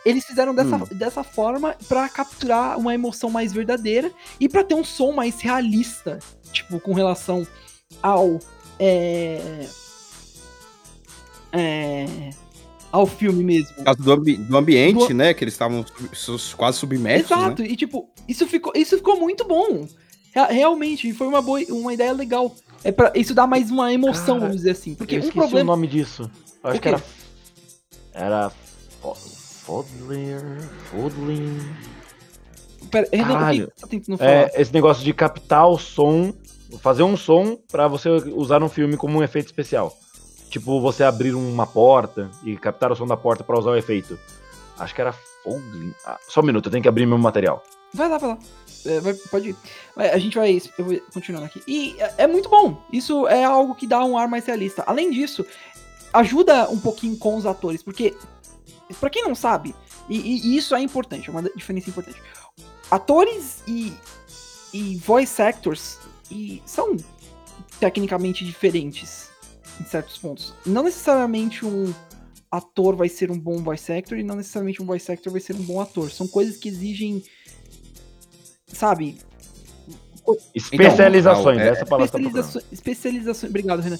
eles 0.05 0.25
fizeram 0.25 0.53
dessa, 0.53 0.75
Hum. 0.77 0.87
dessa 0.91 1.23
forma 1.23 1.75
pra 1.87 2.09
capturar 2.09 2.77
uma 2.77 2.93
emoção 2.93 3.29
mais 3.29 3.53
verdadeira 3.53 4.11
e 4.39 4.49
pra 4.49 4.63
ter 4.63 4.73
um 4.75 4.83
som 4.83 5.11
mais 5.11 5.39
realista, 5.41 6.19
tipo, 6.51 6.79
com 6.79 6.93
relação 6.93 7.45
ao. 8.01 8.39
É, 8.79 9.67
é, 11.51 12.29
ao 12.91 13.05
filme 13.05 13.43
mesmo. 13.43 13.73
Por 13.75 13.83
causa 13.85 14.01
do, 14.01 14.11
ambi- 14.11 14.37
do 14.37 14.57
ambiente, 14.57 15.07
Do- 15.07 15.13
né? 15.13 15.33
Que 15.33 15.43
eles 15.43 15.53
estavam 15.53 15.85
quase 16.57 16.77
submersos, 16.77 17.31
Exato, 17.31 17.61
né? 17.61 17.67
e 17.69 17.75
tipo, 17.75 18.09
isso 18.27 18.45
ficou, 18.47 18.73
isso 18.75 18.97
ficou 18.97 19.19
muito 19.19 19.45
bom. 19.47 19.87
Rea- 20.33 20.47
Realmente, 20.47 21.11
foi 21.13 21.27
uma 21.27 21.41
boa, 21.41 21.59
uma 21.69 21.93
ideia 21.93 22.11
legal. 22.13 22.55
É 22.83 22.91
para 22.91 23.11
isso 23.15 23.33
dá 23.35 23.45
mais 23.45 23.69
uma 23.69 23.93
emoção, 23.93 24.35
Cara, 24.35 24.39
vamos 24.39 24.57
dizer 24.57 24.71
assim. 24.71 24.95
Porque 24.95 25.15
eu 25.15 25.19
um 25.19 25.23
esqueci 25.23 25.37
problema. 25.37 25.71
o 25.73 25.75
nome 25.75 25.87
disso. 25.87 26.29
Eu 26.63 26.69
acho 26.71 26.79
O 26.79 26.81
que 26.81 26.87
era. 26.89 27.03
Era. 28.13 28.51
Fo- 29.01 29.15
Fodler. 29.15 30.41
Fodling. 30.91 31.59
Pera, 32.89 33.07
Renan, 33.11 33.23
o 33.23 33.27
que 33.27 33.33
Caralho. 33.33 33.71
tá 33.79 33.87
tentando 33.87 34.17
falar? 34.17 34.31
É, 34.31 34.51
esse 34.57 34.73
negócio 34.73 35.03
de 35.03 35.13
captar 35.13 35.67
o 35.69 35.77
som, 35.77 36.33
fazer 36.81 37.03
um 37.03 37.15
som 37.15 37.57
pra 37.71 37.87
você 37.87 38.09
usar 38.09 38.59
no 38.59 38.67
filme 38.67 38.97
como 38.97 39.19
um 39.19 39.23
efeito 39.23 39.45
especial. 39.45 39.95
Tipo, 40.51 40.79
você 40.81 41.03
abrir 41.03 41.33
uma 41.33 41.65
porta 41.65 42.29
e 42.43 42.55
captar 42.57 42.91
o 42.91 42.95
som 42.95 43.07
da 43.07 43.15
porta 43.17 43.43
pra 43.43 43.57
usar 43.57 43.71
o 43.71 43.75
efeito. 43.75 44.19
Acho 44.77 44.93
que 44.93 45.01
era. 45.01 45.15
Ah, 46.05 46.19
só 46.27 46.41
um 46.41 46.43
minuto, 46.43 46.65
eu 46.67 46.71
tenho 46.71 46.83
que 46.83 46.89
abrir 46.89 47.05
meu 47.07 47.17
material. 47.17 47.63
Vai 47.93 48.07
lá, 48.09 48.17
vai 48.17 48.29
lá. 48.31 48.37
É, 48.85 48.99
vai- 48.99 49.13
pode 49.13 49.49
ir. 49.49 49.55
A 49.95 50.17
gente 50.19 50.37
vai. 50.37 50.61
Eu 50.77 50.85
vou 50.85 50.99
continuando 51.13 51.45
aqui. 51.45 51.63
E 51.65 51.95
é, 51.99 52.13
é 52.19 52.27
muito 52.27 52.49
bom. 52.49 52.83
Isso 52.91 53.25
é 53.27 53.43
algo 53.45 53.73
que 53.75 53.87
dá 53.87 54.03
um 54.03 54.17
ar 54.17 54.27
mais 54.27 54.45
realista. 54.45 54.83
Além 54.85 55.09
disso, 55.09 55.45
ajuda 56.13 56.69
um 56.69 56.79
pouquinho 56.79 57.17
com 57.17 57.37
os 57.37 57.45
atores. 57.45 57.81
Porque, 57.81 58.13
pra 58.99 59.09
quem 59.09 59.23
não 59.23 59.33
sabe, 59.33 59.73
e- 60.09 60.19
e 60.53 60.57
isso 60.57 60.75
é 60.75 60.81
importante, 60.81 61.29
é 61.29 61.31
uma 61.31 61.43
diferença 61.43 61.89
importante. 61.89 62.21
Atores 62.89 63.63
e, 63.65 63.93
e 64.73 64.97
voice 64.97 65.41
actors 65.41 65.97
e 66.29 66.61
são 66.65 66.97
tecnicamente 67.79 68.43
diferentes 68.43 69.30
em 69.81 69.85
certos 69.85 70.17
pontos. 70.17 70.53
Não 70.65 70.83
necessariamente 70.83 71.65
um 71.65 71.93
ator 72.49 72.95
vai 72.95 73.09
ser 73.09 73.31
um 73.31 73.39
bom 73.39 73.57
voice 73.63 73.91
actor 73.91 74.17
e 74.17 74.23
não 74.23 74.35
necessariamente 74.35 74.81
um 74.81 74.85
voice 74.85 75.11
actor 75.11 75.31
vai 75.31 75.41
ser 75.41 75.55
um 75.55 75.63
bom 75.63 75.81
ator. 75.81 76.11
São 76.11 76.27
coisas 76.27 76.57
que 76.57 76.69
exigem 76.69 77.23
sabe? 78.67 79.17
Especializações, 80.53 81.57
Raul, 81.57 81.59
é- 81.59 81.69
essa 81.69 81.85
palavra 81.85 82.07
que 82.07 82.11
tá 82.11 82.19
procurando. 82.19 82.45
Especializações, 82.45 82.65
especializações. 82.71 83.49
Obrigado, 83.49 83.79
Renan. 83.81 83.97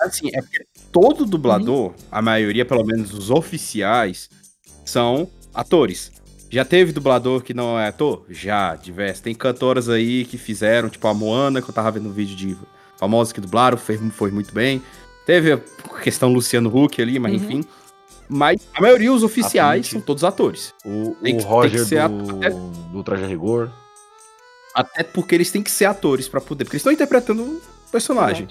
Assim, 0.00 0.28
é 0.34 0.42
porque 0.42 0.64
todo 0.90 1.24
dublador, 1.24 1.94
a 2.10 2.20
maioria, 2.20 2.64
pelo 2.64 2.84
menos 2.84 3.14
os 3.14 3.30
oficiais, 3.30 4.28
são 4.84 5.28
atores. 5.54 6.10
Já 6.50 6.64
teve 6.64 6.92
dublador 6.92 7.42
que 7.42 7.54
não 7.54 7.78
é 7.78 7.86
ator? 7.86 8.24
Já, 8.28 8.74
diversos. 8.74 9.22
Tem 9.22 9.34
cantoras 9.34 9.88
aí 9.88 10.24
que 10.24 10.36
fizeram, 10.36 10.88
tipo 10.88 11.06
a 11.06 11.14
Moana, 11.14 11.62
que 11.62 11.70
eu 11.70 11.74
tava 11.74 11.92
vendo 11.92 12.08
um 12.08 12.12
vídeo 12.12 12.34
de 12.34 12.56
famosos 12.98 13.32
que 13.32 13.40
dublaram, 13.40 13.78
foi, 13.78 13.96
foi 14.10 14.30
muito 14.32 14.52
bem. 14.52 14.82
Teve 15.26 15.52
a 15.52 15.58
questão 16.02 16.32
Luciano 16.32 16.74
Huck 16.74 17.00
ali, 17.00 17.18
mas 17.18 17.32
Uhum. 17.32 17.38
enfim. 17.38 17.64
Mas 18.28 18.60
a 18.74 18.80
maioria, 18.80 19.12
os 19.12 19.22
oficiais, 19.24 19.88
são 19.88 20.00
todos 20.00 20.22
atores. 20.24 20.72
O, 20.84 21.16
Tem 21.22 21.34
o 21.34 21.38
tem 21.38 21.46
Roger 21.46 21.80
que 21.82 21.86
ser 21.86 22.08
do, 22.08 22.46
a- 22.46 22.90
do 22.92 23.02
Traje 23.02 23.24
a 23.24 23.26
Rigor. 23.26 23.70
Até 24.74 25.02
porque 25.02 25.34
eles 25.34 25.50
têm 25.50 25.62
que 25.62 25.70
ser 25.70 25.86
atores 25.86 26.28
pra 26.28 26.40
poder. 26.40 26.64
Porque 26.64 26.76
eles 26.76 26.80
estão 26.82 26.92
interpretando 26.92 27.42
um 27.42 27.60
personagem. 27.90 28.46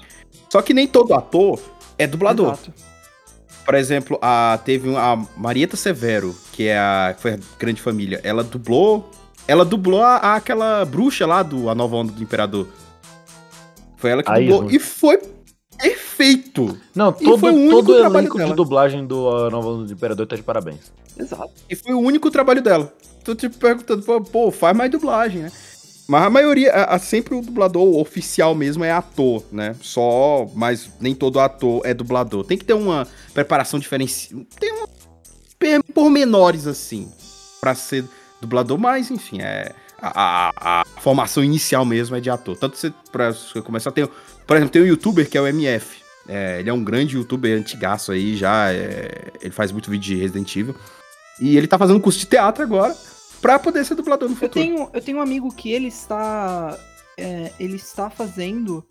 Só 0.52 0.60
que 0.60 0.74
nem 0.74 0.86
todo 0.86 1.14
ator 1.14 1.58
é 1.96 2.06
dublador. 2.06 2.48
Exato. 2.52 2.74
Por 3.64 3.74
exemplo, 3.74 4.18
a, 4.20 4.58
teve 4.64 4.88
um- 4.88 4.98
a 4.98 5.16
Marieta 5.36 5.76
Severo, 5.78 6.36
que 6.52 6.64
é 6.68 6.78
a, 6.78 7.14
foi 7.18 7.34
a 7.34 7.38
grande 7.58 7.80
família. 7.80 8.20
Ela 8.22 8.44
dublou. 8.44 9.10
Ela 9.48 9.64
dublou 9.64 10.02
a, 10.02 10.16
a- 10.16 10.34
aquela 10.36 10.84
bruxa 10.84 11.26
lá 11.26 11.42
do 11.42 11.70
A 11.70 11.74
Nova 11.74 11.96
Onda 11.96 12.12
do 12.12 12.22
Imperador. 12.22 12.68
Foi 13.96 14.10
ela 14.10 14.22
que 14.22 14.30
A 14.30 14.34
dublou. 14.38 14.64
Isla. 14.64 14.76
E 14.76 14.78
foi 14.78 15.18
perfeito. 15.80 16.78
Não, 16.94 17.14
E 17.20 17.24
todo, 17.24 17.38
foi 17.38 17.50
o 17.52 17.54
único 17.54 17.70
todo 17.82 17.98
elenco 18.04 18.36
de 18.38 18.44
dela. 18.44 18.54
dublagem 18.56 19.06
do 19.06 19.50
Nova 19.50 19.84
do 19.84 19.92
Imperador 19.92 20.26
tá 20.26 20.36
de 20.36 20.42
parabéns. 20.42 20.92
Exato. 21.18 21.50
E 21.68 21.74
foi 21.74 21.94
o 21.94 21.98
único 22.00 22.30
trabalho 22.30 22.62
dela. 22.62 22.92
Tô 23.24 23.34
tipo 23.34 23.56
perguntando, 23.58 24.02
pô, 24.24 24.50
faz 24.50 24.76
mais 24.76 24.90
dublagem, 24.90 25.42
né? 25.42 25.52
Mas 26.08 26.22
a 26.24 26.30
maioria, 26.30 26.72
a- 26.72 26.94
a- 26.96 26.98
sempre 26.98 27.34
o 27.36 27.40
dublador 27.42 27.96
oficial 27.98 28.54
mesmo 28.54 28.82
é 28.82 28.90
ator, 28.90 29.44
né? 29.52 29.76
Só, 29.80 30.48
mas 30.54 30.90
nem 31.00 31.14
todo 31.14 31.38
ator 31.38 31.82
é 31.84 31.94
dublador. 31.94 32.44
Tem 32.44 32.58
que 32.58 32.64
ter 32.64 32.74
uma 32.74 33.06
preparação 33.32 33.78
diferenciada. 33.78 34.44
Tem 34.58 34.74
per- 35.58 35.82
pormenores 35.94 36.66
assim 36.66 37.08
pra 37.60 37.74
ser 37.74 38.04
dublador, 38.40 38.76
mas 38.78 39.10
enfim, 39.10 39.40
é 39.40 39.72
a, 40.02 40.50
a- 40.56 40.80
a 40.80 40.84
formação 41.00 41.42
inicial 41.44 41.84
mesmo 41.84 42.16
é 42.16 42.20
de 42.20 42.30
ator. 42.30 42.56
Tanto 42.56 42.76
você 42.76 42.92
para 43.12 43.32
você 43.32 43.60
começar 43.62 43.90
tem, 43.92 44.08
por 44.46 44.56
exemplo, 44.56 44.72
tem 44.72 44.82
um 44.82 44.86
youtuber 44.86 45.28
que 45.28 45.36
é 45.36 45.40
o 45.40 45.46
MF. 45.46 46.00
É, 46.28 46.60
ele 46.60 46.70
é 46.70 46.72
um 46.72 46.82
grande 46.84 47.16
youtuber 47.16 47.58
antigaço 47.58 48.12
aí 48.12 48.36
já, 48.36 48.72
é, 48.72 49.32
ele 49.40 49.50
faz 49.52 49.72
muito 49.72 49.90
vídeo 49.90 50.14
de 50.14 50.20
Resident 50.20 50.54
Evil. 50.56 50.74
E 51.40 51.56
ele 51.56 51.66
tá 51.66 51.78
fazendo 51.78 51.98
curso 52.00 52.18
de 52.18 52.26
teatro 52.26 52.62
agora 52.62 52.94
pra 53.40 53.58
poder 53.58 53.84
ser 53.84 53.94
dublador 53.94 54.28
no 54.28 54.34
Eu 54.34 54.38
futuro. 54.38 54.64
tenho, 54.64 54.90
eu 54.92 55.00
tenho 55.00 55.18
um 55.18 55.22
amigo 55.22 55.52
que 55.54 55.72
ele 55.72 55.88
está. 55.88 56.78
é, 57.16 57.50
ele 57.58 57.76
está 57.76 58.10
fazendo. 58.10 58.84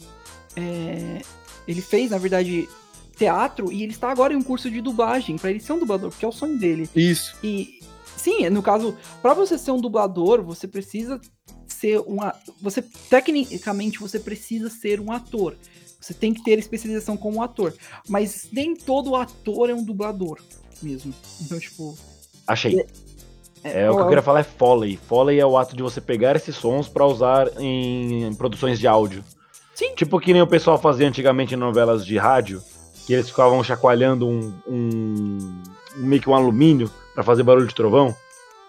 é, 0.56 1.22
ele 1.68 1.82
fez, 1.82 2.10
na 2.12 2.18
verdade, 2.18 2.68
teatro 3.16 3.72
e 3.72 3.84
ele 3.84 3.92
está 3.92 4.12
agora 4.12 4.34
em 4.34 4.38
um 4.38 4.42
curso 4.42 4.70
de 4.72 4.82
dublagem 4.82 5.38
pra 5.38 5.50
ele 5.52 5.60
ser 5.60 5.74
um 5.74 5.80
dublador, 5.80 6.10
porque 6.10 6.26
é 6.26 6.28
o 6.28 6.32
sonho 6.32 6.58
dele. 6.58 6.90
Isso. 6.96 7.36
E 7.44 7.80
sim, 8.20 8.50
no 8.50 8.62
caso, 8.62 8.96
pra 9.22 9.34
você 9.34 9.58
ser 9.58 9.72
um 9.72 9.80
dublador, 9.82 10.44
você 10.44 10.68
precisa 10.68 11.20
ser 11.68 12.00
um 12.02 12.18
você 12.62 12.82
tecnicamente 13.10 14.00
você 14.00 14.20
precisa 14.20 14.70
ser 14.70 15.00
um 15.00 15.12
ator. 15.12 15.56
Você 16.00 16.14
tem 16.14 16.34
que 16.34 16.44
ter 16.44 16.58
especialização 16.58 17.18
como 17.18 17.44
ator, 17.44 17.74
mas 18.08 18.48
nem 18.54 18.74
todo 18.74 19.16
ator 19.16 19.70
é 19.70 19.74
um 19.74 19.84
dublador 19.84 20.40
mesmo. 20.82 21.14
Então, 21.42 21.60
tipo, 21.60 21.98
Achei. 22.48 22.86
É, 23.64 23.90
o 23.92 23.96
que 23.96 24.02
eu 24.02 24.08
queria 24.08 24.24
falar 24.24 24.40
é 24.40 24.44
Foley. 24.44 24.98
Foley 24.98 25.40
é 25.40 25.46
o 25.46 25.58
ato 25.58 25.76
de 25.76 25.84
você 25.84 26.00
pegar 26.00 26.36
esses 26.36 26.56
sons 26.56 26.88
pra 26.88 27.06
usar 27.06 27.50
em 27.60 28.34
produções 28.36 28.80
de 28.80 28.88
áudio. 28.88 29.24
Sim. 29.76 29.94
Tipo 29.96 30.20
que 30.20 30.32
nem 30.34 30.42
o 30.42 30.48
pessoal 30.48 30.78
fazia 30.78 31.08
antigamente 31.08 31.54
em 31.54 31.58
novelas 31.58 32.06
de 32.06 32.18
rádio, 32.18 32.62
que 33.06 33.14
eles 33.14 33.30
ficavam 33.30 33.62
chacoalhando 33.64 34.28
um, 34.28 34.54
um- 34.68 35.64
meio 35.98 36.22
que 36.22 36.30
um 36.30 36.34
alumínio 36.36 36.90
pra 37.20 37.24
fazer 37.26 37.44
barulho 37.44 37.68
de 37.68 37.76
trovão. 37.76 38.16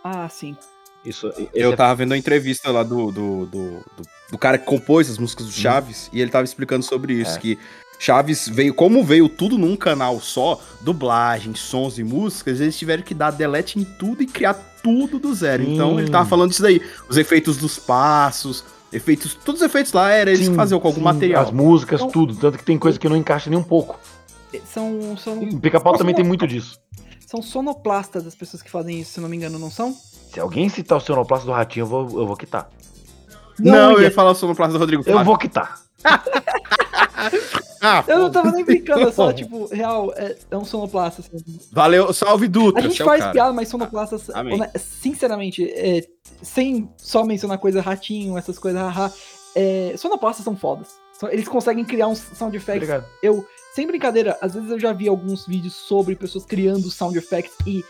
Ah, 0.02 0.28
sim. 0.28 0.56
Isso, 1.04 1.32
Eu 1.54 1.72
é- 1.72 1.76
tava 1.76 1.94
vendo 1.94 2.10
uma 2.10 2.18
entrevista 2.18 2.70
lá 2.70 2.82
do, 2.82 3.10
do, 3.12 3.46
do, 3.46 3.70
do- 3.96 4.06
do 4.32 4.38
cara 4.38 4.58
que 4.58 4.66
compôs 4.66 5.08
as 5.08 5.18
músicas 5.18 5.46
do 5.46 5.52
Chaves, 5.52 6.10
e 6.12 6.20
ele 6.20 6.30
tava 6.32 6.44
explicando 6.44 6.84
sobre 6.84 7.14
isso, 7.14 7.32
Hum. 7.32 7.36
É. 7.36 7.38
que 7.38 7.58
Chaves 7.98 8.48
veio, 8.48 8.74
como 8.74 9.04
veio 9.04 9.28
tudo 9.28 9.56
num 9.56 9.76
canal 9.76 10.20
só, 10.20 10.60
dublagem, 10.80 11.54
sons 11.54 11.96
e 11.98 12.02
músicas, 12.04 12.60
eles 12.60 12.76
tiveram 12.76 13.02
que 13.04 13.14
dar 13.14 13.30
delete 13.30 13.78
em 13.78 13.84
tudo 13.84 14.22
e 14.22 14.26
criar 14.26 14.54
tudo 14.82 15.18
do 15.18 15.32
zero. 15.32 15.64
Sim. 15.64 15.74
Então 15.74 15.98
ele 16.00 16.10
tava 16.10 16.28
falando 16.28 16.50
disso 16.50 16.62
daí, 16.62 16.82
os 17.08 17.16
efeitos 17.16 17.56
dos 17.56 17.78
passos, 17.78 18.64
efeitos, 18.92 19.34
todos 19.44 19.60
os 19.60 19.66
efeitos 19.66 19.92
lá 19.92 20.10
era 20.10 20.30
eles 20.30 20.44
Sim, 20.46 20.50
que 20.50 20.56
faziam 20.56 20.80
com 20.80 20.88
algum 20.88 21.00
sim, 21.00 21.04
material. 21.04 21.44
As 21.44 21.50
músicas, 21.52 22.00
Então- 22.00 22.10
tudo. 22.10 22.34
Tanto 22.34 22.58
que 22.58 22.64
tem 22.64 22.76
coisa 22.78 22.98
que 22.98 23.08
não 23.08 23.16
encaixa 23.16 23.48
nem 23.48 23.58
um 23.58 23.62
pouco. 23.62 23.98
São, 24.64 25.16
são, 25.16 25.60
Pica-Pau 25.60 25.96
também 25.96 26.14
tem 26.14 26.24
muito 26.24 26.46
disso. 26.46 26.78
São 27.30 27.40
sonoplastas 27.42 28.26
as 28.26 28.34
pessoas 28.34 28.62
que 28.62 28.70
fazem 28.70 29.00
isso, 29.00 29.12
se 29.12 29.18
eu 29.20 29.22
não 29.22 29.28
me 29.28 29.36
engano, 29.36 29.58
não 29.58 29.70
são? 29.70 29.92
Se 30.32 30.40
alguém 30.40 30.68
citar 30.68 30.98
o 30.98 31.00
sonoplasta 31.00 31.46
do 31.46 31.52
Ratinho, 31.52 31.84
eu 31.84 31.86
vou, 31.86 32.02
eu 32.20 32.26
vou 32.26 32.36
quitar. 32.36 32.68
Não, 33.58 33.92
eu 33.92 34.02
ia- 34.02 34.10
falar 34.10 34.32
o 34.32 34.54
Plaza 34.54 34.72
do 34.72 34.78
Rodrigo 34.78 35.02
Eu 35.06 35.12
Fábio. 35.12 35.24
vou 35.26 35.38
quitar. 35.38 35.80
Ah, 37.82 38.04
Eu 38.06 38.18
não 38.18 38.30
tava 38.30 38.50
nem 38.52 38.62
brincando, 38.62 39.08
é 39.08 39.12
só, 39.12 39.32
tipo, 39.32 39.64
real, 39.72 40.12
é, 40.14 40.36
é 40.50 40.56
um 40.56 40.66
sonoplasta. 40.66 41.22
Assim. 41.22 41.42
Valeu, 41.72 42.12
salve 42.12 42.46
Dutra, 42.46 42.78
A 42.84 42.86
gente 42.86 43.00
é 43.00 43.04
faz 43.06 43.20
cara. 43.20 43.32
piada, 43.32 43.52
mas 43.54 43.68
sonoplastas, 43.68 44.28
hone- 44.28 44.68
sinceramente, 44.76 45.64
é, 45.70 46.06
sem 46.42 46.90
só 46.98 47.24
mencionar 47.24 47.56
coisa 47.58 47.80
ratinho, 47.80 48.36
essas 48.36 48.58
coisas, 48.58 48.78
haha, 48.82 49.10
é, 49.54 49.94
sonoplastas 49.96 50.44
são 50.44 50.54
fodas. 50.56 50.88
Eles 51.30 51.48
conseguem 51.48 51.82
criar 51.84 52.08
uns 52.08 52.18
sound 52.18 52.54
effects. 52.54 52.82
Obrigado. 52.82 53.04
Eu, 53.22 53.46
sem 53.74 53.86
brincadeira, 53.86 54.36
às 54.40 54.54
vezes 54.54 54.70
eu 54.70 54.78
já 54.80 54.92
vi 54.92 55.08
alguns 55.08 55.46
vídeos 55.46 55.74
sobre 55.74 56.16
pessoas 56.16 56.44
criando 56.44 56.90
sound 56.90 57.16
effects 57.16 57.54
e 57.66 57.84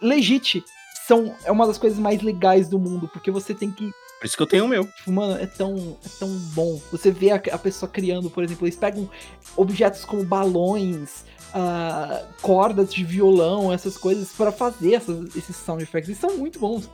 legit 0.00 0.64
são 1.06 1.34
é 1.44 1.50
uma 1.50 1.66
das 1.66 1.78
coisas 1.78 1.98
mais 1.98 2.20
legais 2.22 2.68
do 2.68 2.78
mundo, 2.78 3.08
porque 3.08 3.30
você 3.30 3.54
tem 3.54 3.70
que 3.70 3.90
Por 4.20 4.26
isso 4.26 4.36
que 4.36 4.42
eu 4.42 4.46
tenho 4.46 4.64
o 4.66 4.68
meu. 4.68 4.84
Tipo, 4.84 5.12
mano, 5.12 5.40
é 5.40 5.46
tão, 5.46 5.96
é 6.04 6.08
tão 6.18 6.28
bom. 6.54 6.80
Você 6.92 7.10
vê 7.10 7.30
a, 7.30 7.36
a 7.36 7.58
pessoa 7.58 7.90
criando, 7.90 8.28
por 8.28 8.44
exemplo, 8.44 8.66
eles 8.66 8.76
pegam 8.76 9.08
objetos 9.56 10.04
como 10.04 10.22
balões, 10.24 11.24
ah, 11.54 12.24
cordas 12.42 12.92
de 12.92 13.04
violão, 13.04 13.72
essas 13.72 13.96
coisas, 13.96 14.28
pra 14.32 14.52
fazer 14.52 14.94
essas- 14.94 15.34
esses 15.34 15.56
sound 15.56 15.82
effects. 15.82 16.08
Eles 16.10 16.20
são 16.20 16.36
muito 16.36 16.58
bons. 16.58 16.90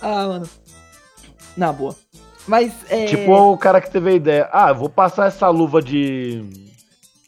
Ah, 0.00 0.26
mano. 0.26 0.48
Na 1.56 1.72
boa. 1.72 1.94
Mas 2.46 2.72
é. 2.88 3.04
Tipo 3.06 3.32
o 3.52 3.58
cara 3.58 3.80
que 3.80 3.90
teve 3.90 4.08
a 4.10 4.14
ideia. 4.14 4.48
Ah, 4.52 4.70
eu 4.70 4.74
vou 4.76 4.88
passar 4.88 5.26
essa 5.26 5.48
luva 5.50 5.82
de 5.82 6.42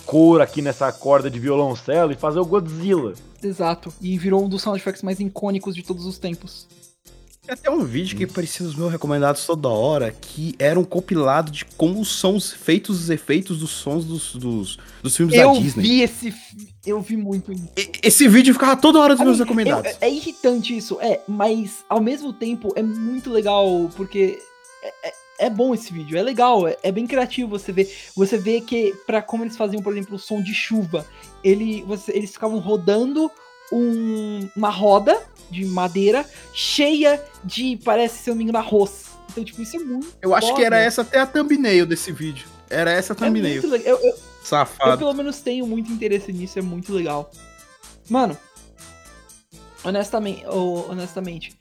couro 0.05 0.43
aqui 0.43 0.61
nessa 0.63 0.91
corda 0.93 1.31
de 1.31 1.39
violoncelo 1.39 2.13
e 2.13 2.17
fazer 2.17 2.41
o 2.41 2.45
Godzilla. 2.45 3.15
Exato. 3.43 3.93
E 4.01 4.19
virou 4.19 4.45
um 4.45 4.49
dos 4.49 4.63
sound 4.63 4.79
effects 4.79 5.03
mais 5.03 5.19
icônicos 5.21 5.75
de 5.75 5.83
todos 5.83 6.05
os 6.05 6.19
tempos. 6.19 6.67
Tem 7.43 7.55
até 7.55 7.71
um 7.71 7.83
vídeo 7.85 8.17
que 8.19 8.25
aparecia 8.25 8.67
nos 8.67 8.75
meus 8.77 8.93
recomendados 8.93 9.45
toda 9.47 9.69
hora, 9.69 10.13
que 10.13 10.55
era 10.59 10.79
um 10.79 10.85
compilado 10.85 11.51
de 11.51 11.65
como 11.65 12.05
são 12.05 12.37
os- 12.37 12.53
feitos 12.53 13.01
os 13.05 13.11
efeitos 13.11 13.59
dos 13.59 13.71
sons 13.71 14.05
dos, 14.05 14.35
dos, 14.35 14.79
dos 15.03 15.17
filmes 15.17 15.35
Eu 15.35 15.55
da 15.55 15.59
Disney. 15.59 15.83
vi 15.83 16.01
esse. 16.03 16.35
Eu 16.85 17.01
vi 17.01 17.17
muito 17.17 17.51
isso. 17.51 17.69
E- 17.77 17.91
Esse 18.03 18.29
vídeo 18.29 18.53
ficava 18.53 18.77
toda 18.77 19.01
hora 19.01 19.17
dos 19.17 19.25
meus 19.25 19.39
recomendados. 19.39 19.91
eu- 19.91 19.97
é 20.03 20.11
irritante 20.11 20.77
isso, 20.77 20.99
é, 21.01 21.21
mas 21.27 21.79
ao 21.89 22.01
mesmo 22.01 22.33
tempo 22.33 22.73
é 22.77 22.83
muito 22.83 23.31
legal, 23.31 23.91
porque 23.97 24.39
é, 24.83 25.09
é- 25.09 25.13
é 25.41 25.51
bom 25.51 25.75
esse 25.75 25.93
vídeo, 25.93 26.17
é 26.19 26.23
legal, 26.23 26.69
é, 26.69 26.77
é 26.83 26.93
bem 26.93 27.07
criativo 27.07 27.49
você 27.51 27.73
ver. 27.73 27.93
Você 28.15 28.37
vê 28.39 28.61
que, 28.61 28.95
pra 29.07 29.21
como 29.23 29.43
eles 29.45 29.57
faziam, 29.57 29.83
por 29.83 29.93
exemplo, 29.93 30.17
o 30.17 30.19
som 30.19 30.43
de 30.43 30.55
chuva, 30.55 31.07
ele, 31.43 31.83
você- 31.83 32.13
eles 32.13 32.31
ficavam 32.31 32.59
rodando 32.59 33.31
um- 33.73 34.49
uma 34.57 34.69
roda 34.71 35.21
de 35.51 35.65
madeira 35.65 36.25
cheia 36.53 37.23
de, 37.45 37.77
parece, 37.85 38.23
se 38.23 38.31
eu 38.31 38.35
não 38.35 38.39
me 38.39 38.45
engano, 38.45 38.59
arroz. 38.59 39.07
Então, 39.31 39.45
tipo, 39.45 39.63
isso 39.63 39.77
é 39.77 39.79
muito. 39.81 40.09
Eu 40.21 40.35
acho 40.35 40.55
que 40.55 40.63
era 40.65 40.77
foda. 40.77 40.87
essa 40.87 41.03
até 41.03 41.21
a 41.21 41.27
thumbnail 41.27 41.87
desse 41.87 42.11
vídeo. 42.13 42.47
Era 42.69 42.91
essa 42.93 43.13
a 43.13 43.17
É 43.17 43.19
thumbnail. 43.19 43.61
muito 43.63 43.69
legal. 43.69 43.97
Eu, 43.97 44.05
eu- 44.05 44.11
eu, 44.11 44.19
Safado. 44.45 44.99
pelo 44.99 45.13
menos, 45.13 45.41
tenho 45.41 45.67
muito 45.67 45.91
interesse 45.93 46.33
nisso, 46.33 46.59
é 46.59 46.63
muito 46.63 46.93
legal. 46.93 47.31
Mano, 48.09 48.37
honestamente, 49.85 50.45
oh, 50.47 50.87
honestamente 50.91 51.57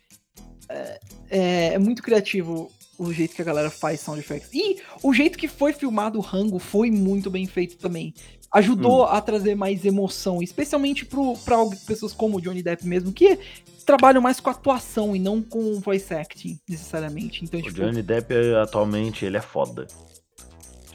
é, 0.69 0.99
é- 1.29 1.73
é 1.73 1.79
muito 1.79 2.01
criativo 2.01 2.71
o 2.99 3.11
jeito 3.13 3.33
que 3.35 3.41
a 3.41 3.45
galera 3.45 3.69
faz 3.71 4.01
sound 4.01 4.19
effects. 4.19 4.49
E 4.53 4.77
o 5.01 5.13
jeito 5.13 5.37
que 5.37 5.47
foi 5.47 5.71
filmado 5.73 6.19
o 6.19 6.21
Rango 6.21 6.59
foi 6.59 6.91
muito 6.91 7.29
bem 7.31 7.47
feito 7.47 7.77
também. 7.77 8.13
Ajudou 8.51 9.05
a 9.05 9.21
trazer 9.21 9.55
mais 9.55 9.85
emoção, 9.85 10.41
especialmente 10.43 11.07
algu- 11.47 11.75
pessoas 11.85 12.13
como 12.13 12.37
o 12.37 12.41
Johnny 12.41 12.61
Depp 12.63 12.85
mesmo, 12.85 13.11
que 13.13 13.37
trabalham 13.85 14.21
mais 14.21 14.39
com 14.39 14.49
atuação 14.49 15.15
e 15.15 15.19
não 15.19 15.41
com 15.41 15.79
voice 15.79 16.13
acting, 16.13 16.59
necessariamente. 16.67 17.43
Então, 17.45 17.59
O 17.59 17.63
tipo, 17.63 17.75
Johnny 17.75 18.01
Depp, 18.01 18.33
atualmente, 18.61 19.23
ele 19.23 19.37
é 19.37 19.41
foda. 19.41 19.87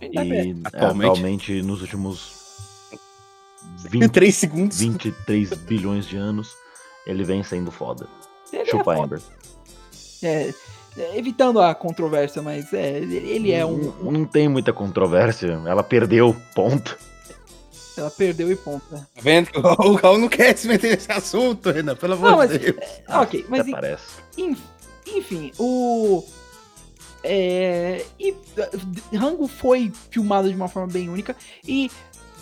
Johnny 0.01 0.11
E 0.11 0.11
Depp 0.11 0.33
é- 0.65 0.69
Atualmente? 0.77 1.11
atualmente, 1.11 1.63
nos 1.63 1.81
últimos 1.81 2.33
20, 3.89 4.11
3 4.11 4.35
segundos. 4.35 4.79
23 4.79 5.51
bilhões 5.55 6.07
de 6.07 6.17
anos, 6.17 6.51
ele 7.07 7.25
vem 7.25 7.43
sendo 7.43 7.71
foda. 7.71 8.07
ele 8.53 8.63
é 8.63 8.67
Chupa 8.67 8.97
foda. 8.97 9.17
Amber. 9.17 9.23
É, 10.23 10.49
é, 10.49 10.55
evitando 11.15 11.61
a 11.61 11.75
controvérsia, 11.75 12.41
mas 12.43 12.73
é, 12.73 12.99
ele 12.99 13.53
é 13.53 13.65
um. 13.65 13.93
Não, 14.03 14.13
não 14.13 14.25
tem 14.25 14.49
muita 14.49 14.73
controvérsia. 14.73 15.61
Ela 15.67 15.83
perdeu, 15.83 16.35
ponto. 16.55 16.97
Ela 17.97 18.11
perdeu 18.11 18.51
e 18.51 18.57
ponto. 18.57 18.85
né? 18.91 19.07
Tá 19.15 19.21
vendo? 19.21 19.51
O 19.55 19.95
Raul 19.95 20.19
não 20.19 20.29
quer 20.29 20.57
se 20.57 20.67
meter 20.67 20.91
nesse 20.93 21.11
assunto, 21.13 21.71
Renan, 21.71 21.95
pelo 21.95 22.15
amor 22.15 22.31
Não, 22.31 22.37
mas- 22.39 22.51
de 22.51 22.59
Deus. 22.59 22.77
Ah, 23.07 23.21
ok, 23.23 23.45
mas 23.49 23.67
enfim, 25.07 25.53
o. 25.59 26.25
É, 27.23 28.05
e 28.21 28.35
Rango 29.17 29.47
foi 29.49 29.91
filmado 30.11 30.49
de 30.49 30.55
uma 30.55 30.69
forma 30.69 30.93
bem 30.93 31.09
única 31.09 31.35
e 31.67 31.91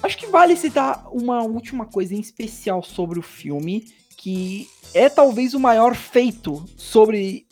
acho 0.02 0.18
que 0.18 0.26
vale 0.26 0.56
citar 0.56 1.06
uma 1.12 1.42
última 1.44 1.86
coisa 1.86 2.14
em 2.14 2.20
especial 2.20 2.82
sobre 2.82 3.18
o 3.18 3.22
filme, 3.22 3.86
que 4.16 4.68
é 4.92 5.08
talvez 5.08 5.54
o 5.54 5.60
maior 5.60 5.94
feito 5.94 6.64
sobre 6.76 7.46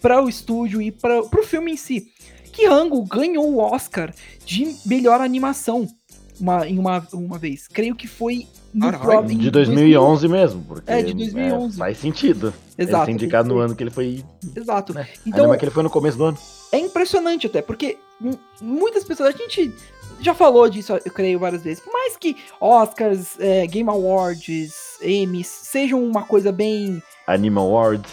para 0.00 0.22
o 0.22 0.28
estúdio 0.28 0.80
e 0.80 0.90
para 0.90 1.20
o 1.20 1.42
filme 1.44 1.72
em 1.72 1.76
si. 1.76 2.08
Que 2.52 2.66
Rango 2.66 3.02
ganhou 3.04 3.46
o 3.54 3.58
Oscar 3.58 4.12
de 4.44 4.76
melhor 4.84 5.20
animação 5.20 5.86
uma, 6.40 6.66
em 6.68 6.78
uma, 6.78 7.06
uma 7.14 7.38
vez. 7.38 7.66
Creio 7.68 7.94
que 7.94 8.06
foi 8.06 8.46
no 8.74 8.86
Caralho, 8.90 9.02
próprio- 9.04 9.38
De 9.38 9.50
2011 9.50 10.28
mesmo. 10.28 10.62
Porque, 10.62 10.90
É, 10.90 11.02
de 11.02 11.14
2011. 11.14 11.78
faz 11.78 11.98
sentido. 11.98 12.52
Ele 12.76 12.88
Exato. 12.88 13.06
ser 13.06 13.12
indicado 13.12 13.48
no 13.48 13.58
ano 13.58 13.74
que 13.76 13.82
ele 13.82 13.90
foi. 13.90 14.24
Exato. 14.56 14.92
Né? 14.92 15.08
Então, 15.26 15.40
Ainda 15.40 15.48
mais 15.48 15.58
que 15.60 15.64
ele 15.66 15.72
foi 15.72 15.82
no 15.82 15.90
começo 15.90 16.18
do 16.18 16.24
ano. 16.24 16.38
é 16.72 16.78
impressionante 16.78 17.46
até, 17.46 17.62
porque 17.62 17.96
mu- 18.20 18.38
muitas 18.60 19.04
pessoas, 19.04 19.34
a 19.34 19.38
gente 19.38 19.72
já 20.20 20.34
falou 20.34 20.68
disso, 20.68 20.92
eu 21.04 21.12
creio, 21.12 21.38
várias 21.38 21.62
vezes, 21.62 21.82
por 21.82 21.92
mais 21.92 22.16
que 22.16 22.36
Oscars, 22.60 23.38
é, 23.38 23.66
Game 23.66 23.88
Awards, 23.88 24.72
Emmys, 25.02 25.46
sejam 25.46 26.02
uma 26.04 26.22
coisa 26.24 26.50
bem... 26.52 27.02
Animal 27.26 27.66
Awards. 27.66 28.10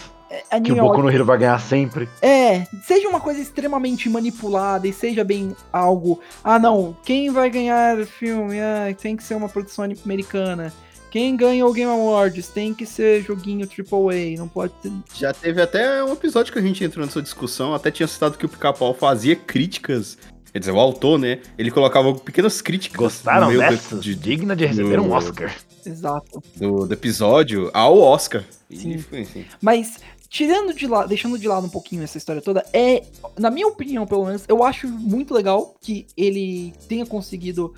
Que 0.64 0.72
o 0.72 0.76
Boku 0.76 1.02
no 1.02 1.10
Hero 1.10 1.24
vai 1.24 1.38
ganhar 1.38 1.58
sempre. 1.60 2.08
É, 2.22 2.64
seja 2.86 3.08
uma 3.08 3.20
coisa 3.20 3.40
extremamente 3.40 4.08
manipulada 4.08 4.86
e 4.86 4.92
seja 4.92 5.24
bem 5.24 5.56
algo. 5.72 6.20
Ah, 6.44 6.58
não, 6.58 6.96
quem 7.04 7.30
vai 7.30 7.50
ganhar 7.50 8.06
filme? 8.06 8.60
Ah, 8.60 8.94
tem 9.00 9.16
que 9.16 9.24
ser 9.24 9.34
uma 9.34 9.48
produção 9.48 9.84
americana. 10.04 10.72
Quem 11.10 11.36
ganha 11.36 11.66
o 11.66 11.72
Game 11.72 11.90
Awards 11.90 12.46
tem 12.48 12.72
que 12.72 12.86
ser 12.86 13.22
joguinho 13.24 13.66
AAA, 13.66 14.38
não 14.38 14.46
pode 14.46 14.72
ter. 14.80 14.92
Já 15.16 15.32
teve 15.32 15.60
até 15.60 16.04
um 16.04 16.12
episódio 16.12 16.52
que 16.52 16.58
a 16.60 16.62
gente 16.62 16.84
entrou 16.84 17.04
nessa 17.04 17.20
discussão, 17.20 17.74
até 17.74 17.90
tinha 17.90 18.06
citado 18.06 18.38
que 18.38 18.46
o 18.46 18.48
Pica-Pau 18.48 18.94
fazia 18.94 19.34
críticas, 19.34 20.16
quer 20.52 20.60
dizer, 20.60 20.70
o 20.70 20.78
autor, 20.78 21.18
né? 21.18 21.40
Ele 21.58 21.72
colocava 21.72 22.14
pequenas 22.14 22.62
críticas 22.62 22.96
Gostaram 22.96 23.46
no 23.50 23.58
meio 23.58 23.58
dessa? 23.68 23.96
do, 23.96 24.00
de- 24.00 24.14
Digna 24.14 24.54
de 24.54 24.64
receber 24.66 25.00
um 25.00 25.10
Oscar. 25.10 25.52
Exato. 25.84 26.40
do, 26.54 26.86
do 26.86 26.94
episódio 26.94 27.70
ao 27.74 27.98
Oscar. 27.98 28.44
Sim. 28.72 28.92
E 28.92 28.98
foi 29.02 29.22
assim. 29.22 29.44
Mas, 29.60 29.96
tirando 30.30 30.72
de 30.72 30.86
lado, 30.86 31.08
deixando 31.08 31.36
de 31.36 31.48
lado 31.48 31.66
um 31.66 31.70
pouquinho 31.70 32.04
essa 32.04 32.16
história 32.16 32.40
toda, 32.40 32.64
é. 32.72 33.02
Na 33.36 33.50
minha 33.50 33.66
opinião, 33.66 34.06
pelo 34.06 34.24
menos, 34.24 34.44
eu 34.48 34.62
acho 34.62 34.88
muito 34.88 35.34
legal 35.34 35.74
que 35.80 36.06
ele 36.16 36.72
tenha 36.88 37.04
conseguido 37.04 37.74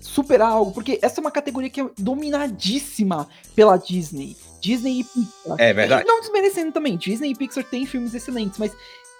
superar 0.00 0.50
algo, 0.50 0.70
porque 0.70 0.98
essa 1.00 1.18
é 1.18 1.22
uma 1.22 1.30
categoria 1.30 1.70
que 1.70 1.80
é 1.80 1.90
dominadíssima 1.98 3.26
pela 3.56 3.78
Disney. 3.78 4.36
Disney 4.60 5.00
e 5.00 5.04
Pixar. 5.04 5.56
É 5.58 5.72
verdade. 5.72 6.04
E 6.04 6.06
não 6.06 6.20
desmerecendo 6.20 6.72
também, 6.72 6.96
Disney 6.96 7.30
e 7.30 7.34
Pixar 7.34 7.64
têm 7.64 7.86
filmes 7.86 8.14
excelentes, 8.14 8.58
mas 8.58 8.72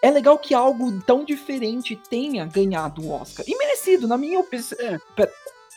é 0.03 0.11
legal 0.11 0.39
que 0.39 0.53
algo 0.53 1.01
tão 1.01 1.24
diferente 1.24 1.99
tenha 2.11 2.45
ganhado 2.45 3.03
o 3.03 3.11
Oscar. 3.11 3.45
E 3.49 3.57
merecido, 3.57 4.07
na 4.07 4.18
minha 4.18 4.41
opinião. 4.41 4.68
É. 5.16 5.30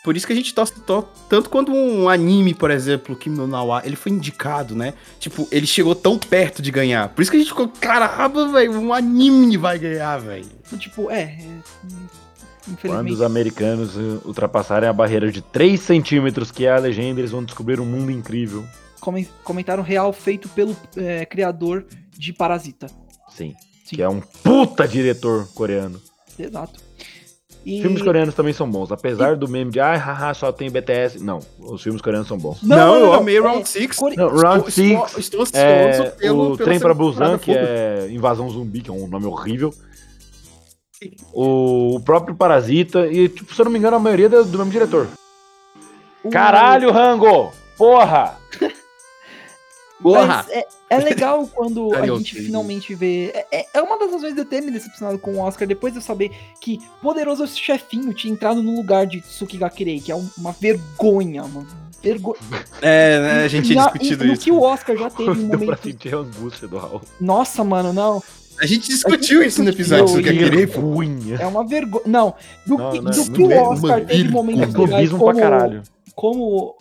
Por 0.07 0.15
isso 0.15 0.25
que 0.25 0.31
a 0.31 0.35
gente 0.37 0.53
torce 0.53 0.71
to- 0.79 1.05
tanto 1.27 1.49
quando 1.49 1.69
um 1.73 2.07
anime, 2.07 2.53
por 2.53 2.71
exemplo, 2.71 3.13
Kim 3.13 3.29
no 3.31 3.45
Nawa, 3.45 3.81
ele 3.83 3.97
foi 3.97 4.09
indicado, 4.13 4.73
né? 4.73 4.93
Tipo, 5.19 5.45
ele 5.51 5.67
chegou 5.67 5.93
tão 5.93 6.17
perto 6.17 6.61
de 6.61 6.71
ganhar. 6.71 7.09
Por 7.09 7.21
isso 7.21 7.29
que 7.29 7.35
a 7.35 7.39
gente 7.41 7.49
ficou, 7.49 7.67
caramba, 7.67 8.47
velho, 8.49 8.79
um 8.79 8.93
anime 8.93 9.57
vai 9.57 9.77
ganhar, 9.77 10.17
velho. 10.19 10.45
Tipo, 10.79 11.11
é. 11.11 11.23
é, 11.23 12.87
Quando 12.87 13.11
os 13.11 13.21
americanos 13.21 13.97
eh, 13.97 14.25
ultrapassarem 14.25 14.87
a 14.87 14.93
barreira 14.93 15.29
de 15.29 15.41
3 15.41 15.77
centímetros, 15.77 16.51
que 16.51 16.65
é 16.65 16.71
a 16.71 16.77
legenda, 16.79 17.19
eles 17.19 17.31
vão 17.31 17.43
descobrir 17.43 17.81
um 17.81 17.85
mundo 17.85 18.09
incrível. 18.09 18.65
Comen- 19.01 19.27
Comentário 19.43 19.83
real 19.83 20.13
feito 20.13 20.47
pelo 20.47 20.73
é, 20.95 21.25
criador 21.25 21.85
de 22.17 22.31
Parasita. 22.31 22.87
Sim. 23.29 23.53
Sim. 23.83 23.97
Que 23.97 24.01
é 24.01 24.07
um 24.07 24.21
puta 24.21 24.87
diretor 24.87 25.47
coreano. 25.53 26.01
Exato. 26.39 26.79
E... 27.67 27.81
Filmes 27.81 28.01
coreanos 28.01 28.33
também 28.33 28.53
são 28.53 28.71
bons. 28.71 28.93
Apesar 28.93 29.35
do 29.35 29.45
meme 29.45 29.69
de, 29.71 29.81
ai, 29.81 29.97
haha, 29.97 30.33
só 30.33 30.53
tem 30.53 30.71
BTS. 30.71 31.21
Não, 31.21 31.39
os 31.59 31.83
filmes 31.83 32.01
coreanos 32.01 32.25
são 32.25 32.37
bons. 32.37 32.63
Não, 32.63 32.95
eu 32.95 33.11
amei 33.13 33.35
é, 33.35 33.41
Round 33.41 33.67
Six. 33.67 33.97
core- 33.97 34.15
Não, 34.15 34.29
Round 34.29 34.69
Estou- 34.69 35.05
6 35.09 35.17
Estou, 35.17 35.45
é 35.51 35.89
ansioso 35.89 36.11
pelo, 36.15 36.51
o 36.51 36.57
Trem 36.57 36.79
pra 36.79 36.93
segunda 36.93 36.93
Busan, 36.93 37.37
que 37.37 37.51
é 37.51 38.07
Invasão 38.09 38.49
Zumbi, 38.49 38.79
que 38.79 38.89
é 38.89 38.93
um 38.93 39.05
nome 39.07 39.25
horrível. 39.25 39.73
O, 41.33 41.97
o 41.97 41.99
próprio 41.99 42.35
Parasita, 42.35 43.05
e, 43.05 43.27
tipo, 43.27 43.53
se 43.53 43.59
eu 43.59 43.65
não 43.65 43.71
me 43.73 43.79
engano, 43.79 43.97
a 43.97 43.99
maioria 43.99 44.27
é 44.27 44.29
do 44.29 44.45
mesmo 44.57 44.71
diretor. 44.71 45.09
Caralho, 46.31 46.89
Rango! 46.89 47.51
Porra! 47.77 48.37
Porra! 50.01 50.27
Mas 50.27 50.49
é, 50.49 50.67
é 50.91 50.97
legal 50.99 51.47
quando 51.53 51.93
a 51.95 52.05
gente 52.05 52.35
finalmente 52.35 52.93
vê. 52.93 53.31
É, 53.33 53.59
é- 53.59 53.65
é 53.75 53.81
uma 53.81 53.97
das 53.97 54.11
razões 54.11 54.33
de 54.33 54.39
eu 54.41 54.45
ter 54.45 54.61
me 54.61 54.71
decepcionado 54.71 55.17
com 55.19 55.31
o 55.35 55.39
Oscar 55.39 55.67
depois 55.67 55.91
de 55.93 55.99
eu 55.99 56.03
saber 56.03 56.31
que 56.61 56.79
Poderoso 57.01 57.47
Chefinho 57.47 58.13
tinha 58.13 58.31
entrado 58.31 58.61
no 58.61 58.75
lugar 58.75 59.05
de 59.07 59.21
Tsukigakirei, 59.21 59.99
que 59.99 60.11
é 60.11 60.15
um- 60.15 60.29
uma 60.37 60.51
vergonha, 60.51 61.43
uma 61.43 61.65
vergonha. 62.01 62.37
É, 62.81 63.19
né, 63.19 63.43
a 63.45 63.47
gente 63.47 63.67
tinha 63.67 63.83
discutido 63.85 64.25
no 64.25 64.33
isso. 64.33 64.41
que 64.43 64.51
o 64.51 64.61
Oscar 64.61 64.95
já 64.95 65.09
teve 65.09 65.29
um 65.31 65.47
Deu 65.47 65.49
pra 65.49 65.57
momento. 65.59 65.83
sentir 65.83 66.13
a 66.13 66.17
angústia 66.19 66.67
do 66.67 66.77
Raul. 66.77 67.01
Nossa, 67.19 67.63
mano, 67.63 67.91
não. 67.91 68.21
A 68.59 68.65
gente 68.65 68.87
discutiu 68.87 69.43
isso 69.43 69.61
no 69.63 69.69
episódio, 69.69 70.21
quer 70.23 70.33
Que 70.33 70.45
vergonha. 70.49 71.35
É 71.39 71.45
uma 71.45 71.63
vergonha. 71.63 72.03
Não, 72.07 72.33
do 72.65 72.75
Não, 72.77 72.91
que, 72.91 73.01
não, 73.01 73.11
do 73.11 73.17
não 73.25 73.33
que 73.33 73.41
o 73.43 73.51
é 73.51 73.61
Oscar 73.61 74.05
teve 74.05 74.23
vir- 74.23 74.31
momentos 74.31 74.73
É 74.73 74.77
legais 74.79 75.09
como, 75.11 75.35
caralho. 75.39 75.83
como, 76.15 76.75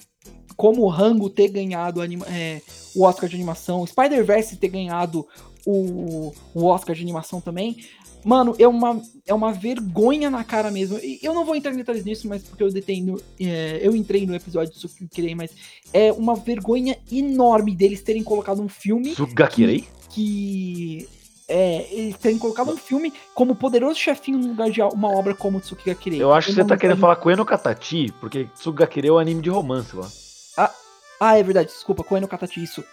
como 0.57 0.83
o 0.83 0.89
Rango 0.89 1.29
ter 1.29 1.49
ganhado 1.49 2.01
anima- 2.01 2.27
é, 2.29 2.61
o 2.95 3.03
Oscar 3.05 3.29
de 3.29 3.37
animação, 3.37 3.87
Spider-Verse 3.87 4.57
ter 4.57 4.69
ganhado 4.69 5.27
o, 5.67 6.33
o 6.55 6.65
Oscar 6.65 6.95
de 6.97 7.03
animação 7.03 7.41
também. 7.41 7.77
Mano, 8.25 8.57
é 8.59 8.67
uma, 8.67 9.01
é 9.25 9.33
uma 9.33 9.53
vergonha 9.53 10.29
na 10.29 10.43
cara 10.43 10.69
mesmo. 10.69 10.99
E 10.99 11.21
eu 11.23 11.33
não 11.33 11.45
vou 11.45 11.55
entrar 11.55 11.73
em 11.73 11.77
detalhes 11.77 12.05
nisso, 12.05 12.27
mas 12.27 12.43
porque 12.43 12.63
eu 12.63 12.73
detendo. 12.73 13.23
é, 13.39 13.79
eu 13.81 13.95
entrei 13.95 14.27
no 14.27 14.35
episódio 14.35 14.73
que 14.75 15.05
eu 15.05 15.09
queria, 15.09 15.37
mas 15.37 15.53
é 15.93 16.13
uma 16.13 16.35
vergonha 16.35 16.99
enorme 17.13 17.73
deles 17.75 18.03
terem 18.03 18.25
colocado 18.25 18.61
um 18.61 18.69
filme 18.69 19.15
Sugakirei? 19.15 19.85
que. 20.11 21.09
É, 21.49 21.87
eles 21.93 22.17
terem 22.17 22.39
colocado 22.39 22.73
um 22.73 22.77
filme 22.77 23.13
como 23.33 23.55
poderoso 23.55 23.97
chefinho 24.01 24.39
no 24.39 24.49
lugar 24.49 24.69
de 24.69 24.83
uma 24.83 25.09
obra 25.17 25.33
como 25.33 25.61
Tsukigakirei. 25.61 26.21
Eu 26.21 26.33
acho 26.33 26.49
que 26.49 26.55
você 26.55 26.65
tá 26.65 26.77
querendo 26.77 26.99
falar 26.99 27.15
Koen 27.15 27.37
no 27.37 27.45
Katachi, 27.47 28.13
porque 28.19 28.49
Sugakirei 28.57 29.11
é 29.11 29.13
o 29.13 29.19
anime 29.21 29.41
de 29.43 29.51
romance 29.51 29.95
lá. 29.95 30.09
Ah, 30.57 31.37
é 31.39 31.43
verdade, 31.43 31.69
desculpa, 31.69 32.05
Koen 32.05 32.21
no 32.21 32.29
Katachi, 32.29 32.63
isso. 32.63 32.85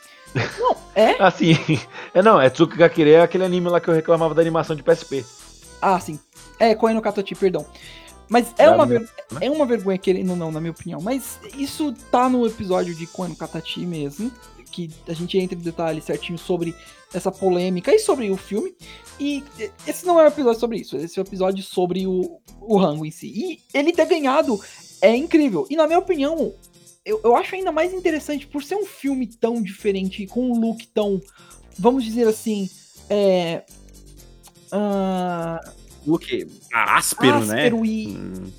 Não, 0.59 0.75
é? 0.95 1.11
Assim, 1.21 1.57
é 2.13 2.21
não, 2.21 2.39
é 2.39 2.49
Tsukigakirei 2.49 3.15
é 3.15 3.21
aquele 3.21 3.43
anime 3.43 3.69
lá 3.69 3.81
que 3.81 3.89
eu 3.89 3.93
reclamava 3.93 4.33
da 4.33 4.41
animação 4.41 4.75
de 4.75 4.81
PSP. 4.83 5.25
Ah, 5.81 5.99
sim. 5.99 6.17
É, 6.57 6.73
Koen 6.73 6.95
no 6.95 7.01
Katachi, 7.01 7.35
perdão. 7.35 7.65
Mas 8.29 8.53
é 8.57 8.69
uma, 8.69 8.85
ver- 8.85 9.09
é 9.41 9.51
uma 9.51 9.65
vergonha 9.65 9.97
querendo 9.97 10.29
ou 10.31 10.35
não, 10.37 10.51
na 10.51 10.61
minha 10.61 10.71
opinião. 10.71 11.01
Mas 11.01 11.37
isso 11.57 11.93
tá 12.09 12.29
no 12.29 12.47
episódio 12.47 12.95
de 12.95 13.05
Koen 13.05 13.31
no 13.31 13.35
Katachi 13.35 13.85
mesmo. 13.85 14.31
Que 14.71 14.89
a 15.07 15.13
gente 15.13 15.37
entra 15.37 15.55
em 15.55 15.61
detalhes 15.61 16.05
certinho 16.05 16.37
sobre 16.39 16.73
essa 17.13 17.31
polêmica 17.31 17.93
e 17.93 17.99
sobre 17.99 18.31
o 18.31 18.37
filme. 18.37 18.73
E 19.19 19.43
esse 19.85 20.05
não 20.05 20.19
é 20.19 20.23
um 20.23 20.27
episódio 20.27 20.59
sobre 20.59 20.77
isso. 20.77 20.95
Esse 20.95 21.19
é 21.19 21.21
um 21.21 21.25
episódio 21.25 21.61
sobre 21.63 22.07
o, 22.07 22.39
o 22.61 22.77
rango 22.77 23.05
em 23.05 23.11
si. 23.11 23.27
E 23.27 23.77
ele 23.77 23.91
ter 23.91 24.05
ganhado 24.05 24.59
é 25.01 25.13
incrível. 25.15 25.67
E 25.69 25.75
na 25.75 25.85
minha 25.85 25.99
opinião, 25.99 26.53
eu, 27.05 27.19
eu 27.23 27.35
acho 27.35 27.55
ainda 27.55 27.71
mais 27.71 27.93
interessante 27.93 28.47
por 28.47 28.63
ser 28.63 28.75
um 28.75 28.85
filme 28.85 29.27
tão 29.27 29.61
diferente, 29.61 30.25
com 30.27 30.51
um 30.51 30.59
look 30.59 30.87
tão, 30.87 31.21
vamos 31.77 32.03
dizer 32.03 32.27
assim, 32.27 32.69
é. 33.09 33.63
O 36.05 36.17
quê? 36.17 36.47
Áspero, 36.73 37.45
né? 37.45 37.65
áspero 37.65 37.85
e 37.85 38.07
Hum, 38.07 38.51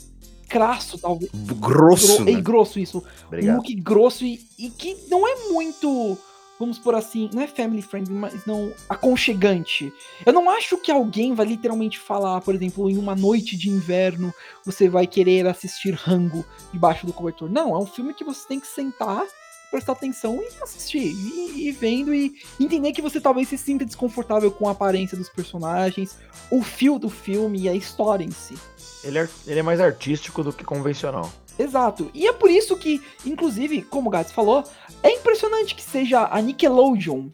crasso, 0.48 0.96
talvez. 0.98 1.30
grosso, 1.58 2.16
Gro- 2.16 2.24
né? 2.24 2.32
E 2.32 2.40
grosso 2.40 2.78
isso. 2.78 2.98
Um 2.98 3.26
Obrigado. 3.26 3.56
look 3.56 3.74
grosso 3.74 4.24
e, 4.24 4.40
e 4.58 4.70
que 4.70 4.96
não 5.08 5.26
é 5.26 5.48
muito, 5.50 6.16
vamos 6.58 6.78
por 6.78 6.94
assim, 6.94 7.28
não 7.32 7.42
é 7.42 7.46
family 7.46 7.82
friendly, 7.82 8.14
mas 8.14 8.46
não 8.46 8.72
aconchegante. 8.88 9.92
Eu 10.24 10.32
não 10.32 10.48
acho 10.48 10.76
que 10.78 10.90
alguém 10.90 11.34
vai 11.34 11.46
literalmente 11.46 11.98
falar, 11.98 12.40
por 12.40 12.54
exemplo, 12.54 12.90
em 12.90 12.96
uma 12.96 13.14
noite 13.14 13.56
de 13.56 13.70
inverno, 13.70 14.32
você 14.64 14.88
vai 14.88 15.06
querer 15.06 15.46
assistir 15.46 15.92
Rango 15.94 16.44
debaixo 16.72 17.06
do 17.06 17.12
cobertor. 17.12 17.50
Não, 17.50 17.74
é 17.74 17.78
um 17.78 17.86
filme 17.86 18.14
que 18.14 18.24
você 18.24 18.46
tem 18.46 18.60
que 18.60 18.66
sentar, 18.66 19.24
prestar 19.70 19.92
atenção 19.92 20.40
e 20.40 20.62
assistir. 20.62 21.12
E, 21.12 21.68
e 21.68 21.72
vendo 21.72 22.14
e 22.14 22.34
entender 22.60 22.92
que 22.92 23.02
você 23.02 23.20
talvez 23.20 23.48
se 23.48 23.58
sinta 23.58 23.84
desconfortável 23.84 24.50
com 24.50 24.68
a 24.68 24.72
aparência 24.72 25.16
dos 25.16 25.28
personagens, 25.28 26.16
o 26.50 26.62
fio 26.62 26.98
do 26.98 27.10
filme 27.10 27.62
e 27.62 27.68
a 27.68 27.74
história 27.74 28.24
em 28.24 28.30
si. 28.30 28.54
Ele 29.02 29.18
é, 29.18 29.28
ele 29.46 29.60
é 29.60 29.62
mais 29.62 29.80
artístico 29.80 30.42
do 30.42 30.52
que 30.52 30.64
convencional. 30.64 31.30
Exato. 31.58 32.10
E 32.12 32.26
é 32.26 32.32
por 32.32 32.50
isso 32.50 32.76
que, 32.76 33.00
inclusive, 33.24 33.82
como 33.82 34.08
o 34.08 34.10
Gats 34.10 34.32
falou, 34.32 34.64
é 35.02 35.10
impressionante 35.12 35.74
que 35.74 35.82
seja 35.82 36.28
a 36.30 36.40
Nickelodeon 36.40 37.28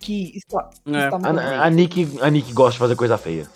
que 0.00 0.32
está. 0.36 0.70
É. 0.86 1.04
está 1.04 1.16
A, 1.16 1.64
a, 1.66 1.70
Nick, 1.70 2.18
a 2.20 2.30
Nick 2.30 2.52
gosta 2.52 2.72
de 2.72 2.78
fazer 2.78 2.96
coisa 2.96 3.18
feia. 3.18 3.48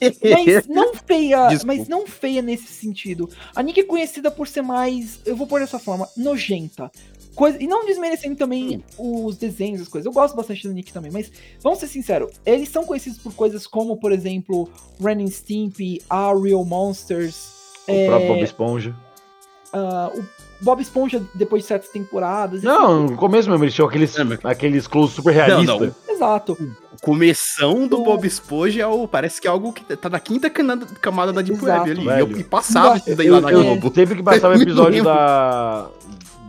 Mas 0.00 0.66
não 0.68 0.94
feia, 0.94 1.48
Desculpa. 1.48 1.74
mas 1.76 1.88
não 1.88 2.06
feia 2.06 2.42
nesse 2.42 2.66
sentido. 2.66 3.28
A 3.54 3.62
Nick 3.62 3.80
é 3.80 3.84
conhecida 3.84 4.30
por 4.30 4.48
ser 4.48 4.62
mais, 4.62 5.20
eu 5.24 5.36
vou 5.36 5.46
pôr 5.46 5.60
dessa 5.60 5.78
forma, 5.78 6.08
nojenta. 6.16 6.90
Coisa, 7.34 7.62
e 7.62 7.66
não 7.66 7.86
desmerecendo 7.86 8.36
também 8.36 8.84
os 8.98 9.38
desenhos, 9.38 9.80
as 9.80 9.88
coisas. 9.88 10.04
Eu 10.04 10.12
gosto 10.12 10.36
bastante 10.36 10.68
da 10.68 10.74
Nick 10.74 10.92
também, 10.92 11.10
mas 11.10 11.32
vamos 11.62 11.78
ser 11.78 11.86
sinceros, 11.86 12.32
eles 12.44 12.68
são 12.68 12.84
conhecidos 12.84 13.18
por 13.18 13.32
coisas 13.32 13.66
como, 13.66 13.96
por 13.96 14.12
exemplo, 14.12 14.68
Ren 15.00 15.22
and 15.22 15.28
Stimpy, 15.28 16.02
Ariel 16.10 16.64
Monsters, 16.64 17.61
O 17.88 17.92
é, 17.92 18.06
próprio 18.06 18.28
Bob 18.28 18.42
Esponja. 18.42 18.94
ah, 19.72 20.10
o 20.14 20.22
Bob 20.60 20.80
Esponja, 20.80 21.20
depois 21.34 21.62
de 21.62 21.68
certas 21.68 21.88
temporadas. 21.90 22.62
Não, 22.62 23.04
no 23.04 23.16
começo 23.16 23.50
mesmo, 23.50 23.64
eles 23.64 23.74
tinham 23.74 23.88
aqueles, 23.88 24.16
É, 24.16 24.22
mas- 24.24 24.38
aqueles 24.44 24.86
close 24.86 25.14
super 25.14 25.32
realistas. 25.34 25.80
não. 26.08 26.14
Exato. 26.14 26.52
O 26.52 27.00
começão 27.04 27.88
do 27.88 28.00
O- 28.00 28.04
Bob 28.04 28.24
Esponja 28.24 28.82
é 28.82 28.86
o, 28.86 29.08
parece 29.08 29.40
que 29.40 29.48
é 29.48 29.50
algo 29.50 29.72
que 29.72 29.96
tá 29.96 30.08
na 30.08 30.20
quinta 30.20 30.48
camada, 30.48 30.86
camada 31.00 31.32
da 31.32 31.42
Deep 31.42 31.58
Exato, 31.60 31.80
Web 31.80 31.90
ali. 31.90 32.04
velho. 32.06 32.28
E, 32.28 32.32
eu, 32.34 32.38
e 32.40 32.44
passava 32.44 32.96
isso 32.98 33.16
daí 33.16 33.28
lá 33.28 33.40
na 33.40 33.50
eu, 33.50 33.62
Globo. 33.64 33.92
sempre 33.92 34.14
que 34.14 34.22
passava 34.22 34.56
o 34.56 34.56
episódio 34.62 35.02
da, 35.02 35.88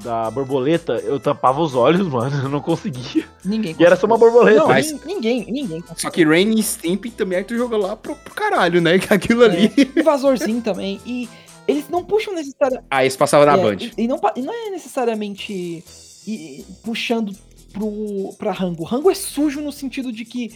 da 0.04 0.30
borboleta, 0.30 0.94
eu 1.04 1.20
tampava 1.20 1.62
os 1.62 1.74
olhos, 1.76 2.08
mano. 2.12 2.44
Eu 2.44 2.50
não 2.50 2.60
conseguia. 2.62 3.26
Ninguém 3.44 3.76
E 3.80 3.84
era 3.86 3.96
só 3.96 4.06
uma 4.06 4.18
borboleta. 4.18 4.60
Não, 4.60 4.68
Mas- 4.68 4.92
nin- 4.92 5.00
ninguém, 5.06 5.46
ninguém. 5.52 5.84
Só 5.98 6.10
que 6.10 6.24
Rain 6.24 6.52
e 6.58 6.62
Stimp 6.64 7.06
também 7.18 7.38
aí 7.40 7.44
tu 7.44 7.56
jogou 7.58 7.80
lá 7.80 7.96
pro, 7.96 8.16
pro 8.16 8.34
caralho, 8.34 8.82
né? 8.82 9.00
Que 9.04 9.14
aquilo 9.14 9.44
ali. 9.44 9.72
Invasorzinho 9.98 10.62
também. 10.62 11.00
E 11.06 11.28
eles 11.68 11.90
não 11.90 12.04
puxam 12.04 12.34
necessariamente. 12.34 12.86
Ah, 12.92 13.06
esse 13.06 13.18
passava 13.18 13.46
na 13.46 13.54
É, 13.58 13.62
Band. 13.62 13.78
E, 13.98 14.04
e 14.04 14.08
não, 14.08 14.20
e 14.36 14.42
não 14.42 14.54
é 14.54 14.70
necessariamente 14.70 15.52
e- 15.54 15.84
e 16.28 16.66
puxando 16.84 17.34
pro, 17.72 18.34
pra 18.38 18.52
rango. 18.52 18.84
Rango 18.84 19.10
é 19.10 19.16
sujo 19.16 19.62
no 19.62 19.72
sentido 19.72 20.12
de 20.12 20.26
que 20.26 20.52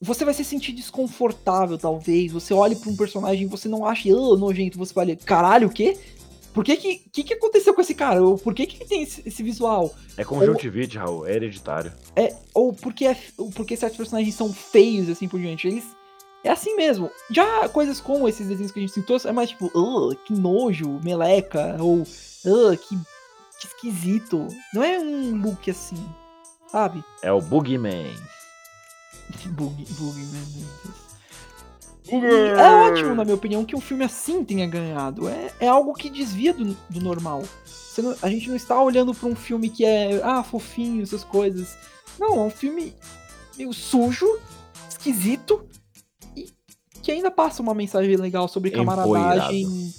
você 0.00 0.24
vai 0.24 0.32
se 0.32 0.44
sentir 0.44 0.72
desconfortável, 0.72 1.76
talvez. 1.76 2.30
Você 2.32 2.54
olha 2.54 2.76
pra 2.76 2.90
um 2.90 2.96
personagem 2.96 3.42
e 3.42 3.46
você 3.46 3.68
não 3.68 3.84
acha 3.84 4.08
"Ah, 4.08 4.36
nojento. 4.36 4.78
Você 4.78 4.92
fala, 4.94 5.14
caralho, 5.16 5.68
o 5.68 5.70
quê? 5.72 5.96
Por 6.52 6.64
que 6.64 6.76
que, 6.76 6.96
que 7.12 7.24
que 7.24 7.34
aconteceu 7.34 7.72
com 7.74 7.80
esse 7.80 7.94
cara? 7.94 8.22
Ou 8.22 8.36
por 8.38 8.54
que 8.54 8.66
que 8.66 8.76
ele 8.78 8.84
tem 8.88 9.02
esse, 9.02 9.22
esse 9.26 9.42
visual? 9.42 9.94
É 10.16 10.24
conjuntivite, 10.24 10.98
Raul. 10.98 11.26
É 11.26 11.34
hereditário. 11.34 11.92
É, 12.16 12.34
ou 12.54 12.72
porque, 12.72 13.06
é, 13.06 13.16
ou 13.36 13.50
porque 13.50 13.76
certos 13.76 13.96
personagens 13.96 14.34
são 14.34 14.52
feios, 14.52 15.08
assim 15.08 15.28
por 15.28 15.38
diante. 15.38 15.68
Eles. 15.68 15.84
É 16.44 16.50
assim 16.50 16.74
mesmo. 16.76 17.10
Já 17.30 17.68
coisas 17.68 18.00
como 18.00 18.28
esses 18.28 18.46
desenhos 18.46 18.72
que 18.72 18.78
a 18.78 18.82
gente 18.82 18.92
citou, 18.92 19.18
é 19.24 19.32
mais 19.32 19.50
tipo, 19.50 19.70
"Ugh, 19.74 20.16
que 20.24 20.32
nojo, 20.32 21.00
meleca, 21.02 21.76
ou 21.80 22.02
"Ugh, 22.46 22.76
que, 22.76 22.96
que 23.60 23.66
esquisito. 23.66 24.46
Não 24.72 24.82
é 24.82 24.98
um 24.98 25.36
look 25.42 25.70
assim, 25.70 25.96
sabe? 26.70 27.04
É 27.22 27.32
o 27.32 27.40
Boogeyman. 27.40 28.14
Bug, 29.50 29.84
bug, 29.98 30.16
meu 30.16 30.42
Deus. 30.42 31.07
E 32.10 32.60
é 32.60 32.70
ótimo, 32.90 33.14
na 33.14 33.24
minha 33.24 33.34
opinião, 33.34 33.64
que 33.64 33.76
um 33.76 33.80
filme 33.80 34.04
assim 34.04 34.44
tenha 34.44 34.66
ganhado. 34.66 35.28
É, 35.28 35.50
é 35.60 35.68
algo 35.68 35.92
que 35.94 36.08
desvia 36.08 36.52
do, 36.52 36.76
do 36.88 37.00
normal. 37.00 37.42
Não- 37.98 38.14
a 38.22 38.30
gente 38.30 38.48
não 38.48 38.56
está 38.56 38.80
olhando 38.80 39.12
para 39.12 39.28
um 39.28 39.34
filme 39.34 39.68
que 39.68 39.84
é, 39.84 40.20
ah, 40.22 40.42
fofinho, 40.42 41.02
essas 41.02 41.24
coisas. 41.24 41.76
Não, 42.18 42.34
é 42.34 42.40
um 42.44 42.50
filme 42.50 42.94
meio 43.56 43.72
sujo, 43.72 44.26
esquisito, 44.88 45.64
e 46.36 46.48
que 47.02 47.10
ainda 47.10 47.30
passa 47.30 47.60
uma 47.62 47.74
mensagem 47.74 48.16
legal 48.16 48.46
sobre 48.48 48.70
camaradagem 48.70 49.92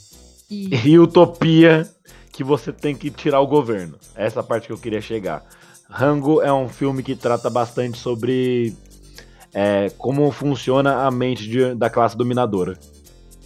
e. 0.49 0.69
E 0.83 0.97
utopia 0.97 1.87
que 2.31 2.43
você 2.43 2.71
tem 2.71 2.95
que 2.95 3.11
tirar 3.11 3.39
o 3.41 3.47
governo. 3.47 3.97
Essa 4.15 4.41
parte 4.41 4.67
que 4.67 4.73
eu 4.73 4.77
queria 4.77 5.01
chegar. 5.01 5.43
Rango 5.89 6.41
é 6.41 6.51
um 6.53 6.69
filme 6.69 7.03
que 7.03 7.15
trata 7.15 7.49
bastante 7.49 7.97
sobre 7.99 8.75
é, 9.53 9.89
como 9.97 10.29
funciona 10.31 11.03
a 11.05 11.11
mente 11.11 11.47
de- 11.47 11.73
da 11.75 11.89
classe 11.89 12.15
dominadora. 12.17 12.77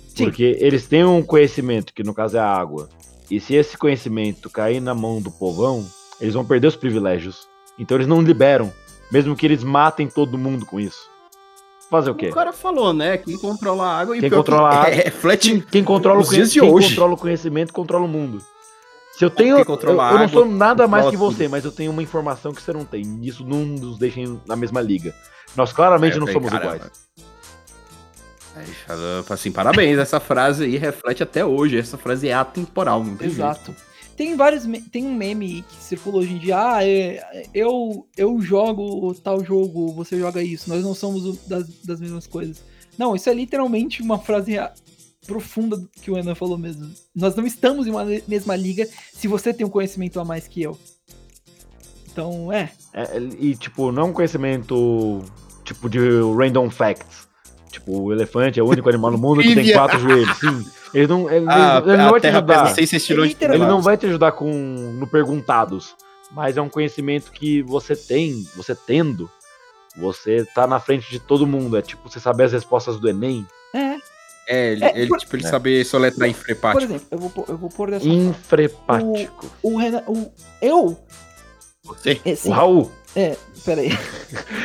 Sim. 0.10 0.26
Porque 0.26 0.58
eles 0.60 0.88
têm 0.88 1.04
um 1.04 1.24
conhecimento, 1.24 1.94
que 1.94 2.04
no 2.04 2.14
caso 2.14 2.38
é 2.38 2.40
a 2.40 2.46
água. 2.48 2.88
E 3.32 3.40
se 3.40 3.56
esse 3.56 3.78
conhecimento 3.78 4.50
cair 4.50 4.80
na 4.80 4.94
mão 4.94 5.22
do 5.22 5.32
povão, 5.32 5.86
eles 6.22 6.34
vão 6.34 6.46
perder 6.46 6.68
os 6.68 6.76
privilégios. 6.76 7.48
Então 7.80 7.98
eles 7.98 8.06
não 8.08 8.22
liberam, 8.22 8.72
mesmo 9.12 9.36
que 9.36 9.46
eles 9.46 9.64
matem 9.64 10.08
todo 10.08 10.38
mundo 10.38 10.66
com 10.66 10.80
isso. 10.80 11.10
Fazer 11.90 12.12
o 12.12 12.16
quê? 12.16 12.30
O 12.30 12.34
cara 12.34 12.54
falou, 12.54 12.94
né? 12.94 13.18
Quem 13.18 13.38
controla 13.38 13.86
a 13.86 13.98
água 14.00 14.16
e 14.18 14.20
Quem 14.20 14.30
pior 14.30 14.44
que 14.44 14.50
controla 14.52 14.70
a 14.70 14.82
água- 14.82 14.90
É, 14.94 15.04
reflete. 15.06 15.50
Quem, 15.50 15.62
quem 15.62 15.84
controla, 15.84 16.22
o, 16.22 16.26
conhe- 16.26 16.38
dias 16.38 16.52
de 16.52 16.60
quem 16.60 16.70
hoje. 16.72 16.90
controla 16.90 17.14
o 17.14 17.18
conhecimento 17.18 17.74
controla 17.74 18.06
o 18.06 18.08
mundo. 18.08 18.42
Se 19.14 19.24
eu 19.26 19.30
tenho. 19.30 19.56
Quem 19.56 19.60
Eu, 19.62 19.66
controla 19.66 20.04
a 20.04 20.08
eu 20.10 20.14
não 20.18 20.24
água, 20.26 20.28
sou 20.30 20.46
nada 20.46 20.88
mais 20.88 21.06
que 21.06 21.12
controla 21.12 21.32
você, 21.34 21.44
tudo. 21.44 21.52
mas 21.52 21.66
eu 21.66 21.72
tenho 21.72 21.92
uma 21.92 22.02
informação 22.04 22.52
que 22.54 22.62
você 22.62 22.74
não 22.74 22.84
tem. 22.86 23.04
Isso 23.22 23.44
não 23.46 23.64
nos 23.66 23.98
deixa 24.00 24.20
na 24.48 24.56
mesma 24.56 24.82
liga. 24.82 25.14
Nós 25.56 25.72
claramente 25.72 26.16
É, 26.16 26.20
não 26.20 26.26
bem, 26.26 26.34
somos 26.34 26.52
caramba. 26.52 26.76
iguais. 26.76 26.92
Aí, 28.56 28.66
falou, 28.86 29.26
assim, 29.30 29.52
parabéns, 29.52 29.98
essa 29.98 30.20
frase 30.20 30.64
aí 30.64 30.78
reflete 30.78 31.24
até 31.24 31.44
hoje. 31.44 31.78
Essa 31.78 31.98
frase 31.98 32.28
é 32.28 32.34
atemporal, 32.34 33.04
não 33.04 33.16
tem 33.16 33.30
jeito. 33.30 33.42
Exato. 33.42 33.76
Tem 34.16 34.36
vários. 34.36 34.64
Tem 34.92 35.04
um 35.06 35.14
meme 35.14 35.64
que 35.68 35.76
circula 35.84 36.20
hoje 36.20 36.34
em 36.34 36.38
dia. 36.38 36.58
Ah, 36.58 36.86
é, 36.86 37.48
eu, 37.54 38.08
eu 38.16 38.40
jogo 38.42 39.14
tal 39.16 39.44
jogo, 39.44 39.92
você 39.94 40.20
joga 40.20 40.42
isso. 40.44 40.70
Nós 40.70 40.84
não 40.84 40.94
somos 40.94 41.40
das, 41.48 41.68
das 41.84 42.00
mesmas 42.00 42.28
coisas. 42.28 42.64
Não, 42.96 43.16
isso 43.16 43.28
é 43.28 43.34
literalmente 43.34 44.04
uma 44.04 44.20
frase 44.20 44.54
profunda 45.26 45.82
que 46.02 46.12
o 46.12 46.18
Enan 46.18 46.36
falou 46.36 46.60
mesmo. 46.60 46.92
Nós 47.16 47.36
não 47.36 47.46
estamos 47.46 47.88
em 47.88 47.90
uma 47.90 48.06
mesma 48.28 48.56
liga 48.56 48.88
se 49.12 49.28
você 49.28 49.52
tem 49.52 49.66
um 49.66 49.70
conhecimento 49.70 50.20
a 50.20 50.26
mais 50.26 50.48
que 50.48 50.62
eu. 50.62 50.78
Então, 52.12 52.54
é. 52.54 52.72
É, 52.94 53.18
e, 53.40 53.56
tipo, 53.56 53.92
não 53.92 54.04
é 54.04 54.06
um 54.06 54.14
conhecimento 54.14 55.24
tipo 55.74 55.90
de 55.90 56.00
random 56.38 56.70
facts. 56.70 57.28
Tipo, 57.72 58.04
o 58.04 58.14
elefante 58.14 58.60
é 58.60 58.64
o 58.64 58.68
único 58.68 58.88
animal 58.88 59.12
no 59.12 59.18
mundo 59.18 59.42
que 59.42 59.56
tem 59.56 59.74
quatro 59.74 60.00
joelhos. 60.00 60.38
Sim. 60.38 60.66
Ele 60.94 61.08
não, 61.08 61.28
ele, 61.30 61.46
Ah, 61.50 61.82
ele 61.84 61.98
não 61.98 62.08
a 62.08 62.12
vai 62.12 62.20
te 62.20 62.22
Terra 62.24 62.38
ajudar. 62.38 62.64
pesa 62.66 62.76
6 62.76 62.94
estilões 62.94 63.30
de 63.30 63.34
Literalmente. 63.34 63.64
Ele 63.66 63.72
não 63.72 63.82
vai 63.82 63.98
te 63.98 64.06
ajudar 64.06 64.32
com 64.34 64.52
no 64.52 65.08
perguntados, 65.08 65.96
mas 66.32 66.56
é 66.56 66.62
um 66.62 66.70
conhecimento 66.70 67.32
que 67.32 67.64
você 67.64 67.96
tem, 67.96 68.46
você 68.56 68.76
tendo, 68.76 69.28
você 69.98 70.46
tá 70.54 70.68
na 70.68 70.80
frente 70.80 71.10
de 71.10 71.20
todo 71.20 71.48
mundo. 71.48 71.76
É 71.76 71.82
tipo 71.82 72.08
você 72.08 72.20
saber 72.20 72.44
as 72.44 72.52
respostas 72.54 73.00
do 73.00 73.10
Enem. 73.10 73.44
É. 73.74 73.96
É, 74.48 74.72
ele, 74.74 74.86
É, 74.86 75.00
ele, 75.00 75.08
por- 75.08 75.18
tipo, 75.20 75.36
ele 75.36 75.46
É. 75.46 75.50
saber 75.50 75.84
soletrar 75.86 76.30
em 76.30 76.34
Por 76.34 76.82
exemplo, 76.84 77.08
eu 77.10 77.18
vou, 77.18 77.30
pôr- 77.32 77.46
eu 77.50 77.58
vou 77.58 77.70
pôr 77.70 77.90
dessa 77.90 78.06
forma. 78.06 78.24
Infrepático. 78.24 79.48
O 79.64 79.78
Renan. 79.78 80.04
O, 80.06 80.32
eu. 80.62 81.00
Você? 81.86 82.22
Esse, 82.24 82.48
O 82.50 82.52
Raul. 82.52 82.92
É, 83.16 83.36
peraí. 83.66 83.90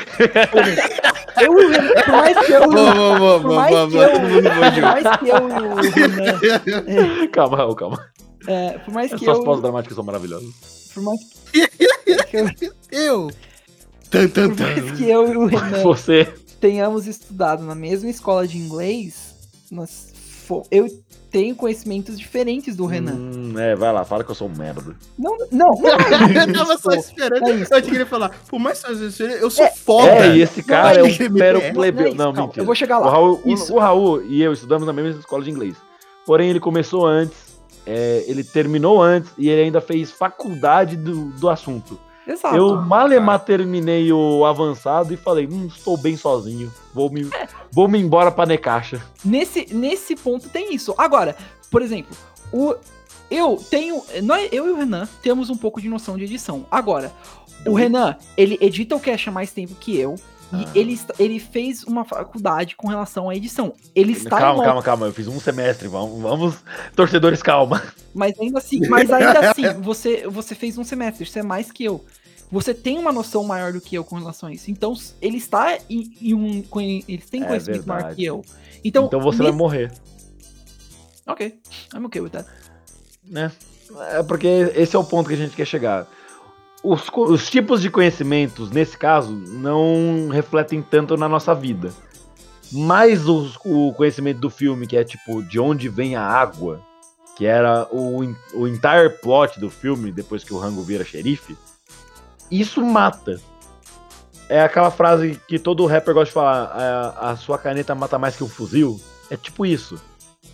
Eu 1.40 1.52
e 1.60 1.64
o 1.66 1.70
Renan. 1.70 1.92
Por 2.04 2.12
mais 2.12 2.46
que 2.46 2.52
eu. 2.52 2.60
Vamos, 2.70 3.42
Por 3.42 3.52
vamos, 3.52 3.54
mais 3.54 3.94
eu, 3.94 4.12
todo 4.12 4.28
mundo 4.28 4.42
por 4.42 4.56
mais 4.82 5.18
que 5.18 5.28
eu 5.28 5.48
e 5.48 5.66
o 5.66 5.74
Renan, 5.76 7.28
Calma, 7.28 7.56
Raul, 7.56 7.74
calma. 7.76 8.10
é, 8.46 8.70
por 8.78 8.92
mais 8.94 9.12
que 9.12 9.18
Suas 9.24 9.38
eu, 9.38 9.44
pausas 9.44 9.62
dramáticas 9.62 9.94
são 9.94 10.04
maravilhosas. 10.04 10.48
por 10.94 11.02
mais 11.02 11.20
que 11.50 11.68
eu, 12.36 12.72
Eu! 12.90 13.30
Tan, 14.10 14.26
tan, 14.28 14.48
por 14.54 14.60
mais 14.60 14.90
que 14.98 15.08
eu 15.08 15.32
e 15.32 15.36
o 15.36 15.46
Renan 15.46 15.82
Você. 15.82 16.26
tenhamos 16.60 17.06
estudado 17.06 17.62
na 17.62 17.74
mesma 17.74 18.08
escola 18.10 18.46
de 18.48 18.56
inglês, 18.58 19.34
nós 19.70 20.08
eu 20.70 20.86
tenho 21.30 21.54
conhecimentos 21.54 22.18
diferentes 22.18 22.74
do 22.74 22.86
Renan. 22.86 23.12
Hum, 23.14 23.58
é, 23.58 23.74
vai 23.76 23.92
lá, 23.92 24.02
fala 24.04 24.24
que 24.24 24.30
eu 24.30 24.34
sou 24.34 24.48
um 24.48 24.56
merda. 24.56 24.82
Não, 25.18 25.36
não, 25.52 25.66
não 25.78 25.88
é 25.90 25.92
Eu 26.48 26.52
tava 26.54 26.78
só 26.78 26.92
esperando. 26.92 27.46
É 27.48 27.54
isso. 27.56 27.74
eu 27.74 27.82
te 27.82 27.90
queria 27.90 28.06
falar, 28.06 28.30
por 28.48 28.58
mais 28.58 28.82
que 28.82 28.92
vezes 28.94 29.20
eu 29.20 29.50
sou 29.50 29.66
foda. 29.68 30.08
É, 30.10 30.36
e 30.36 30.40
esse 30.42 30.62
cara 30.62 31.00
é 31.00 31.02
um 31.02 31.06
ele- 31.06 31.28
mero 31.28 31.58
é, 31.58 31.72
plebeu. 31.72 32.14
Não, 32.14 32.24
é 32.24 32.26
Não, 32.26 32.32
calma, 32.32 32.46
mentira. 32.46 32.62
Eu 32.62 32.66
vou 32.66 32.74
chegar 32.74 32.98
O 32.98 33.04
lá. 33.04 33.10
Raul, 33.10 33.40
o- 33.44 33.72
o 33.74 33.78
Raul 33.78 34.22
e 34.24 34.42
eu 34.42 34.52
estudamos 34.52 34.86
na 34.86 34.92
mesma 34.92 35.20
escola 35.20 35.44
de 35.44 35.50
inglês. 35.50 35.76
Porém, 36.24 36.48
ele 36.50 36.60
começou 36.60 37.06
antes, 37.06 37.36
é, 37.86 38.24
ele 38.26 38.42
terminou 38.42 39.02
antes 39.02 39.30
e 39.36 39.48
ele 39.50 39.62
ainda 39.62 39.80
fez 39.80 40.10
faculdade 40.10 40.96
do, 40.96 41.26
do 41.38 41.48
assunto. 41.48 41.98
Exato. 42.28 42.54
eu 42.56 42.76
malemar 42.82 43.40
terminei 43.40 44.12
o 44.12 44.44
avançado 44.44 45.14
e 45.14 45.16
falei, 45.16 45.46
hum, 45.46 45.66
estou 45.66 45.96
bem 45.96 46.16
sozinho. 46.16 46.72
Vou 46.92 47.10
me, 47.10 47.28
vou 47.72 47.88
me 47.88 47.98
embora 47.98 48.30
pra 48.30 48.44
Necaxa. 48.46 49.02
Nesse, 49.24 49.66
nesse 49.74 50.14
ponto 50.14 50.48
tem 50.48 50.74
isso. 50.74 50.94
Agora, 50.98 51.34
por 51.70 51.80
exemplo, 51.82 52.14
o, 52.52 52.74
eu 53.30 53.56
tenho. 53.70 54.02
Nós, 54.22 54.48
eu 54.52 54.66
e 54.66 54.70
o 54.70 54.76
Renan 54.76 55.08
temos 55.22 55.48
um 55.50 55.56
pouco 55.56 55.80
de 55.80 55.88
noção 55.88 56.16
de 56.16 56.24
edição. 56.24 56.66
Agora, 56.70 57.12
o 57.66 57.74
Renan, 57.74 58.16
ele 58.36 58.58
edita 58.60 58.94
o 58.94 59.00
Cash 59.00 59.28
há 59.28 59.30
mais 59.30 59.50
tempo 59.52 59.74
que 59.74 59.96
eu. 59.98 60.14
E 60.50 60.64
Ah. 60.64 60.68
ele, 60.74 60.98
ele 61.18 61.38
fez 61.38 61.84
uma 61.84 62.06
faculdade 62.06 62.74
com 62.74 62.88
relação 62.88 63.28
à 63.28 63.36
edição. 63.36 63.74
Ele 63.94 64.12
está 64.12 64.36
em 64.36 64.40
calma, 64.40 64.54
uma- 64.54 64.64
calma, 64.64 64.82
calma. 64.82 65.06
Eu 65.06 65.12
fiz 65.12 65.28
um 65.28 65.38
semestre. 65.38 65.88
Vamos, 65.88 66.22
vamos 66.22 66.56
torcedores, 66.96 67.42
calma. 67.42 67.82
Mas 68.14 68.32
ainda 68.40 68.56
assim, 68.58 68.80
mas 68.88 69.10
ainda 69.12 69.40
assim, 69.50 69.74
você, 69.82 70.26
você 70.26 70.54
fez 70.54 70.78
um 70.78 70.84
semestre, 70.84 71.24
isso 71.24 71.38
é 71.38 71.42
mais 71.42 71.70
que 71.70 71.84
eu. 71.84 72.02
Você 72.50 72.72
tem 72.72 72.98
uma 72.98 73.12
noção 73.12 73.44
maior 73.44 73.72
do 73.72 73.80
que 73.80 73.94
eu 73.96 74.02
com 74.04 74.16
relação 74.16 74.48
a 74.48 74.52
isso. 74.52 74.70
Então, 74.70 74.94
ele 75.20 75.36
está 75.36 75.78
em, 75.90 76.10
em 76.20 76.34
um. 76.34 76.64
Eles 77.06 77.28
têm 77.28 77.42
É 77.42 77.46
conhecimento 77.46 77.86
maior 77.86 77.98
verdade. 77.98 78.16
que 78.16 78.24
eu. 78.24 78.44
Então, 78.82 79.06
Então, 79.06 79.20
você 79.20 79.38
vai 79.38 79.46
nesse- 79.48 79.58
morrer. 79.58 79.92
Ok, 81.26 81.58
I'm 81.94 82.04
okay 82.06 82.20
with 82.22 82.30
that. 82.30 82.48
né? 83.24 83.52
É 84.12 84.22
porque 84.22 84.46
esse 84.74 84.96
é 84.96 84.98
o 84.98 85.04
ponto 85.04 85.28
que 85.28 85.34
a 85.34 85.36
gente 85.36 85.54
quer 85.54 85.66
chegar. 85.66 86.06
Os, 86.82 87.02
os 87.14 87.50
tipos 87.50 87.82
de 87.82 87.90
conhecimentos, 87.90 88.70
nesse 88.70 88.96
caso, 88.96 89.32
não 89.32 90.28
refletem 90.30 90.80
tanto 90.80 91.16
na 91.16 91.28
nossa 91.28 91.54
vida. 91.54 91.92
Mas 92.72 93.26
os- 93.26 93.56
o 93.64 93.92
conhecimento 93.94 94.40
do 94.40 94.48
filme, 94.50 94.86
que 94.86 94.96
é 94.96 95.04
tipo, 95.04 95.42
de 95.42 95.58
onde 95.58 95.88
vem 95.88 96.16
a 96.16 96.22
água, 96.22 96.80
que 97.36 97.44
era 97.46 97.86
o, 97.90 98.20
o 98.54 98.66
entire 98.68 99.10
plot 99.22 99.58
do 99.60 99.68
filme, 99.70 100.10
depois 100.12 100.42
que 100.44 100.52
o 100.54 100.58
Rango 100.58 100.82
vira 100.82 101.04
xerife, 101.04 101.56
isso 102.50 102.84
mata. 102.84 103.40
É 104.48 104.62
aquela 104.62 104.90
frase 104.90 105.40
que 105.46 105.58
todo 105.58 105.86
rapper 105.86 106.14
gosta 106.14 106.26
de 106.26 106.32
falar, 106.32 106.64
a, 106.64 107.30
a 107.30 107.36
sua 107.36 107.58
caneta 107.58 107.94
mata 107.94 108.18
mais 108.18 108.36
que 108.36 108.44
um 108.44 108.48
fuzil. 108.48 109.00
É 109.30 109.36
tipo 109.36 109.66
isso. 109.66 110.00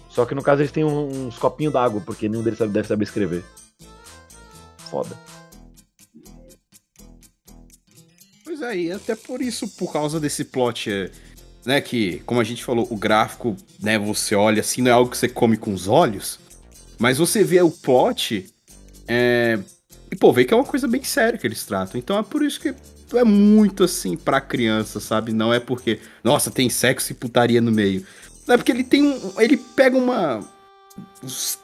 Só 0.08 0.24
que 0.24 0.34
no 0.34 0.42
caso 0.42 0.62
eles 0.62 0.72
têm 0.72 0.84
uns 0.84 1.36
copinhos 1.38 1.72
d'água, 1.72 2.00
porque 2.00 2.28
nenhum 2.28 2.42
deles 2.42 2.58
deve 2.58 2.84
saber 2.84 3.04
escrever. 3.04 3.44
Foda. 4.90 5.16
Pois 8.44 8.62
é, 8.62 8.76
e 8.76 8.92
até 8.92 9.16
por 9.16 9.40
isso, 9.42 9.66
por 9.76 9.92
causa 9.92 10.20
desse 10.20 10.44
plot, 10.44 10.90
é, 10.90 11.10
né, 11.64 11.80
que, 11.80 12.20
como 12.20 12.40
a 12.40 12.44
gente 12.44 12.64
falou, 12.64 12.86
o 12.90 12.96
gráfico, 12.96 13.56
né, 13.80 13.98
você 13.98 14.36
olha 14.36 14.60
assim, 14.60 14.82
não 14.82 14.90
é 14.90 14.94
algo 14.94 15.10
que 15.10 15.18
você 15.18 15.28
come 15.28 15.56
com 15.56 15.72
os 15.72 15.88
olhos, 15.88 16.38
mas 16.98 17.18
você 17.18 17.42
vê 17.42 17.60
o 17.60 17.70
plot, 17.70 18.46
é, 19.08 19.58
e, 20.14 20.16
pô, 20.16 20.32
vê 20.32 20.44
que 20.44 20.54
é 20.54 20.56
uma 20.56 20.64
coisa 20.64 20.86
bem 20.86 21.02
séria 21.02 21.36
que 21.36 21.44
eles 21.44 21.66
tratam. 21.66 21.98
Então 21.98 22.16
é 22.16 22.22
por 22.22 22.44
isso 22.44 22.60
que 22.60 22.72
é 23.14 23.24
muito, 23.24 23.82
assim, 23.82 24.16
pra 24.16 24.40
criança, 24.40 25.00
sabe? 25.00 25.32
Não 25.32 25.52
é 25.52 25.58
porque, 25.58 26.00
nossa, 26.22 26.52
tem 26.52 26.70
sexo 26.70 27.10
e 27.10 27.16
putaria 27.16 27.60
no 27.60 27.72
meio. 27.72 28.06
Não 28.46 28.54
é 28.54 28.56
porque 28.56 28.70
ele 28.70 28.84
tem 28.84 29.02
um, 29.02 29.40
ele 29.40 29.56
pega 29.56 29.98
uma, 29.98 30.40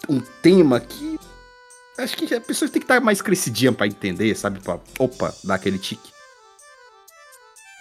um 0.09 0.20
tema 0.42 0.80
que... 0.80 1.16
Acho 1.96 2.16
que 2.16 2.34
a 2.34 2.40
pessoa 2.40 2.68
tem 2.68 2.80
que 2.80 2.84
estar 2.84 3.01
mais 3.01 3.22
crescidinha 3.22 3.72
pra 3.72 3.86
entender, 3.86 4.34
sabe? 4.34 4.59
Pra, 4.59 4.80
opa, 4.98 5.32
dar 5.44 5.55
aquele 5.55 5.78
tique. 5.78 6.11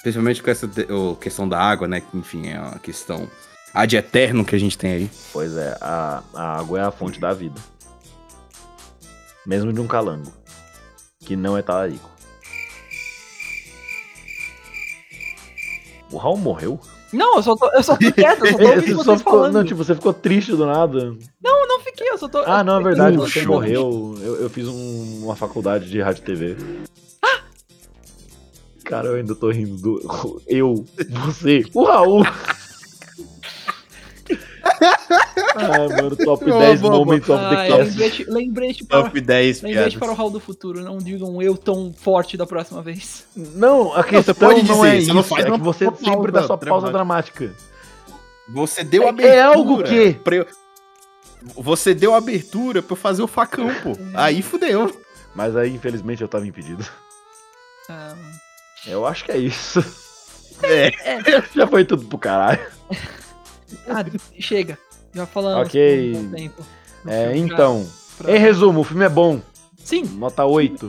Principalmente 0.03 0.43
com 0.43 0.51
essa 0.51 0.67
de- 0.67 0.91
ô, 0.91 1.15
questão 1.15 1.49
da 1.49 1.59
água, 1.59 1.87
né? 1.87 2.03
Enfim, 2.13 2.47
é 2.47 2.59
uma 2.59 2.77
questão 2.77 3.27
ad 3.73 3.95
eterno 3.97 4.45
que 4.45 4.55
a 4.55 4.59
gente 4.59 4.77
tem 4.77 4.91
aí. 4.91 5.11
Pois 5.33 5.57
é, 5.57 5.75
a, 5.81 6.21
a 6.33 6.59
água 6.59 6.79
é 6.79 6.83
a 6.83 6.91
fonte 6.91 7.19
da 7.19 7.33
vida. 7.33 7.59
Mesmo 9.47 9.73
de 9.73 9.79
um 9.79 9.87
calango. 9.87 10.31
Que 11.19 11.35
não 11.35 11.57
é 11.57 11.61
talarico. 11.61 12.09
O 16.11 16.17
Raul 16.17 16.37
morreu? 16.37 16.79
Não, 17.13 17.37
eu 17.37 17.43
só 17.43 17.55
tô, 17.55 17.69
eu 17.71 17.83
só 17.83 17.95
tô 17.97 18.11
quieto, 18.11 18.45
eu 18.45 18.51
só 18.51 18.57
tô 18.57 18.63
ouvindo 18.69 18.97
Você 18.97 19.17
ficou, 19.17 19.33
falando. 19.33 19.53
não, 19.53 19.63
tipo, 19.63 19.83
você 19.83 19.95
ficou 19.95 20.13
triste 20.13 20.51
do 20.55 20.65
nada. 20.65 21.15
Não, 21.41 21.67
não 21.67 21.79
fiquei, 21.81 22.09
eu 22.09 22.17
só 22.17 22.27
tô. 22.27 22.39
Ah, 22.39 22.63
não, 22.63 22.79
é 22.79 22.83
verdade, 22.83 23.15
eu- 23.17 23.21
você 23.21 23.41
eu- 23.41 23.47
morreu. 23.47 24.15
Eu, 24.21 24.35
eu 24.43 24.49
fiz 24.49 24.67
um- 24.67 25.25
uma 25.25 25.35
faculdade 25.35 25.89
de 25.89 26.01
rádio 26.01 26.21
e 26.21 26.25
TV. 26.25 26.57
Cara, 28.85 29.07
eu 29.09 29.15
ainda 29.15 29.35
tô 29.35 29.51
rindo 29.51 29.75
do. 29.77 30.41
Eu, 30.47 30.83
você, 31.25 31.63
o 31.75 31.83
Raul. 31.83 32.23
Ai, 35.55 35.87
mano, 36.01 36.15
top 36.15 36.45
Boa, 36.45 36.59
10 36.59 36.81
boa, 36.81 36.97
of 36.99 37.19
the 37.21 37.25
cast. 37.67 37.89
lembrete, 37.89 38.25
lembrete, 38.29 38.83
para, 38.85 39.03
Top 39.03 39.19
10 39.21 39.61
lembrete 39.61 39.97
para 39.97 40.11
o 40.11 40.15
Hall 40.15 40.29
do 40.29 40.39
futuro. 40.39 40.81
Não 40.81 40.97
digam 40.97 41.41
eu 41.41 41.57
tão 41.57 41.91
forte 41.93 42.37
da 42.37 42.45
próxima 42.45 42.81
vez. 42.81 43.25
Não, 43.35 43.93
a 43.93 44.03
questão 44.03 44.35
pode 44.35 44.63
não 44.63 44.63
dizer, 44.63 44.73
é 44.73 44.91
você 44.91 44.97
isso, 44.97 45.13
não 45.13 45.23
faz 45.23 45.45
é 45.45 45.51
que 45.51 45.57
você 45.59 45.85
pausa 45.85 45.99
sempre 46.03 46.31
dá 46.31 46.43
sua 46.45 46.57
pausa 46.57 46.91
dramática. 46.91 47.45
dramática. 47.47 47.69
Você 48.49 48.83
deu 48.83 49.03
É- 49.03 49.09
abertura. 49.09 49.35
é 49.35 49.41
algo 49.41 49.83
que- 49.83 50.13
pra 50.23 50.35
eu- 50.35 50.47
Você 51.55 51.93
deu 51.93 52.13
abertura 52.13 52.81
pra 52.81 52.93
eu 52.93 52.97
fazer 52.97 53.21
o 53.21 53.27
facão, 53.27 53.69
pô. 53.81 53.93
Aí 54.13 54.41
fudeu. 54.41 54.93
Mas 55.33 55.55
aí, 55.55 55.73
infelizmente, 55.73 56.21
eu 56.21 56.27
tava 56.27 56.45
impedido. 56.45 56.85
Ah, 57.89 58.13
Eu 58.85 59.05
acho 59.05 59.23
que 59.25 59.31
é 59.31 59.37
isso. 59.37 59.83
É. 60.63 60.91
Já 61.55 61.65
foi 61.67 61.85
tudo 61.85 62.05
pro 62.05 62.17
caralho. 62.17 62.59
ah, 63.87 64.03
chega. 64.39 64.77
Já 65.19 65.25
falamos 65.25 65.67
Ok. 65.67 66.11
por 66.13 66.19
um 66.19 66.23
bom 66.23 66.35
tempo. 66.35 66.63
do 67.03 67.09
É, 67.11 67.37
então. 67.37 67.85
pra- 68.17 68.35
Em 68.35 68.39
resumo, 68.39 68.79
o 68.79 68.83
filme 68.83 69.03
é 69.05 69.09
bom. 69.09 69.41
Sim, 69.83 70.03
Nota 70.17 70.45
8. 70.45 70.87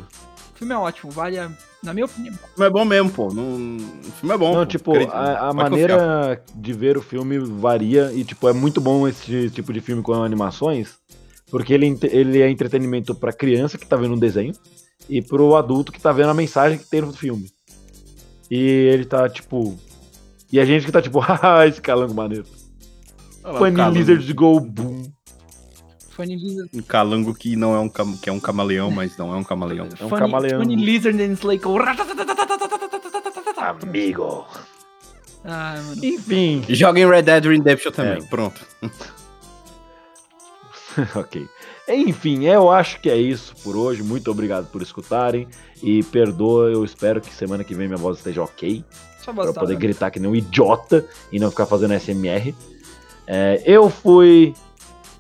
o 0.55 0.59
filme 0.59 0.73
é 0.75 0.77
ótimo. 0.77 1.11
Vale, 1.11 1.39
a- 1.39 1.51
na 1.83 1.93
minha 1.95 2.05
opinião. 2.07 2.35
O 2.35 2.49
filme 2.55 2.67
é 2.67 2.71
bom 2.71 2.85
mesmo, 2.85 3.11
pô. 3.11 3.33
Não... 3.33 3.43
O 3.77 4.13
filme 4.13 4.35
é 4.35 4.39
bom. 4.39 4.53
Não, 4.55 4.61
pô. 4.61 4.67
tipo, 4.67 4.91
Acredito. 4.93 5.15
a, 5.15 5.49
a 5.49 5.53
maneira 5.53 6.43
de 6.55 6.73
ver 6.73 6.97
o 6.99 7.03
filme 7.03 7.39
varia 7.39 8.13
e, 8.13 8.23
tipo, 8.25 8.49
é 8.49 8.53
muito 8.53 8.81
bom 8.81 9.09
esse 9.09 9.51
tipo 9.51 9.73
de 9.73 9.81
filme 9.81 10.03
com 10.03 10.13
animações, 10.23 10.91
porque 11.51 11.73
ele, 11.73 11.99
ele 12.05 12.41
é 12.43 12.49
entretenimento 12.51 13.15
pra 13.15 13.33
criança 13.33 13.77
que 13.79 13.87
tá 13.87 13.97
vendo 13.97 14.15
um 14.15 14.19
desenho 14.19 14.53
e 15.09 15.21
pro 15.23 15.57
adulto 15.57 15.91
que 15.91 16.01
tá 16.01 16.13
vendo 16.13 16.29
a 16.31 16.35
mensagem 16.35 16.79
que 16.79 16.85
tem 16.89 17.01
no 17.01 17.13
filme. 17.13 17.51
E 18.51 18.59
ele 18.93 19.05
tá, 19.05 19.29
tipo... 19.29 19.77
E 20.53 20.59
a 20.61 20.65
gente 20.65 20.85
que 20.85 20.93
tá, 20.93 21.01
tipo, 21.01 21.19
haha, 21.21 21.67
esse 21.67 21.81
calango 21.81 22.13
maneiro. 22.15 22.45
Funny 23.43 23.81
um. 23.81 23.91
Lizards 23.91 24.31
Go 24.33 24.61
Boom. 24.61 25.13
Funny 26.11 26.37
Lizard, 26.37 26.71
Um 26.75 26.83
calango 26.83 27.35
que 27.35 27.57
não 27.57 27.75
é 27.75 27.79
um, 27.79 27.89
cam... 27.89 28.17
que 28.17 28.29
é 28.29 28.33
um 28.33 28.41
camaleão, 28.41 28.91
mas 28.91 29.17
não 29.17 29.33
é 29.33 29.37
um 29.37 29.45
camaleão. 29.45 29.89
É 29.99 30.05
um 30.05 30.09
funny, 30.09 30.21
camaleão. 30.21 30.61
Funny 30.61 30.77
Lizard 30.77 31.23
and 31.23 31.33
Slay 31.33 31.59
Co. 31.59 31.79
Amigo. 33.83 34.47
Ah, 35.45 35.81
mano. 35.87 36.05
Enfim, 36.05 36.65
Joga 36.69 37.01
em 37.01 37.09
Red 37.09 37.23
Dead 37.23 37.45
Redemption 37.45 37.93
também. 37.93 38.23
É. 38.23 38.27
Pronto. 38.27 38.61
ok. 41.17 41.49
Enfim, 41.89 42.45
eu 42.45 42.71
acho 42.71 43.01
que 43.01 43.09
é 43.09 43.17
isso 43.17 43.55
por 43.65 43.77
hoje. 43.77 44.03
Muito 44.03 44.31
obrigado 44.31 44.67
por 44.71 44.83
escutarem. 44.83 45.49
E 45.83 46.03
perdoa, 46.05 46.71
eu 46.71 46.85
espero 46.85 47.21
que 47.21 47.33
semana 47.33 47.65
que 47.65 47.75
vem 47.75 47.89
minha 47.89 47.97
voz 47.97 48.19
esteja 48.19 48.43
ok. 48.43 48.85
Só 49.25 49.33
Pra 49.33 49.45
eu 49.45 49.55
poder 49.55 49.77
gritar 49.77 50.11
que 50.11 50.21
nem 50.21 50.31
um 50.31 50.37
idiota 50.37 51.07
e 51.33 51.39
não 51.39 51.51
ficar 51.51 51.67
fazendo 51.67 51.95
SMR. 51.95 52.55
É, 53.33 53.63
eu 53.65 53.89
fui 53.89 54.53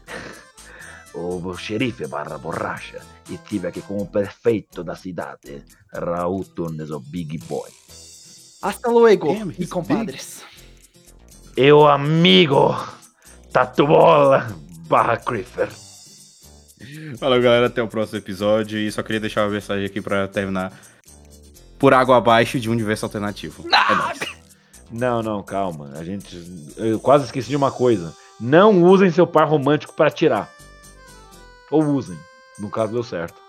O 1.14 1.56
xerife 1.56 2.06
barra 2.06 2.38
borracha. 2.38 3.00
E 3.28 3.34
estive 3.34 3.68
aqui 3.68 3.80
com 3.82 3.98
o 3.98 4.06
prefeito 4.06 4.82
da 4.82 4.96
cidade, 4.96 5.64
Raul 5.92 6.44
Tunes, 6.44 6.90
o 6.90 6.98
Big 6.98 7.38
Boy. 7.38 7.70
Hasta 8.62 8.90
luego, 8.90 9.32
e 9.32 9.62
he's 9.62 9.70
compadres. 9.70 10.44
E 11.56 11.72
o 11.72 11.86
amigo 11.86 12.76
Tatubola 13.52 14.48
barra 14.88 15.16
Creeper. 15.16 15.68
Valeu, 17.18 17.42
galera. 17.42 17.66
Até 17.66 17.82
o 17.82 17.88
próximo 17.88 18.18
episódio. 18.18 18.78
E 18.78 18.90
só 18.90 19.02
queria 19.02 19.20
deixar 19.20 19.44
uma 19.44 19.50
mensagem 19.50 19.86
aqui 19.86 20.00
pra 20.00 20.26
terminar. 20.26 20.72
Por 21.78 21.94
água 21.94 22.16
abaixo 22.16 22.58
de 22.58 22.68
um 22.68 22.72
universo 22.72 23.06
alternativo. 23.06 23.64
É 23.68 23.94
nóis. 23.94 24.39
Não, 24.90 25.22
não, 25.22 25.42
calma. 25.42 25.92
A 25.96 26.04
gente. 26.04 26.72
Eu 26.76 26.98
quase 26.98 27.24
esqueci 27.24 27.48
de 27.48 27.56
uma 27.56 27.70
coisa. 27.70 28.14
Não 28.40 28.82
usem 28.82 29.10
seu 29.10 29.26
par 29.26 29.48
romântico 29.48 29.92
pra 29.92 30.10
tirar. 30.10 30.50
Ou 31.70 31.84
usem. 31.84 32.18
No 32.58 32.70
caso 32.70 32.92
deu 32.92 33.02
certo. 33.02 33.40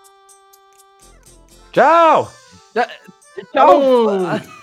Tchau! 1.72 2.30
Tchau! 3.52 3.80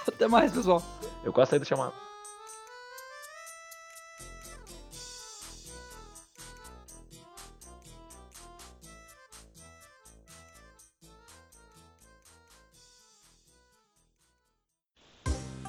Até 0.08 0.28
mais, 0.28 0.52
pessoal. 0.52 0.82
Eu 1.24 1.34
quase 1.34 1.50
saí 1.50 1.60
da 1.60 1.66
chamada. 1.66 1.94